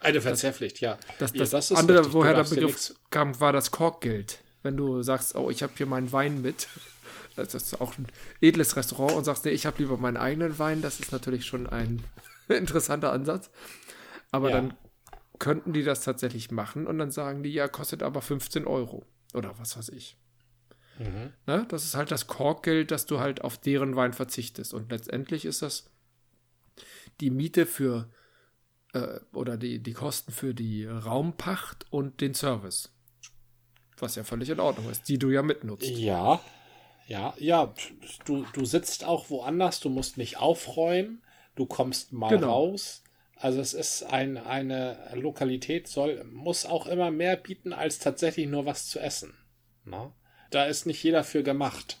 Eine 0.00 0.20
Verzehrpflicht, 0.20 0.80
ja. 0.80 0.96
Das, 1.18 1.32
das, 1.32 1.52
ja, 1.52 1.58
das 1.58 1.72
andere, 1.72 1.98
richtig. 1.98 2.14
woher 2.14 2.34
der 2.34 2.44
Begriff 2.44 2.94
kam, 3.10 3.38
war 3.40 3.52
das 3.52 3.70
Korkgeld. 3.72 4.38
Wenn 4.62 4.76
du 4.76 5.02
sagst, 5.02 5.34
oh, 5.34 5.50
ich 5.50 5.62
habe 5.62 5.72
hier 5.76 5.86
meinen 5.86 6.12
Wein 6.12 6.40
mit, 6.40 6.68
das 7.36 7.54
ist 7.54 7.80
auch 7.80 7.98
ein 7.98 8.06
edles 8.40 8.76
Restaurant 8.76 9.16
und 9.16 9.24
sagst, 9.24 9.44
nee, 9.44 9.50
ich 9.50 9.66
habe 9.66 9.82
lieber 9.82 9.96
meinen 9.96 10.16
eigenen 10.16 10.58
Wein, 10.58 10.82
das 10.82 11.00
ist 11.00 11.10
natürlich 11.10 11.46
schon 11.46 11.66
ein 11.66 12.04
interessanter 12.48 13.12
Ansatz. 13.12 13.50
Aber 14.30 14.50
ja. 14.50 14.56
dann 14.56 14.74
könnten 15.42 15.72
die 15.72 15.82
das 15.82 16.02
tatsächlich 16.02 16.52
machen 16.52 16.86
und 16.86 16.98
dann 16.98 17.10
sagen 17.10 17.42
die, 17.42 17.52
ja, 17.52 17.66
kostet 17.66 18.04
aber 18.04 18.22
15 18.22 18.64
Euro 18.64 19.04
oder 19.34 19.58
was 19.58 19.76
weiß 19.76 19.88
ich. 19.88 20.16
Mhm. 21.00 21.32
Ne? 21.48 21.66
Das 21.68 21.84
ist 21.84 21.96
halt 21.96 22.12
das 22.12 22.28
Korkgeld, 22.28 22.92
dass 22.92 23.06
du 23.06 23.18
halt 23.18 23.42
auf 23.42 23.58
deren 23.58 23.96
Wein 23.96 24.12
verzichtest. 24.12 24.72
Und 24.72 24.92
letztendlich 24.92 25.44
ist 25.44 25.60
das 25.60 25.90
die 27.20 27.30
Miete 27.30 27.66
für 27.66 28.08
äh, 28.92 29.18
oder 29.32 29.56
die, 29.56 29.82
die 29.82 29.94
Kosten 29.94 30.30
für 30.30 30.54
die 30.54 30.86
Raumpacht 30.86 31.86
und 31.90 32.20
den 32.20 32.34
Service. 32.34 32.94
Was 33.98 34.14
ja 34.14 34.22
völlig 34.22 34.48
in 34.48 34.60
Ordnung 34.60 34.88
ist, 34.90 35.08
die 35.08 35.18
du 35.18 35.30
ja 35.30 35.42
mitnutzt. 35.42 35.88
Ja, 35.88 36.40
ja, 37.08 37.34
ja. 37.38 37.74
Du, 38.26 38.46
du 38.52 38.64
sitzt 38.64 39.02
auch 39.02 39.28
woanders, 39.28 39.80
du 39.80 39.88
musst 39.88 40.18
nicht 40.18 40.36
aufräumen, 40.36 41.20
du 41.56 41.66
kommst 41.66 42.12
mal 42.12 42.28
genau. 42.28 42.52
raus. 42.52 43.02
Also 43.42 43.60
es 43.60 43.74
ist 43.74 44.04
ein, 44.04 44.38
eine 44.38 44.96
Lokalität, 45.14 45.88
soll, 45.88 46.24
muss 46.24 46.64
auch 46.64 46.86
immer 46.86 47.10
mehr 47.10 47.36
bieten, 47.36 47.72
als 47.72 47.98
tatsächlich 47.98 48.46
nur 48.46 48.66
was 48.66 48.88
zu 48.88 49.00
essen. 49.00 49.34
Na? 49.84 50.04
Ne? 50.04 50.12
Da 50.50 50.64
ist 50.66 50.86
nicht 50.86 51.02
jeder 51.02 51.24
für 51.24 51.42
gemacht. 51.42 51.98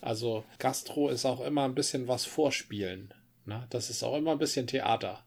Also 0.00 0.44
Gastro 0.58 1.08
ist 1.08 1.24
auch 1.24 1.40
immer 1.40 1.64
ein 1.64 1.74
bisschen 1.74 2.08
was 2.08 2.24
vorspielen. 2.24 3.14
Na? 3.44 3.58
Ne? 3.58 3.66
Das 3.70 3.90
ist 3.90 4.02
auch 4.02 4.16
immer 4.16 4.32
ein 4.32 4.38
bisschen 4.38 4.66
Theater 4.66 5.24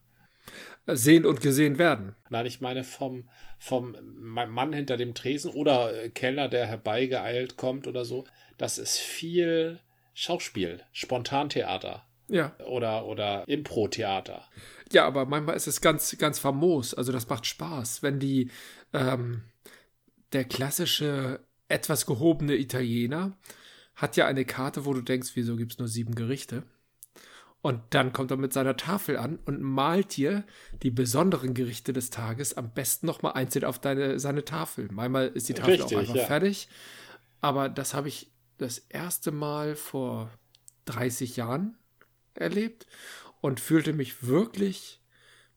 sehen 0.87 1.25
und 1.25 1.41
gesehen 1.41 1.77
werden. 1.77 2.15
Nein, 2.29 2.45
ich 2.45 2.61
meine 2.61 2.83
vom, 2.83 3.27
vom 3.57 3.95
Mann 4.01 4.73
hinter 4.73 4.97
dem 4.97 5.13
Tresen 5.13 5.51
oder 5.51 6.03
äh, 6.03 6.09
Kellner, 6.09 6.47
der 6.47 6.67
herbeigeeilt 6.67 7.57
kommt 7.57 7.87
oder 7.87 8.05
so. 8.05 8.25
Das 8.57 8.77
ist 8.77 8.97
viel 8.97 9.79
Schauspiel, 10.13 10.81
Spontantheater. 10.91 12.04
Ja. 12.27 12.55
Oder, 12.65 13.05
oder 13.05 13.47
Impro-Theater. 13.47 14.43
Ja, 14.91 15.05
aber 15.05 15.25
manchmal 15.25 15.55
ist 15.55 15.67
es 15.67 15.81
ganz, 15.81 16.17
ganz 16.17 16.39
famos. 16.39 16.93
Also 16.93 17.11
das 17.11 17.27
macht 17.29 17.45
Spaß, 17.45 18.03
wenn 18.03 18.19
die, 18.19 18.49
ähm, 18.93 19.43
der 20.33 20.45
klassische, 20.45 21.39
etwas 21.67 22.05
gehobene 22.05 22.55
Italiener 22.55 23.37
hat 23.95 24.17
ja 24.17 24.27
eine 24.27 24.45
Karte, 24.45 24.85
wo 24.85 24.93
du 24.93 25.01
denkst, 25.01 25.31
wieso 25.35 25.55
gibt 25.55 25.73
es 25.73 25.79
nur 25.79 25.87
sieben 25.87 26.15
Gerichte? 26.15 26.63
Und 27.61 27.81
dann 27.89 28.13
kommt 28.13 28.29
er 28.29 28.37
mit 28.37 28.53
seiner 28.53 28.77
Tafel 28.77 29.17
an 29.17 29.39
und 29.45 29.59
malt 29.59 30.17
dir 30.17 30.43
die 30.83 30.91
besonderen 30.91 31.55
Gerichte 31.55 31.93
des 31.93 32.11
Tages 32.11 32.55
am 32.55 32.71
besten 32.71 33.07
nochmal 33.07 33.33
einzeln 33.33 33.65
auf 33.65 33.79
deine, 33.79 34.19
seine 34.19 34.45
Tafel. 34.45 34.87
Manchmal 34.91 35.29
ist 35.29 35.49
die 35.49 35.55
Tafel 35.55 35.75
Richtig, 35.75 35.97
auch 35.97 36.01
einfach 36.01 36.15
ja. 36.15 36.25
fertig. 36.25 36.67
Aber 37.41 37.69
das 37.69 37.95
habe 37.95 38.07
ich 38.07 38.31
das 38.59 38.77
erste 38.77 39.31
Mal 39.31 39.75
vor 39.75 40.29
30 40.85 41.37
Jahren 41.37 41.75
erlebt 42.37 42.85
und 43.41 43.59
fühlte 43.59 43.93
mich 43.93 44.27
wirklich 44.27 44.99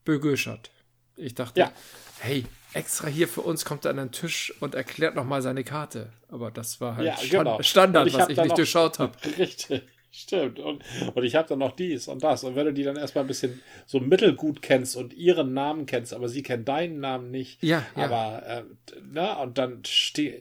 begöschert. 0.05 0.71
Ich 1.15 1.35
dachte, 1.35 1.59
ja. 1.59 1.71
hey, 2.19 2.45
extra 2.73 3.07
hier 3.07 3.27
für 3.27 3.41
uns 3.41 3.65
kommt 3.65 3.85
er 3.85 3.91
an 3.91 3.97
den 3.97 4.11
Tisch 4.11 4.53
und 4.59 4.75
erklärt 4.75 5.15
nochmal 5.15 5.41
seine 5.41 5.63
Karte. 5.63 6.13
Aber 6.29 6.51
das 6.51 6.79
war 6.79 6.95
halt 6.95 7.07
ja, 7.07 7.17
Stand 7.17 7.31
genau. 7.31 7.61
Standard, 7.61 8.07
ich 8.07 8.13
was 8.13 8.29
ich 8.29 8.37
nicht 8.37 8.57
durchschaut 8.57 8.99
habe. 8.99 9.13
Richtig. 9.37 9.83
Stimmt. 10.11 10.59
Und, 10.59 10.83
und 11.13 11.23
ich 11.23 11.35
habe 11.35 11.47
dann 11.47 11.59
noch 11.59 11.75
dies 11.75 12.07
und 12.07 12.23
das. 12.23 12.43
Und 12.43 12.55
wenn 12.55 12.65
du 12.65 12.73
die 12.73 12.83
dann 12.83 12.95
erstmal 12.95 13.23
ein 13.23 13.27
bisschen 13.27 13.61
so 13.85 13.99
mittelgut 13.99 14.61
kennst 14.61 14.95
und 14.95 15.13
ihren 15.13 15.53
Namen 15.53 15.85
kennst, 15.85 16.13
aber 16.13 16.27
sie 16.27 16.41
kennen 16.41 16.65
deinen 16.65 16.99
Namen 16.99 17.29
nicht. 17.29 17.61
Ja, 17.61 17.85
ja. 17.95 18.05
Aber, 18.05 18.45
äh, 18.47 18.63
na, 19.11 19.41
und 19.41 19.57
dann 19.59 19.83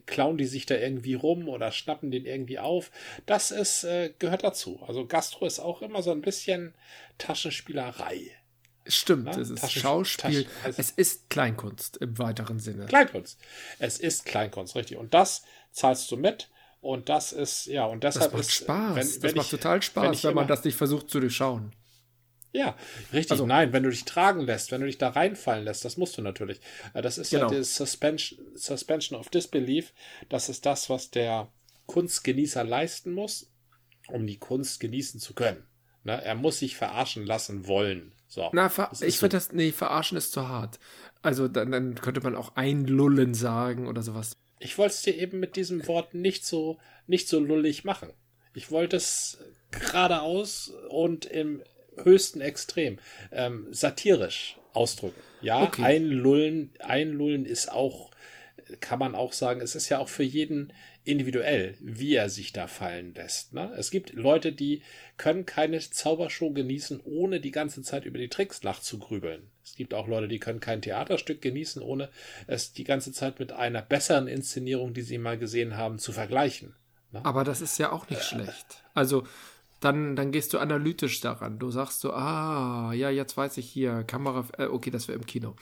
klauen 0.07 0.39
die 0.39 0.47
sich 0.47 0.65
da 0.65 0.75
irgendwie 0.75 1.15
rum 1.15 1.49
oder 1.49 1.71
schnappen 1.71 2.11
den 2.11 2.25
irgendwie 2.25 2.59
auf. 2.59 2.91
Das 3.27 3.51
ist, 3.51 3.85
äh, 3.85 4.13
gehört 4.19 4.43
dazu. 4.43 4.83
Also 4.87 5.07
Gastro 5.07 5.45
ist 5.45 5.61
auch 5.61 5.83
immer 5.83 6.03
so 6.03 6.13
ein 6.13 6.23
bisschen 6.23 6.75
Taschenspielerei. 7.19 8.31
Stimmt, 8.87 9.25
Na? 9.27 9.39
es 9.39 9.51
ist 9.51 9.61
Taschen, 9.61 9.83
Schauspiel. 9.83 10.45
Taschen, 10.45 10.65
also 10.65 10.81
es 10.81 10.91
ist 10.91 11.29
Kleinkunst 11.29 11.99
im 11.99 12.19
weiteren 12.19 12.59
Sinne. 12.59 12.87
Kleinkunst. 12.87 13.39
Es 13.79 13.99
ist 13.99 14.25
Kleinkunst, 14.25 14.75
richtig. 14.77 14.97
Und 14.97 15.13
das 15.13 15.43
zahlst 15.73 16.11
du 16.11 16.17
mit. 16.17 16.49
Und 16.81 17.09
das 17.09 17.33
ist, 17.33 17.67
ja, 17.67 17.87
und 17.87 18.05
deshalb 18.05 18.27
das 18.27 18.33
macht 18.33 18.43
ist, 18.43 18.53
Spaß. 18.53 18.97
Wenn, 18.97 19.23
wenn 19.23 19.23
das 19.23 19.35
macht 19.35 19.51
total 19.51 19.83
Spaß, 19.83 20.23
wenn, 20.23 20.29
wenn 20.29 20.35
man 20.35 20.49
das 20.49 20.65
nicht 20.65 20.77
versucht 20.77 21.11
zu 21.11 21.21
durchschauen. 21.21 21.73
Ja, 22.53 22.77
richtig. 23.13 23.33
Also, 23.33 23.47
Nein, 23.47 23.73
wenn 23.73 23.83
du 23.83 23.91
dich 23.91 24.05
tragen 24.05 24.41
lässt, 24.41 24.73
wenn 24.73 24.81
du 24.81 24.87
dich 24.87 24.99
da 24.99 25.11
reinfallen 25.11 25.65
lässt, 25.65 25.85
das 25.85 25.97
musst 25.97 26.17
du 26.17 26.23
natürlich. 26.23 26.61
Äh, 26.95 27.03
das 27.03 27.19
ist 27.19 27.31
genau. 27.31 27.51
ja 27.51 27.59
die 27.59 27.65
Suspension, 27.65 28.39
Suspension 28.55 29.19
of 29.19 29.29
Disbelief. 29.29 29.93
Das 30.29 30.49
ist 30.49 30.65
das, 30.65 30.89
was 30.89 31.11
der 31.11 31.53
Kunstgenießer 31.87 32.65
leisten 32.65 33.13
muss, 33.13 33.51
um 34.09 34.27
die 34.27 34.39
Kunst 34.39 34.81
genießen 34.81 35.21
zu 35.21 35.35
können. 35.35 35.67
Ne? 36.05 36.23
Er 36.23 36.35
muss 36.35 36.61
sich 36.61 36.77
verarschen 36.77 37.27
lassen 37.27 37.67
wollen. 37.67 38.13
So, 38.29 38.51
Na, 38.53 38.71
ich 39.01 39.19
finde 39.19 39.37
das, 39.37 39.53
nee, 39.53 39.73
verarschen 39.73 40.19
ist 40.19 40.33
zu 40.33 40.49
hart. 40.49 40.79
Also 41.23 41.49
dann, 41.49 41.73
dann 41.73 41.95
könnte 41.95 42.21
man 42.21 42.37
auch 42.37 42.57
einlullen 42.57 43.35
sagen 43.35 43.87
oder 43.87 44.03
sowas. 44.03 44.37
Ich 44.61 44.79
wollte 44.79 44.95
es 44.95 45.03
dir 45.03 45.17
eben 45.17 45.41
mit 45.41 45.57
diesem 45.57 45.87
Wort 45.87 46.15
nicht 46.15 46.45
so, 46.45 46.79
nicht 47.07 47.29
so 47.29 47.39
lullig 47.41 47.85
machen. 47.85 48.13
Ich 48.55 48.71
wollte 48.71 48.97
es 48.97 49.39
geradeaus 49.71 50.73
und 50.89 51.27
im 51.27 51.63
höchsten 51.97 52.41
Extrem 52.41 52.99
ähm, 53.33 53.67
satirisch 53.71 54.57
ausdrücken. 54.73 55.21
Ja, 55.41 55.63
okay. 55.63 55.83
einlullen, 55.83 56.73
einlullen 56.79 57.45
ist 57.45 57.71
auch, 57.71 58.11
kann 58.81 58.99
man 58.99 59.15
auch 59.15 59.33
sagen, 59.33 59.61
es 59.61 59.75
ist 59.75 59.89
ja 59.89 59.99
auch 59.99 60.09
für 60.09 60.23
jeden 60.25 60.73
individuell, 61.09 61.75
wie 61.81 62.15
er 62.15 62.29
sich 62.29 62.53
da 62.53 62.67
fallen 62.67 63.15
lässt. 63.15 63.55
Ne? 63.55 63.73
Es 63.77 63.91
gibt 63.91 64.13
Leute, 64.13 64.53
die 64.53 64.83
können 65.17 65.47
keine 65.47 65.81
Zaubershow 65.81 66.51
genießen, 66.51 67.01
ohne 67.03 67.41
die 67.41 67.51
ganze 67.51 67.83
Zeit 67.83 68.05
über 68.05 68.19
die 68.19 68.29
Tricks 68.29 68.63
nachzugrübeln. 68.63 69.51
Es 69.65 69.75
gibt 69.75 69.95
auch 69.95 70.07
Leute, 70.07 70.29
die 70.29 70.39
können 70.39 70.61
kein 70.61 70.83
Theaterstück 70.83 71.41
genießen, 71.41 71.81
ohne 71.81 72.11
es 72.47 72.75
die 72.75 72.85
ganze 72.85 73.13
Zeit 73.13 73.39
mit 73.41 73.53
einer 73.53 73.81
besseren 73.81 74.29
Inszenierung, 74.29 74.93
die 74.93 75.01
sie 75.01 75.17
mal 75.17 75.39
gesehen 75.39 75.79
haben, 75.79 75.99
zu 75.99 76.13
vergleichen. 76.13 76.75
Ne? 77.11 77.25
Aber 77.25 77.43
das 77.43 77.63
ist 77.63 77.79
ja 77.79 77.91
auch 77.91 78.11
nicht 78.11 78.21
äh, 78.21 78.25
schlecht. 78.25 78.85
Also 78.93 79.27
dann, 79.81 80.15
dann 80.15 80.31
gehst 80.31 80.53
du 80.53 80.59
analytisch 80.59 81.21
daran. 81.21 81.59
Du 81.59 81.71
sagst 81.71 82.01
so, 82.01 82.13
ah, 82.13 82.93
ja, 82.93 83.09
jetzt 83.09 83.35
weiß 83.35 83.57
ich 83.57 83.71
hier, 83.71 84.05
Kamera, 84.05 84.47
äh, 84.59 84.67
okay, 84.67 84.91
das 84.91 85.09
wäre 85.09 85.19
im 85.19 85.25
Kino. 85.25 85.57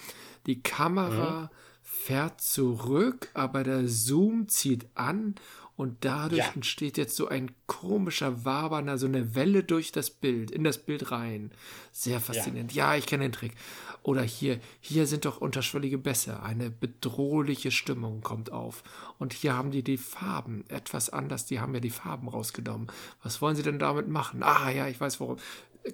Die 0.47 0.61
Kamera 0.61 1.43
mhm 1.43 1.66
fährt 2.07 2.41
zurück, 2.41 3.31
aber 3.35 3.65
der 3.65 3.89
Zoom 3.89 4.49
zieht 4.49 4.87
an 4.95 5.35
und 5.75 6.05
dadurch 6.05 6.39
ja. 6.39 6.53
entsteht 6.55 6.97
jetzt 6.99 7.17
so 7.17 7.27
ein 7.27 7.51
komischer 7.67 8.45
Waberner, 8.45 8.97
so 8.97 9.07
eine 9.07 9.35
Welle 9.35 9.65
durch 9.65 9.91
das 9.91 10.11
Bild, 10.11 10.53
in 10.53 10.63
das 10.63 10.79
Bild 10.79 11.11
rein. 11.11 11.51
Sehr 11.91 12.21
faszinierend. 12.21 12.73
Ja, 12.73 12.93
ja 12.93 12.99
ich 12.99 13.07
kenne 13.07 13.25
den 13.25 13.33
Trick. 13.33 13.55
Oder 14.05 14.23
hier, 14.23 14.61
hier 14.81 15.09
sind 15.09 15.25
doch 15.25 15.41
unterschwellige 15.41 15.99
Bässe. 15.99 16.41
Eine 16.45 16.71
bedrohliche 16.71 17.73
Stimmung 17.73 18.21
kommt 18.21 18.53
auf. 18.53 18.85
Und 19.19 19.33
hier 19.33 19.55
haben 19.55 19.73
die 19.73 19.83
die 19.83 19.99
Farben 19.99 20.65
etwas 20.69 21.11
anders. 21.11 21.45
Die 21.45 21.59
haben 21.59 21.75
ja 21.75 21.81
die 21.81 21.91
Farben 21.91 22.29
rausgenommen. 22.29 22.87
Was 23.25 23.43
wollen 23.43 23.57
sie 23.57 23.65
denn 23.65 23.81
damit 23.81 24.07
machen? 24.07 24.45
Ah, 24.45 24.71
ja, 24.71 24.87
ich 24.87 25.01
weiß 25.01 25.19
warum 25.19 25.39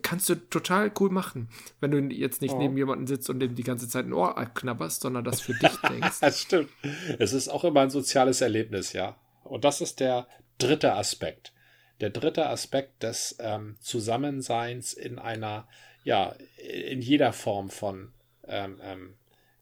kannst 0.02 0.28
du 0.28 0.34
total 0.34 0.90
cool 1.00 1.10
machen, 1.10 1.48
wenn 1.80 1.90
du 1.90 1.98
jetzt 1.98 2.40
nicht 2.40 2.54
oh. 2.54 2.58
neben 2.58 2.76
jemanden 2.76 3.06
sitzt 3.06 3.28
und 3.28 3.40
dem 3.40 3.54
die 3.54 3.62
ganze 3.62 3.88
Zeit 3.88 4.06
ein 4.06 4.12
Ohr 4.12 4.34
knabberst, 4.54 5.02
sondern 5.02 5.24
das 5.24 5.40
für 5.40 5.54
dich 5.54 5.76
denkst. 5.88 6.18
das 6.20 6.40
stimmt. 6.40 6.70
Es 7.18 7.32
ist 7.32 7.48
auch 7.48 7.64
immer 7.64 7.80
ein 7.80 7.90
soziales 7.90 8.40
Erlebnis, 8.40 8.92
ja. 8.92 9.16
Und 9.44 9.64
das 9.64 9.80
ist 9.80 10.00
der 10.00 10.26
dritte 10.58 10.94
Aspekt. 10.94 11.52
Der 12.00 12.10
dritte 12.10 12.48
Aspekt 12.48 13.02
des 13.02 13.36
ähm, 13.38 13.76
Zusammenseins 13.80 14.92
in 14.92 15.18
einer, 15.18 15.68
ja, 16.04 16.34
in 16.56 17.00
jeder 17.00 17.32
Form 17.32 17.70
von 17.70 18.12
ähm, 18.46 18.80
ähm, 18.82 19.14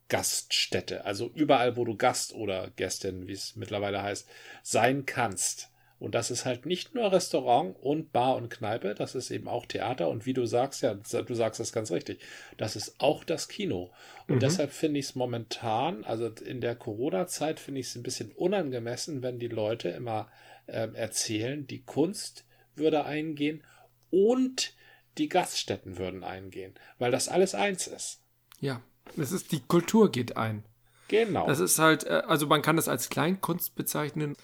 Gaststätte. 0.09 1.05
Also 1.05 1.31
überall, 1.35 1.77
wo 1.77 1.85
du 1.85 1.97
Gast 1.97 2.35
oder 2.35 2.71
Gästin, 2.77 3.27
wie 3.27 3.33
es 3.33 3.57
mittlerweile 3.57 4.03
heißt, 4.03 4.29
sein 4.63 5.07
kannst. 5.07 5.70
Und 6.01 6.15
das 6.15 6.31
ist 6.31 6.47
halt 6.47 6.65
nicht 6.65 6.95
nur 6.95 7.13
Restaurant 7.13 7.77
und 7.79 8.11
Bar 8.11 8.37
und 8.37 8.49
Kneipe, 8.49 8.95
das 8.95 9.15
ist 9.15 9.31
eben 9.31 9.49
auch 9.49 9.67
Theater. 9.67 10.09
Und 10.09 10.25
wie 10.25 10.33
du 10.33 10.47
sagst, 10.47 10.83
ja, 10.83 10.95
du 10.95 11.35
sagst 11.35 11.61
das 11.61 11.73
ganz 11.73 11.93
richtig, 11.93 12.21
das 12.57 12.75
ist 12.75 12.95
auch 12.99 13.23
das 13.23 13.49
Kino. 13.49 13.93
Und 14.27 14.37
mhm. 14.37 14.41
deshalb 14.41 14.73
finde 14.73 14.99
ich 14.99 15.07
es 15.07 15.15
momentan, 15.15 16.03
also 16.05 16.29
in 16.29 16.63
der 16.63 16.75
Corona-Zeit 16.75 17.61
finde 17.61 17.81
ich 17.81 17.89
es 17.89 17.97
ein 17.97 18.03
bisschen 18.03 18.33
unangemessen, 18.33 19.23
wenn 19.23 19.39
die 19.39 19.49
Leute 19.49 19.91
immer 19.91 20.31
äh, 20.67 20.89
erzählen, 20.95 21.67
die 21.67 21.83
Kunst 21.83 22.47
würde 22.75 23.05
eingehen 23.05 23.63
und 24.09 24.75
die 25.19 25.29
Gaststätten 25.29 25.99
würden 25.99 26.25
eingehen, 26.25 26.75
weil 26.99 27.11
das 27.11 27.29
alles 27.29 27.55
eins 27.55 27.87
ist. 27.87 28.23
Ja, 28.59 28.81
es 29.19 29.33
ist 29.33 29.53
die 29.53 29.61
Kultur 29.61 30.11
geht 30.11 30.39
ein. 30.39 30.65
Genau. 31.09 31.47
Das 31.47 31.61
ist 31.61 31.79
halt, 31.79 32.05
äh, 32.05 32.23
also 32.27 32.47
man 32.47 32.63
kann 32.63 32.77
das 32.77 32.89
als 32.89 33.11
Kleinkunst 33.11 33.75
bezeichnen. 33.75 34.37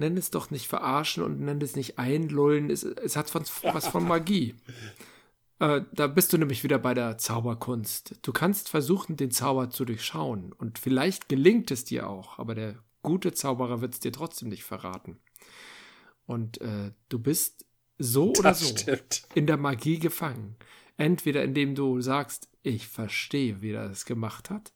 Nenn 0.00 0.16
es 0.16 0.30
doch 0.30 0.50
nicht 0.50 0.66
verarschen 0.66 1.22
und 1.22 1.40
nenn 1.40 1.60
es 1.60 1.76
nicht 1.76 1.98
einlullen. 1.98 2.70
Es, 2.70 2.84
es 2.84 3.16
hat 3.16 3.28
von, 3.28 3.44
was 3.62 3.86
von 3.86 4.06
Magie. 4.06 4.54
Äh, 5.62 5.82
da 5.92 6.06
bist 6.06 6.32
du 6.32 6.38
nämlich 6.38 6.64
wieder 6.64 6.78
bei 6.78 6.94
der 6.94 7.18
Zauberkunst. 7.18 8.18
Du 8.22 8.32
kannst 8.32 8.70
versuchen, 8.70 9.18
den 9.18 9.30
Zauber 9.30 9.68
zu 9.68 9.84
durchschauen. 9.84 10.54
Und 10.54 10.78
vielleicht 10.78 11.28
gelingt 11.28 11.70
es 11.70 11.84
dir 11.84 12.08
auch, 12.08 12.38
aber 12.38 12.54
der 12.54 12.82
gute 13.02 13.34
Zauberer 13.34 13.82
wird 13.82 13.92
es 13.92 14.00
dir 14.00 14.10
trotzdem 14.10 14.48
nicht 14.48 14.64
verraten. 14.64 15.18
Und 16.24 16.62
äh, 16.62 16.92
du 17.10 17.18
bist 17.18 17.66
so 17.98 18.32
das 18.32 18.40
oder 18.40 18.54
so 18.54 18.74
stimmt. 18.74 19.24
in 19.34 19.46
der 19.46 19.58
Magie 19.58 19.98
gefangen. 19.98 20.56
Entweder 20.96 21.44
indem 21.44 21.74
du 21.74 22.00
sagst, 22.00 22.48
ich 22.62 22.88
verstehe, 22.88 23.60
wie 23.60 23.72
er 23.72 23.86
das 23.86 24.06
gemacht 24.06 24.48
hat, 24.48 24.72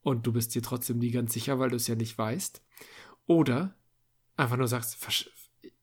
und 0.00 0.26
du 0.26 0.32
bist 0.32 0.54
dir 0.54 0.62
trotzdem 0.62 1.00
nie 1.00 1.10
ganz 1.10 1.34
sicher, 1.34 1.58
weil 1.58 1.68
du 1.68 1.76
es 1.76 1.86
ja 1.86 1.94
nicht 1.94 2.16
weißt. 2.16 2.62
Oder 3.26 3.74
einfach 4.38 4.56
nur 4.56 4.68
sagst, 4.68 4.96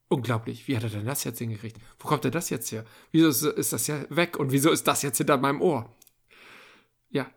unglaublich, 0.08 0.68
wie 0.68 0.76
hat 0.76 0.84
er 0.84 0.89
denn 0.89 1.06
das 1.06 1.24
jetzt 1.24 1.39
hingekriegt? 1.39 1.78
Wo 1.99 2.08
kommt 2.08 2.26
er 2.26 2.32
das 2.32 2.49
jetzt 2.49 2.72
her? 2.72 2.86
Wieso 3.12 3.28
ist, 3.28 3.43
ist, 3.43 3.74
das 3.74 3.88
ja 3.88 4.06
weg 4.10 4.38
und 4.38 4.51
wieso 4.51 4.72
ist 4.72 4.88
das 4.88 5.01
jetzt 5.01 5.18
hinter 5.18 5.38
meinem 5.38 5.62
Ohr? 5.62 5.93
Ja, 7.10 7.30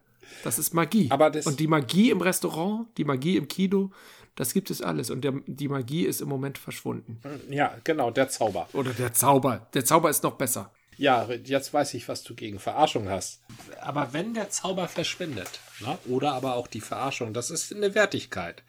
das 0.44 0.58
ist 0.58 0.74
Magie. 0.74 1.10
Aber 1.10 1.30
das 1.30 1.46
und 1.46 1.60
die 1.60 1.66
Magie 1.66 2.10
im 2.10 2.20
Restaurant, 2.20 2.86
die 2.96 3.04
Magie 3.04 3.36
im 3.36 3.48
Kino, 3.48 3.90
das 4.36 4.52
gibt 4.52 4.70
es 4.70 4.82
alles. 4.82 5.10
Und 5.10 5.22
der, 5.22 5.32
die 5.46 5.68
Magie 5.68 6.04
ist 6.04 6.20
im 6.20 6.28
Moment 6.28 6.58
verschwunden. 6.58 7.20
Ja, 7.50 7.76
genau, 7.82 8.10
der 8.10 8.28
Zauber. 8.28 8.68
Oder 8.72 8.92
der 8.92 9.12
Zauber. 9.12 9.68
Der 9.74 9.84
Zauber 9.84 10.10
ist 10.10 10.22
noch 10.22 10.34
besser. 10.34 10.72
Ja, 10.96 11.28
jetzt 11.28 11.72
weiß 11.72 11.94
ich, 11.94 12.08
was 12.08 12.22
du 12.24 12.34
gegen 12.34 12.58
Verarschung 12.58 13.08
hast. 13.08 13.40
Aber 13.80 14.12
wenn 14.12 14.34
der 14.34 14.50
Zauber 14.50 14.88
verschwindet, 14.88 15.60
ne, 15.80 15.98
oder 16.06 16.34
aber 16.34 16.54
auch 16.54 16.66
die 16.66 16.80
Verarschung, 16.80 17.32
das 17.32 17.50
ist 17.50 17.72
eine 17.72 17.94
Wertigkeit. 17.94 18.62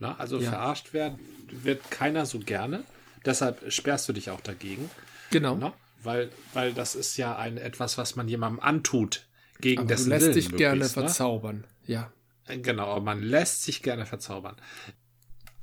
Na, 0.00 0.16
also 0.16 0.38
ja. 0.38 0.50
verarscht 0.50 0.92
werden 0.92 1.18
wird 1.50 1.90
keiner 1.90 2.26
so 2.26 2.38
gerne. 2.40 2.84
Deshalb 3.24 3.70
sperrst 3.70 4.08
du 4.08 4.12
dich 4.12 4.30
auch 4.30 4.40
dagegen. 4.40 4.90
Genau. 5.30 5.56
Na, 5.56 5.74
weil, 6.02 6.30
weil 6.54 6.72
das 6.72 6.94
ist 6.94 7.16
ja 7.16 7.36
ein, 7.36 7.58
etwas, 7.58 7.98
was 7.98 8.16
man 8.16 8.26
jemandem 8.28 8.60
antut. 8.60 9.26
Gegen 9.60 9.80
aber 9.80 9.88
dessen 9.88 10.04
du 10.04 10.10
lässt 10.10 10.26
Willen 10.26 10.34
dich 10.34 10.56
gerne 10.56 10.80
ne? 10.80 10.88
verzaubern. 10.88 11.64
Ja. 11.86 12.10
Genau, 12.46 12.98
man 13.00 13.22
lässt 13.22 13.62
sich 13.62 13.82
gerne 13.82 14.06
verzaubern. 14.06 14.56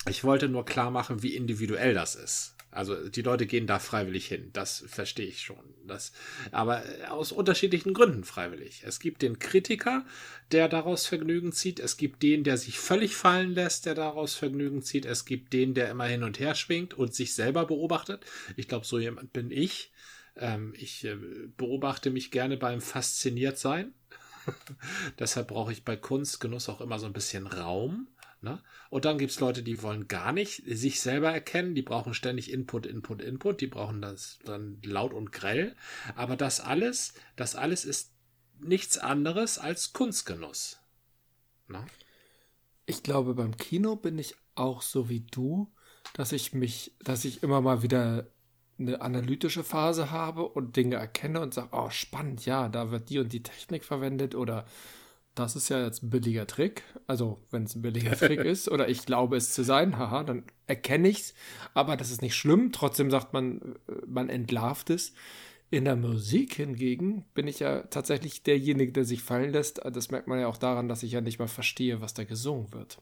Ich 0.08 0.24
wollte 0.24 0.48
nur 0.48 0.66
klar 0.66 0.92
machen, 0.92 1.22
wie 1.22 1.36
individuell 1.36 1.94
das 1.94 2.16
ist. 2.16 2.56
Also 2.78 3.10
die 3.10 3.24
Leute 3.24 3.48
gehen 3.48 3.66
da 3.66 3.80
freiwillig 3.80 4.28
hin, 4.28 4.52
das 4.54 4.86
verstehe 4.88 5.26
ich 5.26 5.42
schon. 5.42 5.64
Das, 5.88 6.12
aber 6.52 6.84
aus 7.10 7.32
unterschiedlichen 7.32 7.96
Gründen 7.96 8.24
freiwillig. 8.24 8.84
Es 8.86 9.00
gibt 9.00 9.24
den 9.24 9.40
Kritiker, 9.40 10.06
der 10.52 10.70
daraus 10.70 11.08
Vergnügen 11.08 11.54
zieht. 11.54 11.80
Es 11.80 11.98
gibt 11.98 12.22
den, 12.22 12.44
der 12.44 12.58
sich 12.58 12.78
völlig 12.78 13.16
fallen 13.16 13.56
lässt, 13.56 13.88
der 13.88 13.96
daraus 13.96 14.36
Vergnügen 14.36 14.84
zieht. 14.84 15.06
Es 15.06 15.26
gibt 15.26 15.54
den, 15.54 15.74
der 15.74 15.90
immer 15.90 16.06
hin 16.06 16.22
und 16.22 16.40
her 16.40 16.54
schwingt 16.54 16.94
und 16.94 17.16
sich 17.16 17.34
selber 17.34 17.66
beobachtet. 17.66 18.24
Ich 18.58 18.68
glaube, 18.68 18.86
so 18.86 19.00
jemand 19.00 19.34
bin 19.34 19.50
ich. 19.50 19.92
Ähm, 20.36 20.76
ich 20.78 21.04
äh, 21.04 21.18
beobachte 21.58 22.12
mich 22.12 22.30
gerne 22.30 22.58
beim 22.58 22.82
Fasziniert 22.82 23.58
sein. 23.58 23.96
Deshalb 25.18 25.48
brauche 25.48 25.72
ich 25.72 25.84
bei 25.84 25.96
Kunstgenuss 25.96 26.70
auch 26.70 26.82
immer 26.82 27.00
so 27.00 27.08
ein 27.08 27.14
bisschen 27.14 27.48
Raum. 27.48 28.08
Ne? 28.48 28.62
Und 28.90 29.04
dann 29.04 29.18
gibt 29.18 29.32
es 29.32 29.42
Leute, 29.42 29.62
die 29.62 29.82
wollen 29.82 30.08
gar 30.08 30.32
nicht 30.32 30.64
sich 30.66 31.02
selber 31.02 31.32
erkennen, 31.32 31.76
die 31.76 31.82
brauchen 31.82 32.14
ständig 32.14 32.52
Input, 32.52 32.86
Input, 32.86 33.22
Input, 33.22 33.60
die 33.60 33.68
brauchen 33.68 34.02
das 34.02 34.40
dann 34.46 34.82
laut 34.84 35.14
und 35.14 35.34
grell. 35.34 35.76
Aber 36.16 36.38
das 36.38 36.62
alles, 36.62 37.14
das 37.36 37.56
alles 37.56 37.84
ist 37.84 38.14
nichts 38.60 38.98
anderes 38.98 39.60
als 39.60 39.92
Kunstgenuss. 39.92 40.80
Ne? 41.68 41.86
Ich 42.86 43.04
glaube, 43.04 43.34
beim 43.34 43.58
Kino 43.58 43.98
bin 43.98 44.18
ich 44.18 44.36
auch 44.56 44.82
so 44.82 45.10
wie 45.10 45.20
du, 45.20 45.70
dass 46.14 46.32
ich 46.32 46.54
mich, 46.54 46.96
dass 47.04 47.26
ich 47.26 47.44
immer 47.44 47.60
mal 47.60 47.84
wieder 47.84 48.28
eine 48.80 49.02
analytische 49.02 49.66
Phase 49.66 50.10
habe 50.10 50.48
und 50.48 50.78
Dinge 50.78 50.96
erkenne 50.96 51.42
und 51.42 51.54
sage, 51.54 51.70
oh, 51.74 51.90
spannend, 51.90 52.46
ja, 52.46 52.70
da 52.70 52.92
wird 52.92 53.10
die 53.10 53.20
und 53.20 53.34
die 53.34 53.44
Technik 53.44 53.84
verwendet 53.84 54.36
oder 54.36 54.66
das 55.40 55.56
ist 55.56 55.70
ja 55.70 55.84
jetzt 55.84 56.04
ein 56.04 56.10
billiger 56.10 56.48
Trick. 56.48 56.84
Also, 57.06 57.42
wenn 57.52 57.64
es 57.64 57.76
ein 57.76 57.82
billiger 57.82 58.16
Trick 58.16 58.40
ist, 58.46 58.70
oder 58.70 58.90
ich 58.90 59.06
glaube 59.06 59.38
es 59.38 59.54
zu 59.54 59.64
sein, 59.64 59.98
haha, 59.98 60.24
dann 60.24 60.44
erkenne 60.66 61.08
ich 61.08 61.20
es. 61.20 61.34
Aber 61.74 61.98
das 61.98 62.12
ist 62.12 62.22
nicht 62.22 62.36
schlimm. 62.36 62.72
Trotzdem 62.72 63.12
sagt 63.12 63.34
man, 63.34 63.76
äh, 63.88 63.94
man 64.06 64.30
entlarvt 64.30 64.90
es. 64.90 65.14
In 65.70 65.86
der 65.86 65.98
Musik 65.98 66.54
hingegen 66.56 67.26
bin 67.34 67.48
ich 67.48 67.60
ja 67.60 67.82
tatsächlich 67.84 68.42
derjenige, 68.42 68.94
der 68.94 69.04
sich 69.04 69.22
fallen 69.22 69.52
lässt. 69.52 69.82
Das 69.84 70.12
merkt 70.12 70.28
man 70.28 70.40
ja 70.40 70.48
auch 70.48 70.58
daran, 70.58 70.88
dass 70.88 71.04
ich 71.04 71.12
ja 71.12 71.20
nicht 71.20 71.40
mal 71.40 71.48
verstehe, 71.48 72.00
was 72.00 72.14
da 72.14 72.24
gesungen 72.24 72.72
wird. 72.72 73.02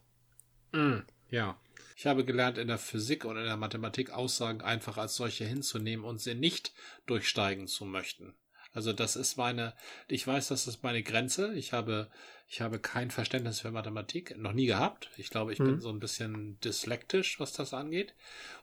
Mm, 0.72 1.02
ja. 1.30 1.60
Ich 1.96 2.08
habe 2.08 2.26
gelernt, 2.26 2.58
in 2.58 2.68
der 2.68 2.80
Physik 2.80 3.24
und 3.24 3.38
in 3.38 3.46
der 3.46 3.56
Mathematik 3.56 4.10
Aussagen 4.10 4.62
einfach 4.62 4.98
als 4.98 5.16
solche 5.16 5.46
hinzunehmen 5.46 6.06
und 6.06 6.20
sie 6.20 6.34
nicht 6.34 6.74
durchsteigen 7.06 7.68
zu 7.68 7.86
möchten. 7.86 8.34
Also 8.76 8.92
das 8.92 9.16
ist 9.16 9.38
meine, 9.38 9.74
ich 10.10 10.28
weiß, 10.28 10.50
das 10.50 10.68
ist 10.68 10.84
meine 10.84 11.02
Grenze. 11.02 11.54
Ich 11.56 11.72
habe, 11.72 12.10
ich 12.50 12.60
habe 12.60 12.78
kein 12.78 13.10
Verständnis 13.10 13.62
für 13.62 13.72
Mathematik, 13.72 14.38
noch 14.38 14.52
nie 14.52 14.66
gehabt. 14.66 15.10
Ich 15.16 15.30
glaube, 15.30 15.54
ich 15.54 15.60
mhm. 15.60 15.66
bin 15.66 15.80
so 15.80 15.90
ein 15.90 16.00
bisschen 16.00 16.60
dyslektisch, 16.60 17.40
was 17.40 17.54
das 17.54 17.74
angeht. 17.74 18.14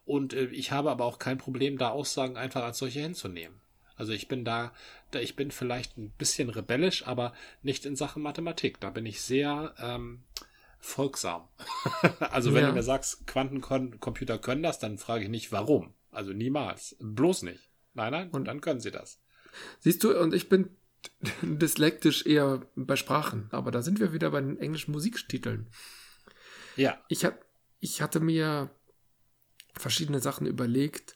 Und 0.05 0.35
äh, 0.35 0.45
ich 0.49 0.71
habe 0.71 0.91
aber 0.91 1.07
auch 1.07 1.19
kein 1.19 1.39
Problem, 1.39 1.79
da 1.79 1.89
Aussagen 1.89 2.37
einfach 2.37 2.63
als 2.63 2.77
solche 2.77 3.01
hinzunehmen. 3.01 3.59
Also 3.97 4.13
ich 4.13 4.29
bin 4.29 4.45
da, 4.45 4.75
da, 5.13 5.19
ich 5.19 5.35
bin 5.35 5.51
vielleicht 5.51 5.97
ein 5.97 6.11
bisschen 6.11 6.51
rebellisch, 6.51 7.07
aber 7.07 7.33
nicht 7.63 7.87
in 7.87 7.97
Sachen 7.97 8.23
Mathematik. 8.23 8.81
Da 8.81 8.91
bin 8.91 9.07
ich 9.07 9.23
sehr 9.23 9.75
ähm, 9.79 10.25
folgsam. 10.79 11.49
also 12.21 12.53
wenn 12.53 12.65
ja. 12.65 12.69
du 12.69 12.75
mir 12.75 12.83
sagst, 12.83 13.27
Quantencomputer 13.27 14.39
können 14.39 14.63
das, 14.63 14.79
dann 14.79 14.99
frage 14.99 15.25
ich 15.25 15.31
nicht, 15.31 15.53
warum. 15.53 15.95
Also 16.11 16.35
niemals. 16.35 16.97
Bloß 17.01 17.43
nicht. 17.45 17.71
Nein, 17.95 18.13
nein, 18.13 18.31
und 18.31 18.45
dann 18.45 18.61
können 18.61 18.81
sie 18.81 18.91
das. 18.91 19.22
Siehst 19.81 20.05
du, 20.05 20.19
und 20.19 20.35
ich 20.35 20.49
bin 20.49 20.71
dyslektisch 21.43 22.27
eher 22.27 22.63
bei 22.75 22.97
Sprachen, 22.97 23.49
aber 23.51 23.71
da 23.71 23.83
sind 23.83 24.01
wir 24.01 24.13
wieder 24.13 24.31
bei 24.31 24.41
den 24.41 24.59
englischen 24.59 24.93
Musiktiteln. 24.93 25.69
Ja. 26.77 26.99
Ich, 27.09 27.25
hab, 27.25 27.45
ich 27.81 28.03
hatte 28.03 28.21
mir 28.21 28.71
verschiedene 29.75 30.21
Sachen 30.21 30.47
überlegt. 30.47 31.15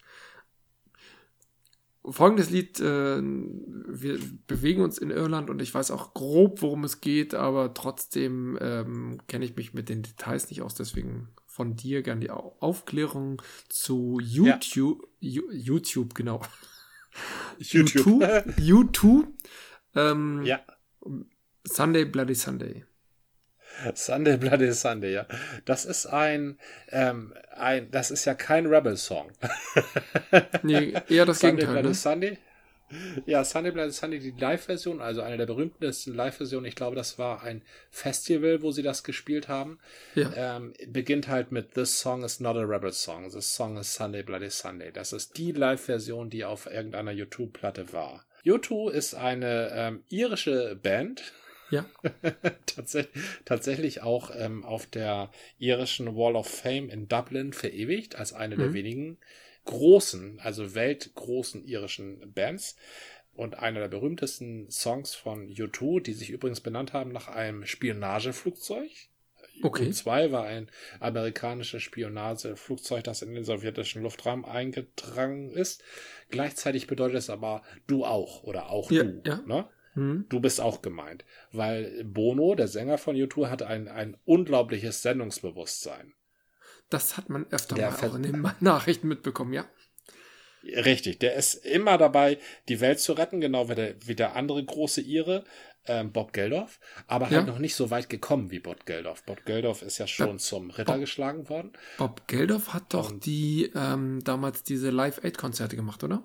Folgendes 2.08 2.50
Lied, 2.50 2.78
äh, 2.78 3.20
wir 3.20 4.20
bewegen 4.46 4.82
uns 4.82 4.98
in 4.98 5.10
Irland 5.10 5.50
und 5.50 5.60
ich 5.60 5.74
weiß 5.74 5.90
auch 5.90 6.14
grob, 6.14 6.62
worum 6.62 6.84
es 6.84 7.00
geht, 7.00 7.34
aber 7.34 7.74
trotzdem 7.74 8.56
ähm, 8.60 9.18
kenne 9.26 9.44
ich 9.44 9.56
mich 9.56 9.74
mit 9.74 9.88
den 9.88 10.02
Details 10.02 10.48
nicht 10.48 10.62
aus, 10.62 10.76
deswegen 10.76 11.28
von 11.46 11.74
dir 11.74 12.02
gern 12.02 12.20
die 12.20 12.30
Aufklärung 12.30 13.42
zu 13.68 14.20
YouTube. 14.22 15.08
Ja. 15.18 15.42
YouTube, 15.50 16.14
genau. 16.14 16.42
YouTube. 17.58 18.24
YouTube. 18.58 19.28
Ähm, 19.94 20.42
ja. 20.44 20.60
Sunday 21.64 22.04
Bloody 22.04 22.34
Sunday. 22.34 22.84
Sunday 23.94 24.36
Bloody 24.36 24.72
Sunday, 24.72 25.12
ja. 25.12 25.26
Das 25.64 25.84
ist 25.84 26.06
ein, 26.06 26.58
ähm, 26.90 27.34
ein, 27.54 27.90
das 27.90 28.10
ist 28.10 28.24
ja 28.24 28.34
kein 28.34 28.66
Rebel-Song. 28.66 29.32
nee, 30.62 30.94
eher 31.08 31.26
das 31.26 31.40
Sunday 31.40 31.56
Gegenteil. 31.56 31.72
Bloody 31.72 31.88
ne? 31.88 31.94
Sunday. 31.94 32.38
Ja, 33.26 33.44
Sunday 33.44 33.72
Bloody 33.72 33.90
Sunday, 33.90 34.18
die 34.20 34.34
Live-Version, 34.38 35.00
also 35.00 35.22
eine 35.22 35.36
der 35.36 35.46
berühmtesten 35.46 36.14
Live-Versionen, 36.14 36.66
ich 36.66 36.76
glaube, 36.76 36.94
das 36.94 37.18
war 37.18 37.42
ein 37.42 37.62
Festival, 37.90 38.62
wo 38.62 38.70
sie 38.70 38.82
das 38.82 39.02
gespielt 39.02 39.48
haben, 39.48 39.78
ja. 40.14 40.56
ähm, 40.56 40.72
beginnt 40.88 41.28
halt 41.28 41.50
mit 41.50 41.74
This 41.74 41.98
Song 41.98 42.22
is 42.22 42.38
not 42.40 42.56
a 42.56 42.62
Rebel 42.62 42.92
Song, 42.92 43.28
This 43.30 43.54
Song 43.54 43.76
is 43.76 43.92
Sunday 43.92 44.22
Bloody 44.22 44.50
Sunday. 44.50 44.92
Das 44.92 45.12
ist 45.12 45.36
die 45.36 45.52
Live-Version, 45.52 46.30
die 46.30 46.44
auf 46.44 46.66
irgendeiner 46.66 47.12
YouTube-Platte 47.12 47.92
war. 47.92 48.24
U2 48.44 48.90
ist 48.90 49.14
eine 49.14 49.70
ähm, 49.74 50.04
irische 50.08 50.78
Band. 50.80 51.32
Ja. 51.70 51.84
tatsächlich, 52.66 53.24
tatsächlich 53.44 54.02
auch 54.02 54.30
ähm, 54.32 54.64
auf 54.64 54.86
der 54.86 55.32
irischen 55.58 56.14
Wall 56.14 56.36
of 56.36 56.46
Fame 56.46 56.88
in 56.88 57.08
Dublin 57.08 57.52
verewigt, 57.52 58.14
als 58.16 58.32
eine 58.32 58.54
mhm. 58.54 58.60
der 58.60 58.72
wenigen 58.72 59.18
großen, 59.66 60.40
also 60.40 60.74
weltgroßen 60.74 61.64
irischen 61.64 62.32
Bands. 62.32 62.76
Und 63.34 63.58
einer 63.58 63.80
der 63.80 63.88
berühmtesten 63.88 64.70
Songs 64.70 65.14
von 65.14 65.48
U2, 65.48 66.00
die 66.00 66.14
sich 66.14 66.30
übrigens 66.30 66.62
benannt 66.62 66.94
haben 66.94 67.12
nach 67.12 67.28
einem 67.28 67.66
Spionageflugzeug. 67.66 68.90
Okay. 69.62 69.88
U-2 69.88 70.32
war 70.32 70.44
ein 70.44 70.70
amerikanisches 71.00 71.82
Spionageflugzeug, 71.82 73.04
das 73.04 73.22
in 73.22 73.34
den 73.34 73.44
sowjetischen 73.44 74.02
Luftraum 74.02 74.44
eingedrangen 74.44 75.50
ist. 75.50 75.82
Gleichzeitig 76.30 76.86
bedeutet 76.86 77.16
es 77.16 77.30
aber 77.30 77.62
du 77.86 78.04
auch 78.04 78.42
oder 78.42 78.70
auch 78.70 78.90
ja, 78.90 79.04
du. 79.04 79.22
Ja. 79.24 79.42
Ne? 79.46 79.68
Hm. 79.94 80.26
Du 80.28 80.40
bist 80.40 80.60
auch 80.60 80.82
gemeint. 80.82 81.24
Weil 81.52 82.04
Bono, 82.04 82.54
der 82.54 82.68
Sänger 82.68 82.98
von 82.98 83.16
U2, 83.16 83.48
hat 83.48 83.62
ein, 83.62 83.88
ein 83.88 84.16
unglaubliches 84.24 85.02
Sendungsbewusstsein. 85.02 86.14
Das 86.90 87.16
hat 87.16 87.28
man 87.28 87.46
öfter 87.50 87.74
der 87.74 87.90
mal 87.90 88.08
auch 88.08 88.14
in 88.14 88.22
den 88.22 88.48
Nachrichten 88.60 89.08
mitbekommen, 89.08 89.52
ja. 89.52 89.64
Richtig, 90.64 91.20
der 91.20 91.34
ist 91.34 91.54
immer 91.54 91.96
dabei, 91.96 92.38
die 92.68 92.80
Welt 92.80 92.98
zu 92.98 93.12
retten, 93.12 93.40
genau 93.40 93.68
wie 93.68 93.74
der, 93.74 93.94
wie 94.06 94.16
der 94.16 94.34
andere 94.34 94.64
große 94.64 95.00
Ire, 95.00 95.44
ähm, 95.86 96.12
Bob 96.12 96.32
Geldof, 96.32 96.80
aber 97.06 97.26
halt 97.26 97.46
ja. 97.46 97.52
noch 97.52 97.58
nicht 97.58 97.76
so 97.76 97.90
weit 97.90 98.08
gekommen 98.08 98.50
wie 98.50 98.58
Bob 98.58 98.86
Geldof. 98.86 99.22
Bob 99.24 99.44
Geldof 99.44 99.82
ist 99.82 99.98
ja 99.98 100.06
schon 100.06 100.30
ja. 100.30 100.38
zum 100.38 100.70
Ritter 100.70 100.94
Bob, 100.94 101.00
geschlagen 101.00 101.48
worden. 101.48 101.72
Bob 101.98 102.26
Geldof 102.26 102.74
hat 102.74 102.94
doch 102.94 103.12
Und, 103.12 103.26
die 103.26 103.70
ähm, 103.74 104.22
damals 104.24 104.64
diese 104.64 104.90
Live-Aid-Konzerte 104.90 105.76
gemacht, 105.76 106.02
oder? 106.02 106.22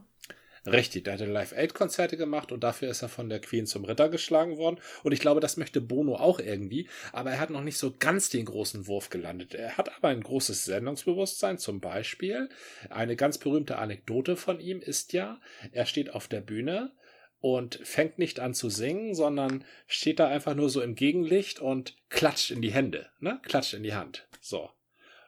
Richtig, 0.65 1.05
der 1.05 1.13
hatte 1.13 1.25
Live-Aid-Konzerte 1.25 2.17
gemacht 2.17 2.51
und 2.51 2.63
dafür 2.63 2.89
ist 2.89 3.01
er 3.01 3.09
von 3.09 3.29
der 3.29 3.41
Queen 3.41 3.65
zum 3.65 3.83
Ritter 3.83 4.09
geschlagen 4.09 4.57
worden. 4.57 4.79
Und 5.03 5.11
ich 5.11 5.19
glaube, 5.19 5.39
das 5.39 5.57
möchte 5.57 5.81
Bono 5.81 6.17
auch 6.17 6.39
irgendwie, 6.39 6.87
aber 7.13 7.31
er 7.31 7.39
hat 7.39 7.49
noch 7.49 7.63
nicht 7.63 7.79
so 7.79 7.95
ganz 7.97 8.29
den 8.29 8.45
großen 8.45 8.85
Wurf 8.85 9.09
gelandet. 9.09 9.55
Er 9.55 9.77
hat 9.77 9.95
aber 9.97 10.09
ein 10.09 10.21
großes 10.21 10.65
Sendungsbewusstsein. 10.65 11.57
Zum 11.57 11.79
Beispiel, 11.79 12.47
eine 12.91 13.15
ganz 13.15 13.39
berühmte 13.39 13.79
Anekdote 13.79 14.35
von 14.35 14.59
ihm 14.59 14.81
ist 14.81 15.13
ja, 15.13 15.39
er 15.71 15.87
steht 15.87 16.13
auf 16.13 16.27
der 16.27 16.41
Bühne 16.41 16.91
und 17.39 17.79
fängt 17.83 18.19
nicht 18.19 18.39
an 18.39 18.53
zu 18.53 18.69
singen, 18.69 19.15
sondern 19.15 19.65
steht 19.87 20.19
da 20.19 20.27
einfach 20.27 20.53
nur 20.53 20.69
so 20.69 20.83
im 20.83 20.93
Gegenlicht 20.93 21.59
und 21.59 21.97
klatscht 22.09 22.51
in 22.51 22.61
die 22.61 22.71
Hände, 22.71 23.09
ne? 23.19 23.39
Klatscht 23.43 23.73
in 23.73 23.81
die 23.81 23.95
Hand. 23.95 24.27
So. 24.39 24.69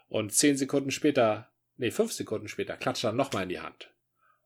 Und 0.09 0.31
zehn 0.31 0.57
Sekunden 0.57 0.91
später, 0.91 1.49
nee, 1.77 1.89
fünf 1.89 2.13
Sekunden 2.13 2.47
später 2.47 2.77
klatscht 2.77 3.03
er 3.03 3.13
nochmal 3.13 3.43
in 3.43 3.49
die 3.49 3.61
Hand. 3.61 3.89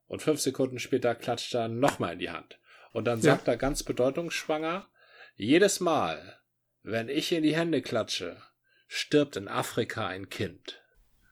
Und 0.08 0.22
fünf 0.22 0.40
Sekunden 0.40 0.80
später 0.80 1.16
klatscht 1.16 1.54
er 1.54 1.68
nochmal 1.68 2.14
in 2.14 2.20
die 2.20 2.30
Hand. 2.30 2.60
Und 2.94 3.06
dann 3.06 3.20
ja. 3.20 3.34
sagt 3.34 3.48
er 3.48 3.58
ganz 3.58 3.84
bedeutungsschwanger, 3.84 4.88
jedes 5.36 5.80
Mal, 5.80 6.40
wenn 6.84 7.10
ich 7.10 7.32
in 7.32 7.44
die 7.44 7.56
Hände 7.56 7.82
klatsche, 7.82 8.42
stirbt 8.88 9.36
in 9.36 9.48
Afrika 9.48 10.08
ein 10.08 10.30
Kind. 10.30 10.82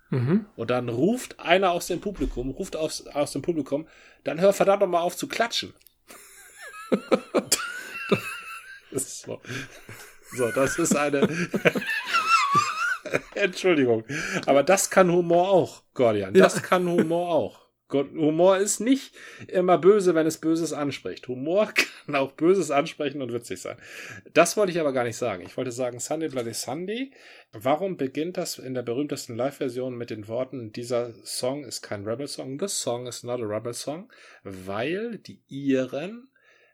Mhm. 0.09 0.45
Und 0.55 0.69
dann 0.69 0.89
ruft 0.89 1.39
einer 1.39 1.71
aus 1.71 1.88
dem 1.88 2.01
Publikum, 2.01 2.51
ruft 2.51 2.76
aus, 2.76 3.07
aus 3.07 3.32
dem 3.32 3.41
Publikum, 3.41 3.88
dann 4.23 4.39
hör 4.39 4.53
verdammt 4.53 4.82
nochmal 4.82 5.01
auf 5.01 5.17
zu 5.17 5.28
klatschen. 5.28 5.73
so. 8.91 9.41
so, 10.32 10.51
das 10.51 10.78
ist 10.78 10.95
eine. 10.95 11.28
Entschuldigung. 13.36 14.03
Aber 14.45 14.63
das 14.63 14.89
kann 14.89 15.11
Humor 15.11 15.49
auch, 15.49 15.84
Gordian. 15.93 16.34
Das 16.34 16.55
ja. 16.55 16.61
kann 16.61 16.88
Humor 16.88 17.34
auch. 17.34 17.64
Humor 17.91 18.57
ist 18.57 18.79
nicht 18.79 19.13
immer 19.47 19.77
böse, 19.77 20.15
wenn 20.15 20.25
es 20.25 20.39
Böses 20.39 20.73
anspricht. 20.73 21.27
Humor 21.27 21.71
kann 22.05 22.15
auch 22.15 22.31
Böses 22.31 22.71
ansprechen 22.71 23.21
und 23.21 23.31
witzig 23.31 23.61
sein. 23.61 23.77
Das 24.33 24.57
wollte 24.57 24.71
ich 24.71 24.79
aber 24.79 24.91
gar 24.91 25.03
nicht 25.03 25.17
sagen. 25.17 25.43
Ich 25.45 25.55
wollte 25.55 25.71
sagen, 25.71 25.99
Sunday 25.99 26.29
Bloody 26.29 26.53
Sunday. 26.53 27.11
Warum 27.51 27.95
beginnt 27.97 28.38
das 28.38 28.57
in 28.57 28.73
der 28.73 28.81
berühmtesten 28.81 29.36
Live-Version 29.36 29.95
mit 29.95 30.09
den 30.09 30.27
Worten, 30.27 30.71
dieser 30.71 31.13
Song 31.23 31.63
ist 31.63 31.81
kein 31.81 32.05
Rebel-Song, 32.05 32.57
this 32.57 32.81
song 32.81 33.07
is 33.07 33.23
not 33.23 33.39
a 33.39 33.45
Rebel-Song, 33.45 34.11
weil 34.43 35.19
die 35.19 35.41
Iren 35.47 36.29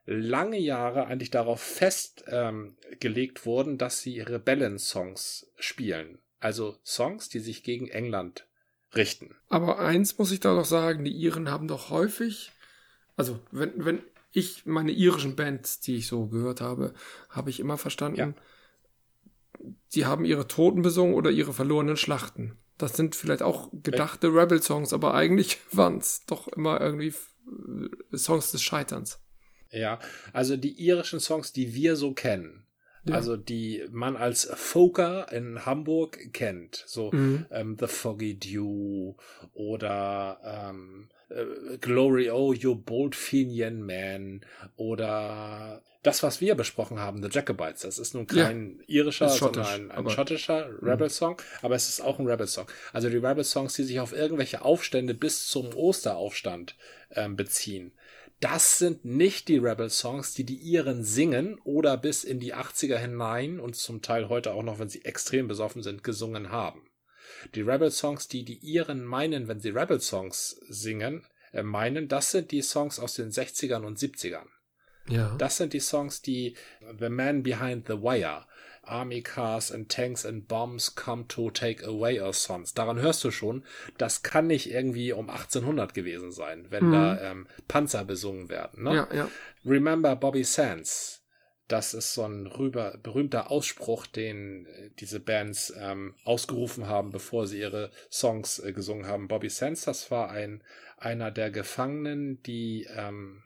lange 0.05 0.57
Jahre 0.57 1.05
eigentlich 1.05 1.29
darauf 1.29 1.61
festgelegt 1.61 3.39
ähm, 3.39 3.45
wurden, 3.45 3.77
dass 3.77 4.01
sie 4.01 4.21
Rebellen-Songs 4.21 5.51
spielen. 5.57 6.19
Also 6.39 6.77
Songs, 6.83 7.29
die 7.29 7.39
sich 7.39 7.63
gegen 7.63 7.87
England 7.87 8.47
richten. 8.95 9.35
Aber 9.49 9.79
eins 9.79 10.17
muss 10.17 10.31
ich 10.31 10.39
da 10.39 10.55
doch 10.55 10.65
sagen, 10.65 11.03
die 11.03 11.11
Iren 11.11 11.49
haben 11.49 11.67
doch 11.67 11.89
häufig, 11.89 12.51
also 13.15 13.39
wenn, 13.51 13.85
wenn 13.85 14.03
ich 14.31 14.65
meine 14.65 14.91
irischen 14.91 15.35
Bands, 15.35 15.79
die 15.79 15.97
ich 15.97 16.07
so 16.07 16.27
gehört 16.27 16.61
habe, 16.61 16.93
habe 17.29 17.49
ich 17.49 17.59
immer 17.59 17.77
verstanden, 17.77 18.35
ja. 19.59 19.67
die 19.93 20.05
haben 20.05 20.25
ihre 20.25 20.47
Toten 20.47 20.81
besungen 20.81 21.13
oder 21.13 21.31
ihre 21.31 21.53
verlorenen 21.53 21.97
Schlachten. 21.97 22.57
Das 22.77 22.93
sind 22.93 23.15
vielleicht 23.15 23.43
auch 23.43 23.69
gedachte 23.71 24.27
Rebel-Songs, 24.27 24.93
aber 24.93 25.13
eigentlich 25.13 25.57
waren 25.71 25.97
es 25.97 26.25
doch 26.25 26.47
immer 26.47 26.79
irgendwie 26.79 27.13
Songs 28.15 28.51
des 28.51 28.61
Scheiterns. 28.61 29.19
Ja, 29.69 29.99
also 30.33 30.57
die 30.57 30.81
irischen 30.81 31.19
Songs, 31.19 31.53
die 31.53 31.73
wir 31.73 31.95
so 31.95 32.13
kennen, 32.13 32.65
ja. 33.03 33.15
Also 33.15 33.37
die 33.37 33.83
man 33.91 34.15
als 34.15 34.49
Folker 34.53 35.31
in 35.31 35.65
Hamburg 35.65 36.33
kennt. 36.33 36.83
So 36.85 37.11
mhm. 37.11 37.45
ähm, 37.51 37.77
The 37.79 37.87
Foggy 37.87 38.35
Dew 38.35 39.15
oder 39.53 40.39
ähm, 40.43 41.09
äh, 41.29 41.77
Glory 41.77 42.29
Oh, 42.29 42.53
You 42.53 42.75
Bold 42.75 43.15
Fenian 43.15 43.81
Man 43.81 44.41
oder 44.75 45.81
das, 46.03 46.23
was 46.23 46.41
wir 46.41 46.55
besprochen 46.55 46.99
haben, 46.99 47.21
The 47.21 47.29
Jacobites. 47.31 47.81
Das 47.81 47.99
ist 47.99 48.15
nun 48.15 48.25
kein 48.25 48.79
ja. 48.87 49.01
irischer, 49.01 49.29
sondern 49.29 49.91
ein, 49.91 49.91
ein 49.91 50.09
schottischer 50.09 50.67
mhm. 50.67 50.87
Rebel-Song, 50.87 51.37
aber 51.61 51.75
es 51.75 51.89
ist 51.89 52.01
auch 52.01 52.19
ein 52.19 52.27
Rebel-Song. 52.27 52.67
Also 52.91 53.09
die 53.09 53.17
Rebel-Songs, 53.17 53.73
die 53.73 53.83
sich 53.83 53.99
auf 53.99 54.13
irgendwelche 54.13 54.63
Aufstände 54.63 55.13
bis 55.13 55.47
zum 55.47 55.75
Osteraufstand 55.75 56.75
ähm, 57.11 57.35
beziehen 57.35 57.91
das 58.41 58.79
sind 58.79 59.05
nicht 59.05 59.47
die 59.47 59.59
Rebel-Songs, 59.59 60.33
die 60.33 60.43
die 60.43 60.57
Iren 60.57 61.03
singen 61.03 61.59
oder 61.63 61.95
bis 61.95 62.23
in 62.23 62.39
die 62.39 62.55
80er 62.55 62.97
hinein 62.97 63.59
und 63.59 63.75
zum 63.75 64.01
Teil 64.01 64.29
heute 64.29 64.53
auch 64.53 64.63
noch, 64.63 64.79
wenn 64.79 64.89
sie 64.89 65.05
extrem 65.05 65.47
besoffen 65.47 65.83
sind, 65.83 66.03
gesungen 66.03 66.51
haben. 66.51 66.89
Die 67.53 67.61
Rebel-Songs, 67.61 68.27
die 68.27 68.43
die 68.43 68.57
Iren 68.57 69.05
meinen, 69.05 69.47
wenn 69.47 69.59
sie 69.59 69.69
Rebel-Songs 69.69 70.59
singen, 70.67 71.23
äh, 71.53 71.61
meinen, 71.61 72.07
das 72.07 72.31
sind 72.31 72.51
die 72.51 72.63
Songs 72.63 72.99
aus 72.99 73.13
den 73.13 73.29
60ern 73.29 73.83
und 73.83 73.99
70ern. 73.99 74.47
Ja. 75.07 75.35
Das 75.37 75.57
sind 75.57 75.73
die 75.73 75.79
Songs, 75.79 76.21
die 76.21 76.55
The 76.99 77.09
Man 77.09 77.43
Behind 77.43 77.87
the 77.87 78.01
Wire 78.01 78.45
Army 78.83 79.21
Cars 79.21 79.71
and 79.71 79.89
Tanks 79.89 80.25
and 80.25 80.47
Bombs 80.47 80.95
come 80.95 81.27
to 81.29 81.51
take 81.51 81.83
away 81.83 82.19
our 82.19 82.33
sons. 82.33 82.73
Daran 82.73 82.99
hörst 82.99 83.23
du 83.23 83.31
schon, 83.31 83.63
das 83.97 84.23
kann 84.23 84.47
nicht 84.47 84.69
irgendwie 84.71 85.13
um 85.13 85.29
1800 85.29 85.93
gewesen 85.93 86.31
sein, 86.31 86.67
wenn 86.69 86.87
mhm. 86.87 86.91
da 86.91 87.21
ähm, 87.21 87.47
Panzer 87.67 88.03
besungen 88.05 88.49
werden. 88.49 88.83
Ne? 88.83 88.95
Ja, 88.95 89.07
ja. 89.13 89.31
Remember 89.65 90.15
Bobby 90.15 90.43
Sands. 90.43 91.19
Das 91.67 91.93
ist 91.93 92.13
so 92.13 92.23
ein 92.23 92.47
rüber, 92.47 92.97
berühmter 93.01 93.49
Ausspruch, 93.49 94.05
den 94.05 94.65
äh, 94.65 94.89
diese 94.99 95.21
Bands 95.21 95.73
ähm, 95.77 96.15
ausgerufen 96.25 96.87
haben, 96.87 97.11
bevor 97.11 97.47
sie 97.47 97.61
ihre 97.61 97.91
Songs 98.09 98.59
äh, 98.59 98.73
gesungen 98.73 99.07
haben. 99.07 99.29
Bobby 99.29 99.49
Sands, 99.49 99.85
das 99.85 100.11
war 100.11 100.31
ein 100.31 100.63
einer 100.97 101.31
der 101.31 101.49
Gefangenen, 101.49 102.43
die 102.43 102.87
ähm, 102.95 103.41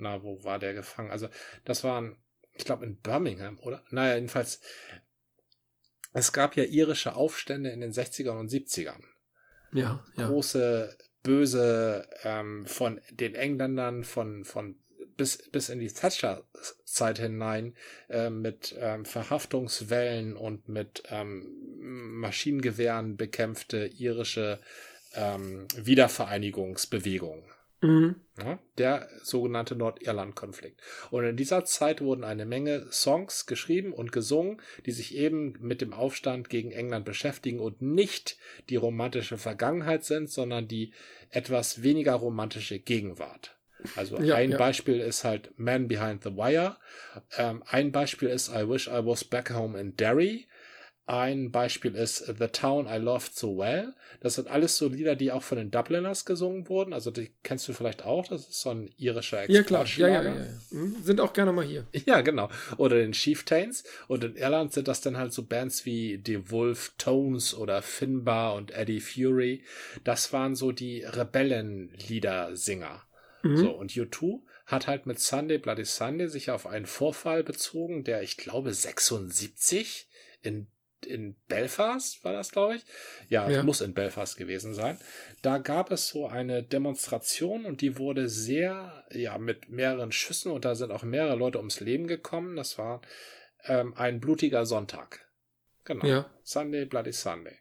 na, 0.00 0.22
wo 0.22 0.42
war 0.44 0.58
der 0.58 0.74
gefangen? 0.74 1.10
Also, 1.10 1.28
das 1.64 1.84
waren 1.84 2.16
ich 2.60 2.66
glaube 2.66 2.84
in 2.84 2.96
Birmingham, 2.96 3.58
oder? 3.60 3.82
Naja, 3.90 4.14
jedenfalls, 4.14 4.60
es 6.12 6.32
gab 6.32 6.56
ja 6.56 6.64
irische 6.64 7.14
Aufstände 7.16 7.70
in 7.70 7.80
den 7.80 7.92
60ern 7.92 8.38
und 8.38 8.50
70ern. 8.50 9.02
Ja, 9.72 10.04
ja. 10.16 10.26
Große, 10.26 10.96
böse 11.22 12.08
ähm, 12.22 12.66
von 12.66 13.00
den 13.10 13.34
Engländern, 13.34 14.04
von, 14.04 14.44
von 14.44 14.78
bis, 15.16 15.38
bis 15.50 15.68
in 15.68 15.80
die 15.80 15.92
Thatcher-Zeit 15.92 17.18
hinein 17.18 17.74
äh, 18.08 18.30
mit 18.30 18.74
ähm, 18.78 19.04
Verhaftungswellen 19.04 20.36
und 20.36 20.68
mit 20.68 21.02
ähm, 21.08 21.48
Maschinengewehren 21.80 23.16
bekämpfte 23.16 23.86
irische 23.86 24.60
ähm, 25.14 25.66
Wiedervereinigungsbewegung. 25.76 27.44
Mhm. 27.82 28.16
Ja, 28.38 28.58
der 28.78 29.08
sogenannte 29.22 29.74
Nordirland-Konflikt. 29.74 30.80
Und 31.10 31.24
in 31.24 31.36
dieser 31.36 31.64
Zeit 31.64 32.00
wurden 32.00 32.24
eine 32.24 32.44
Menge 32.44 32.86
Songs 32.90 33.46
geschrieben 33.46 33.92
und 33.92 34.12
gesungen, 34.12 34.60
die 34.86 34.92
sich 34.92 35.16
eben 35.16 35.54
mit 35.60 35.80
dem 35.80 35.92
Aufstand 35.92 36.48
gegen 36.48 36.72
England 36.72 37.04
beschäftigen 37.04 37.60
und 37.60 37.80
nicht 37.80 38.36
die 38.68 38.76
romantische 38.76 39.38
Vergangenheit 39.38 40.04
sind, 40.04 40.30
sondern 40.30 40.68
die 40.68 40.92
etwas 41.30 41.82
weniger 41.82 42.14
romantische 42.14 42.78
Gegenwart. 42.78 43.56
Also 43.96 44.20
ja, 44.20 44.36
ein 44.36 44.50
ja. 44.50 44.58
Beispiel 44.58 45.00
ist 45.00 45.24
halt 45.24 45.52
Man 45.56 45.88
Behind 45.88 46.22
the 46.22 46.36
Wire. 46.36 46.76
Ähm, 47.38 47.62
ein 47.66 47.92
Beispiel 47.92 48.28
ist 48.28 48.50
I 48.50 48.68
Wish 48.68 48.88
I 48.88 49.04
Was 49.04 49.24
Back 49.24 49.52
Home 49.54 49.78
in 49.78 49.96
Derry. 49.96 50.46
Ein 51.10 51.50
Beispiel 51.50 51.96
ist 51.96 52.24
The 52.38 52.46
Town 52.46 52.86
I 52.86 52.98
Loved 52.98 53.34
So 53.34 53.58
Well. 53.58 53.94
Das 54.20 54.36
sind 54.36 54.46
alles 54.46 54.76
so 54.76 54.86
Lieder, 54.86 55.16
die 55.16 55.32
auch 55.32 55.42
von 55.42 55.58
den 55.58 55.72
Dubliners 55.72 56.24
gesungen 56.24 56.68
wurden. 56.68 56.92
Also 56.92 57.10
die 57.10 57.32
kennst 57.42 57.66
du 57.66 57.72
vielleicht 57.72 58.04
auch. 58.04 58.28
Das 58.28 58.42
ist 58.42 58.60
so 58.60 58.70
ein 58.70 58.94
irischer 58.96 59.50
Ja, 59.50 59.64
klar. 59.64 59.84
Ja, 59.86 60.06
ja, 60.06 60.22
ja, 60.22 60.36
ja. 60.36 60.46
Hm, 60.70 61.02
sind 61.02 61.20
auch 61.20 61.32
gerne 61.32 61.52
mal 61.52 61.64
hier. 61.64 61.84
Ja, 62.06 62.20
genau. 62.20 62.48
Oder 62.76 62.98
den 62.98 63.10
Chieftains. 63.10 63.82
Und 64.06 64.22
in 64.22 64.36
Irland 64.36 64.72
sind 64.72 64.86
das 64.86 65.00
dann 65.00 65.16
halt 65.16 65.32
so 65.32 65.42
Bands 65.42 65.84
wie 65.84 66.22
The 66.24 66.48
Wolf 66.52 66.92
Tones 66.96 67.54
oder 67.54 67.82
Finbar 67.82 68.54
und 68.54 68.70
Eddie 68.70 69.00
Fury. 69.00 69.64
Das 70.04 70.32
waren 70.32 70.54
so 70.54 70.70
die 70.70 71.02
Rebellenliedersinger. 71.02 73.02
Mhm. 73.42 73.56
So, 73.56 73.72
und 73.72 73.90
U2 73.90 74.42
hat 74.66 74.86
halt 74.86 75.06
mit 75.06 75.18
Sunday 75.18 75.58
Bloody 75.58 75.84
Sunday 75.84 76.28
sich 76.28 76.52
auf 76.52 76.68
einen 76.68 76.86
Vorfall 76.86 77.42
bezogen, 77.42 78.04
der 78.04 78.22
ich 78.22 78.36
glaube 78.36 78.72
76 78.72 80.06
in 80.42 80.68
in 81.06 81.36
Belfast 81.48 82.24
war 82.24 82.32
das, 82.32 82.52
glaube 82.52 82.76
ich. 82.76 82.84
Ja, 83.28 83.48
ja, 83.48 83.62
muss 83.62 83.80
in 83.80 83.94
Belfast 83.94 84.36
gewesen 84.36 84.74
sein. 84.74 84.98
Da 85.42 85.58
gab 85.58 85.90
es 85.90 86.08
so 86.08 86.26
eine 86.26 86.62
Demonstration 86.62 87.64
und 87.64 87.80
die 87.80 87.98
wurde 87.98 88.28
sehr, 88.28 89.04
ja, 89.10 89.38
mit 89.38 89.68
mehreren 89.68 90.12
Schüssen 90.12 90.52
und 90.52 90.64
da 90.64 90.74
sind 90.74 90.92
auch 90.92 91.02
mehrere 91.02 91.36
Leute 91.36 91.58
ums 91.58 91.80
Leben 91.80 92.06
gekommen. 92.06 92.56
Das 92.56 92.78
war 92.78 93.00
ähm, 93.64 93.94
ein 93.96 94.20
blutiger 94.20 94.66
Sonntag. 94.66 95.26
Genau. 95.84 96.06
Ja. 96.06 96.30
Sunday, 96.42 96.84
Bloody 96.84 97.12
Sunday. 97.12 97.58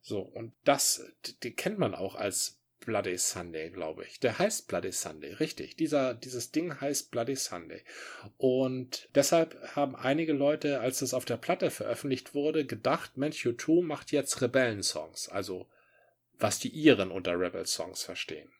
So, 0.00 0.20
und 0.20 0.52
das, 0.64 1.04
die 1.42 1.54
kennt 1.54 1.78
man 1.78 1.94
auch 1.94 2.14
als 2.14 2.61
Bloody 2.84 3.16
Sunday, 3.18 3.70
glaube 3.70 4.04
ich. 4.04 4.20
Der 4.20 4.38
heißt 4.38 4.68
Bloody 4.68 4.92
Sunday, 4.92 5.32
richtig. 5.34 5.76
Dieser, 5.76 6.14
dieses 6.14 6.50
Ding 6.50 6.80
heißt 6.80 7.10
Bloody 7.10 7.36
Sunday. 7.36 7.82
Und 8.38 9.08
deshalb 9.14 9.56
haben 9.74 9.96
einige 9.96 10.32
Leute, 10.32 10.80
als 10.80 11.02
es 11.02 11.14
auf 11.14 11.24
der 11.24 11.36
Platte 11.36 11.70
veröffentlicht 11.70 12.34
wurde, 12.34 12.64
gedacht, 12.66 13.16
Mensch, 13.16 13.46
U2 13.46 13.82
macht 13.82 14.12
jetzt 14.12 14.42
Rebellen-Songs. 14.42 15.28
Also, 15.28 15.66
was 16.38 16.58
die 16.58 16.70
Iren 16.70 17.10
unter 17.10 17.38
Rebel-Songs 17.38 18.02
verstehen. 18.02 18.50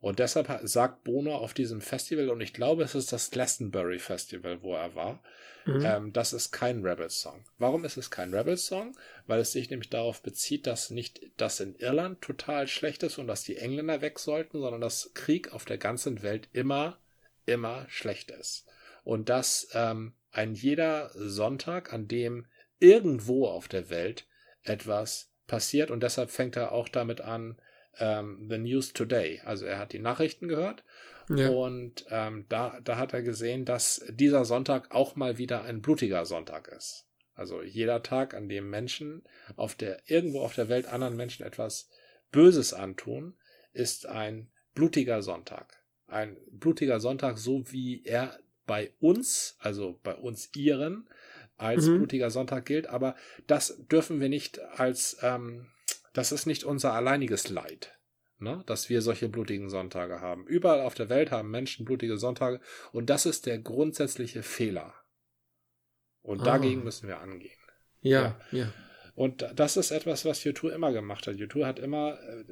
Und 0.00 0.18
deshalb 0.18 0.48
sagt 0.62 1.04
Bono 1.04 1.36
auf 1.36 1.52
diesem 1.52 1.80
Festival, 1.80 2.30
und 2.30 2.40
ich 2.40 2.54
glaube, 2.54 2.84
es 2.84 2.94
ist 2.94 3.12
das 3.12 3.30
Glastonbury 3.30 3.98
Festival, 3.98 4.62
wo 4.62 4.74
er 4.74 4.94
war, 4.94 5.22
mhm. 5.64 5.84
ähm, 5.84 6.12
das 6.12 6.32
ist 6.32 6.52
kein 6.52 6.84
Rebel-Song. 6.84 7.44
Warum 7.58 7.84
ist 7.84 7.96
es 7.96 8.10
kein 8.10 8.34
Rebel-Song? 8.34 8.96
Weil 9.26 9.40
es 9.40 9.52
sich 9.52 9.70
nämlich 9.70 9.90
darauf 9.90 10.22
bezieht, 10.22 10.66
dass 10.66 10.90
nicht 10.90 11.20
das 11.36 11.60
in 11.60 11.74
Irland 11.76 12.20
total 12.22 12.68
schlecht 12.68 13.02
ist 13.02 13.18
und 13.18 13.26
dass 13.26 13.42
die 13.42 13.56
Engländer 13.56 14.00
weg 14.00 14.18
sollten, 14.18 14.60
sondern 14.60 14.80
dass 14.80 15.12
Krieg 15.14 15.52
auf 15.52 15.64
der 15.64 15.78
ganzen 15.78 16.22
Welt 16.22 16.48
immer, 16.52 16.98
immer 17.46 17.86
schlecht 17.88 18.30
ist. 18.30 18.66
Und 19.04 19.28
dass 19.28 19.68
ähm, 19.74 20.14
ein 20.32 20.54
jeder 20.54 21.10
Sonntag, 21.14 21.92
an 21.92 22.08
dem 22.08 22.46
irgendwo 22.78 23.46
auf 23.46 23.68
der 23.68 23.90
Welt 23.90 24.26
etwas 24.62 25.30
passiert, 25.46 25.90
und 25.90 26.02
deshalb 26.02 26.30
fängt 26.30 26.56
er 26.56 26.72
auch 26.72 26.88
damit 26.88 27.20
an, 27.20 27.60
ähm, 27.98 28.46
The 28.48 28.58
News 28.58 28.92
Today. 28.92 29.40
Also 29.44 29.66
er 29.66 29.78
hat 29.78 29.92
die 29.92 29.98
Nachrichten 29.98 30.48
gehört 30.48 30.84
ja. 31.38 31.50
und 31.50 32.06
ähm, 32.10 32.46
da, 32.48 32.80
da 32.82 32.96
hat 32.96 33.12
er 33.12 33.22
gesehen, 33.22 33.64
dass 33.64 34.04
dieser 34.10 34.44
Sonntag 34.44 34.90
auch 34.90 35.16
mal 35.16 35.38
wieder 35.38 35.62
ein 35.62 35.80
blutiger 35.80 36.24
Sonntag 36.24 36.68
ist. 36.68 37.06
Also 37.34 37.62
jeder 37.62 38.02
Tag, 38.02 38.34
an 38.34 38.48
dem 38.48 38.68
Menschen 38.68 39.22
auf 39.56 39.74
der, 39.74 40.02
irgendwo 40.06 40.40
auf 40.40 40.54
der 40.54 40.68
Welt 40.68 40.86
anderen 40.86 41.16
Menschen 41.16 41.46
etwas 41.46 41.88
Böses 42.30 42.74
antun, 42.74 43.36
ist 43.72 44.06
ein 44.06 44.50
blutiger 44.74 45.22
Sonntag. 45.22 45.82
Ein 46.06 46.36
blutiger 46.50 47.00
Sonntag, 47.00 47.38
so 47.38 47.70
wie 47.70 48.04
er 48.04 48.38
bei 48.66 48.92
uns, 49.00 49.56
also 49.58 49.98
bei 50.02 50.14
uns 50.14 50.50
Iren, 50.54 51.08
als 51.56 51.86
mhm. 51.86 51.98
blutiger 51.98 52.30
Sonntag 52.30 52.66
gilt. 52.66 52.88
Aber 52.88 53.16
das 53.46 53.78
dürfen 53.90 54.20
wir 54.20 54.28
nicht 54.28 54.60
als 54.60 55.16
ähm, 55.22 55.66
das 56.12 56.32
ist 56.32 56.46
nicht 56.46 56.64
unser 56.64 56.92
alleiniges 56.92 57.48
Leid, 57.48 57.96
ne? 58.40 58.62
dass 58.66 58.88
wir 58.88 59.02
solche 59.02 59.28
blutigen 59.28 59.70
Sonntage 59.70 60.20
haben. 60.20 60.46
Überall 60.46 60.80
auf 60.80 60.94
der 60.94 61.08
Welt 61.08 61.30
haben 61.30 61.50
Menschen 61.50 61.84
blutige 61.84 62.18
Sonntage 62.18 62.60
und 62.92 63.10
das 63.10 63.26
ist 63.26 63.46
der 63.46 63.58
grundsätzliche 63.58 64.42
Fehler. 64.42 64.94
Und 66.22 66.42
ah. 66.42 66.44
dagegen 66.44 66.84
müssen 66.84 67.08
wir 67.08 67.20
angehen. 67.20 67.58
Ja, 68.00 68.36
ja, 68.50 68.58
ja. 68.58 68.72
Und 69.14 69.46
das 69.54 69.76
ist 69.76 69.90
etwas, 69.90 70.24
was 70.24 70.44
YouTube 70.44 70.72
immer 70.72 70.92
gemacht 70.92 71.26
hat. 71.26 71.36
YouTube 71.36 71.64
hat 71.64 71.78
immer, 71.78 72.18
äh, 72.22 72.44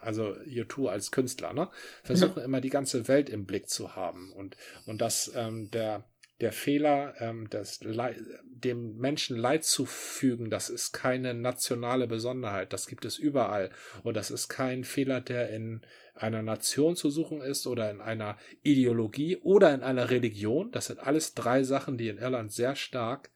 also 0.00 0.36
YouTube 0.44 0.88
als 0.88 1.10
Künstler, 1.10 1.52
ne, 1.52 1.70
versuchen 2.02 2.38
ja. 2.38 2.44
immer 2.44 2.60
die 2.60 2.70
ganze 2.70 3.08
Welt 3.08 3.30
im 3.30 3.46
Blick 3.46 3.68
zu 3.68 3.96
haben 3.96 4.32
und 4.32 4.56
und 4.86 5.00
dass 5.00 5.32
ähm, 5.34 5.70
der 5.70 6.04
der 6.40 6.52
Fehler, 6.52 7.14
ähm, 7.20 7.48
das 7.50 7.82
Le 7.82 8.14
dem 8.44 8.96
Menschen 8.96 9.36
Leid 9.36 9.64
zufügen, 9.64 10.50
das 10.50 10.68
ist 10.68 10.92
keine 10.92 11.32
nationale 11.32 12.08
Besonderheit. 12.08 12.72
Das 12.72 12.88
gibt 12.88 13.04
es 13.04 13.16
überall. 13.16 13.70
Und 14.02 14.16
das 14.16 14.32
ist 14.32 14.48
kein 14.48 14.82
Fehler, 14.82 15.20
der 15.20 15.50
in 15.50 15.82
einer 16.14 16.42
Nation 16.42 16.96
zu 16.96 17.08
suchen 17.10 17.40
ist 17.40 17.68
oder 17.68 17.88
in 17.90 18.00
einer 18.00 18.36
Ideologie 18.62 19.36
oder 19.36 19.72
in 19.72 19.82
einer 19.82 20.10
Religion. 20.10 20.72
Das 20.72 20.86
sind 20.86 20.98
alles 20.98 21.34
drei 21.34 21.62
Sachen, 21.62 21.98
die 21.98 22.08
in 22.08 22.18
Irland 22.18 22.52
sehr 22.52 22.74
stark 22.74 23.30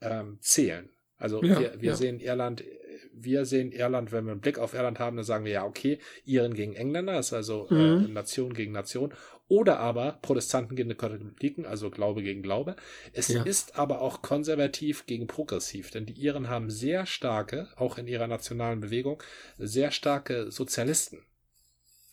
ähm, 0.00 0.38
zählen. 0.40 0.90
Also 1.16 1.42
ja, 1.42 1.58
wir, 1.60 1.80
wir 1.80 1.90
ja. 1.90 1.96
sehen 1.96 2.18
Irland, 2.18 2.64
wir 3.12 3.44
sehen 3.44 3.70
Irland, 3.70 4.12
wenn 4.12 4.24
wir 4.24 4.32
einen 4.32 4.40
Blick 4.40 4.58
auf 4.58 4.74
Irland 4.74 4.98
haben, 4.98 5.16
dann 5.16 5.24
sagen 5.24 5.44
wir 5.44 5.52
ja, 5.52 5.64
okay, 5.64 5.98
Iren 6.24 6.54
gegen 6.54 6.74
Engländer, 6.74 7.18
ist 7.18 7.32
also 7.32 7.68
äh, 7.70 7.74
mhm. 7.74 8.04
äh, 8.04 8.08
Nation 8.08 8.52
gegen 8.52 8.72
Nation 8.72 9.14
oder 9.48 9.78
aber 9.78 10.18
Protestanten 10.22 10.74
gegen 10.74 10.96
Katholiken, 10.96 11.66
also 11.66 11.90
Glaube 11.90 12.22
gegen 12.22 12.42
Glaube. 12.42 12.76
Es 13.12 13.28
ja. 13.28 13.42
ist 13.42 13.78
aber 13.78 14.00
auch 14.00 14.22
konservativ 14.22 15.06
gegen 15.06 15.26
progressiv, 15.26 15.90
denn 15.90 16.06
die 16.06 16.14
Iren 16.14 16.48
haben 16.48 16.70
sehr 16.70 17.06
starke, 17.06 17.68
auch 17.76 17.98
in 17.98 18.06
ihrer 18.06 18.26
nationalen 18.26 18.80
Bewegung, 18.80 19.22
sehr 19.58 19.90
starke 19.90 20.50
Sozialisten. 20.50 21.24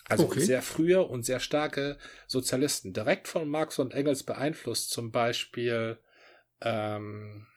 Also 0.06 0.26
okay. 0.26 0.42
sehr 0.42 0.62
frühe 0.62 1.04
und 1.04 1.24
sehr 1.24 1.40
starke 1.40 1.98
Sozialisten. 2.28 2.92
Direkt 2.92 3.30
von 3.30 3.48
Marx 3.48 3.80
und 3.80 3.94
Engels 3.94 4.24
beeinflusst 4.24 4.92
zum 4.92 5.12
Beispiel 5.12 5.98
ähm, 6.62 7.48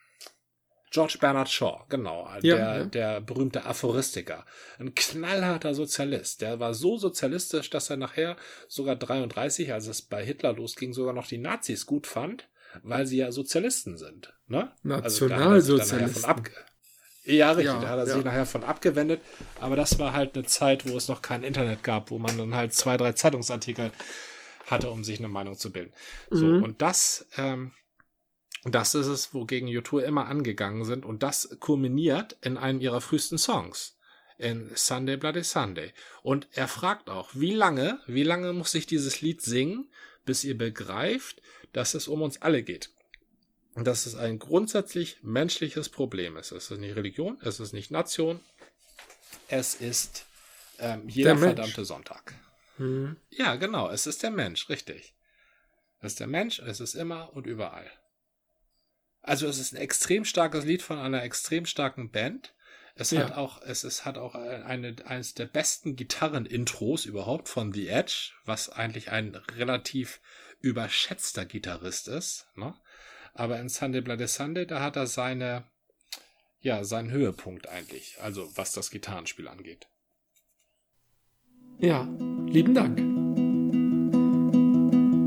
George 0.95 1.17
Bernard 1.19 1.49
Shaw, 1.49 1.83
genau, 1.89 2.25
ja, 2.35 2.39
der, 2.39 2.57
ja. 2.57 2.83
der 2.85 3.19
berühmte 3.19 3.65
Aphoristiker. 3.65 4.45
Ein 4.79 4.95
knallharter 4.95 5.73
Sozialist. 5.73 6.39
Der 6.39 6.61
war 6.61 6.73
so 6.73 6.97
sozialistisch, 6.97 7.69
dass 7.69 7.89
er 7.89 7.97
nachher 7.97 8.37
sogar 8.69 8.95
33, 8.95 9.73
als 9.73 9.87
es 9.87 10.01
bei 10.01 10.23
Hitler 10.23 10.53
losging, 10.53 10.93
sogar 10.93 11.13
noch 11.13 11.27
die 11.27 11.37
Nazis 11.37 11.85
gut 11.85 12.07
fand, 12.07 12.47
weil 12.81 13.05
sie 13.05 13.17
ja 13.17 13.33
Sozialisten 13.33 13.97
sind. 13.97 14.33
Ne? 14.47 14.71
Nationalsozialisten. 14.83 16.23
Also 16.23 16.43
ja, 17.25 17.51
richtig, 17.51 17.73
ja, 17.73 17.81
da 17.81 17.89
hat 17.89 17.99
er 17.99 18.05
sich 18.05 18.23
nachher 18.23 18.45
von 18.45 18.63
abgewendet. 18.63 19.19
Aber 19.59 19.75
das 19.75 19.99
war 19.99 20.13
halt 20.13 20.35
eine 20.35 20.45
Zeit, 20.45 20.87
wo 20.87 20.95
es 20.95 21.09
noch 21.09 21.21
kein 21.21 21.43
Internet 21.43 21.83
gab, 21.83 22.09
wo 22.09 22.19
man 22.19 22.37
dann 22.37 22.55
halt 22.55 22.73
zwei, 22.73 22.95
drei 22.95 23.11
Zeitungsartikel 23.11 23.91
hatte, 24.67 24.89
um 24.89 25.03
sich 25.03 25.19
eine 25.19 25.27
Meinung 25.27 25.57
zu 25.57 25.73
bilden. 25.73 25.91
Mhm. 26.29 26.37
So, 26.37 26.45
und 26.45 26.81
das 26.81 27.27
ähm, 27.35 27.73
das 28.73 28.95
ist 28.95 29.05
es, 29.05 29.33
wogegen 29.33 29.69
U2 29.69 30.01
immer 30.01 30.25
angegangen 30.25 30.85
sind 30.85 31.05
und 31.05 31.21
das 31.21 31.57
kulminiert 31.59 32.35
in 32.41 32.57
einem 32.57 32.81
ihrer 32.81 32.99
frühesten 32.99 33.37
Songs. 33.37 33.97
In 34.37 34.71
Sunday 34.75 35.17
Bloody 35.17 35.43
Sunday. 35.43 35.93
Und 36.23 36.47
er 36.51 36.67
fragt 36.67 37.09
auch, 37.09 37.29
wie 37.33 37.53
lange, 37.53 37.99
wie 38.07 38.23
lange 38.23 38.51
muss 38.53 38.73
ich 38.73 38.85
dieses 38.85 39.21
Lied 39.21 39.41
singen, 39.41 39.89
bis 40.25 40.43
ihr 40.43 40.57
begreift, 40.57 41.41
dass 41.71 41.93
es 41.93 42.07
um 42.07 42.21
uns 42.21 42.41
alle 42.41 42.63
geht. 42.63 42.89
Und 43.75 43.85
dass 43.85 44.05
es 44.05 44.15
ein 44.15 44.39
grundsätzlich 44.39 45.17
menschliches 45.21 45.89
Problem 45.89 46.35
ist. 46.35 46.51
Es 46.51 46.71
ist 46.71 46.79
nicht 46.79 46.95
Religion, 46.95 47.37
es 47.43 47.59
ist 47.59 47.71
nicht 47.71 47.91
Nation, 47.91 48.39
es 49.47 49.75
ist 49.75 50.25
ähm, 50.79 51.07
jeder 51.07 51.37
verdammte 51.37 51.85
Sonntag. 51.85 52.33
Mhm. 52.77 53.17
Ja, 53.29 53.55
genau, 53.55 53.89
es 53.89 54.07
ist 54.07 54.23
der 54.23 54.31
Mensch, 54.31 54.69
richtig. 54.69 55.13
Es 55.99 56.13
ist 56.13 56.19
der 56.19 56.27
Mensch, 56.27 56.59
es 56.59 56.79
ist 56.79 56.95
immer 56.95 57.33
und 57.33 57.47
überall. 57.47 57.89
Also 59.25 59.47
es 59.47 59.57
ist 59.57 59.73
ein 59.73 59.81
extrem 59.81 60.23
starkes 60.23 60.65
Lied 60.65 60.83
von 60.83 60.99
einer 60.99 61.23
extrem 61.23 61.65
starken 61.65 62.11
Band. 62.11 62.53
Es 62.93 63.09
ja. 63.09 63.21
hat 63.21 63.35
auch, 63.35 63.61
es, 63.63 63.83
es 63.83 64.05
hat 64.05 64.17
auch 64.19 64.35
eine, 64.35 64.95
eines 65.05 65.33
der 65.33 65.47
besten 65.47 65.95
Gitarren-Intros 65.95 67.05
überhaupt 67.05 67.49
von 67.49 67.73
The 67.73 67.89
Edge, 67.89 68.31
was 68.45 68.69
eigentlich 68.69 69.11
ein 69.11 69.35
relativ 69.57 70.21
überschätzter 70.61 71.45
Gitarrist 71.45 72.07
ist. 72.07 72.47
Ne? 72.55 72.75
Aber 73.33 73.59
in 73.59 73.67
Sunday 73.67 74.01
Bloody 74.01 74.27
Sunday, 74.27 74.67
da 74.67 74.79
hat 74.79 74.95
er 74.95 75.07
seine, 75.07 75.65
ja, 76.59 76.83
seinen 76.83 77.09
Höhepunkt 77.09 77.67
eigentlich. 77.67 78.17
Also 78.21 78.55
was 78.55 78.73
das 78.73 78.91
Gitarrenspiel 78.91 79.47
angeht. 79.47 79.87
Ja, 81.79 82.03
lieben 82.47 82.75
Dank. 82.75 82.99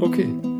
Okay. 0.00 0.57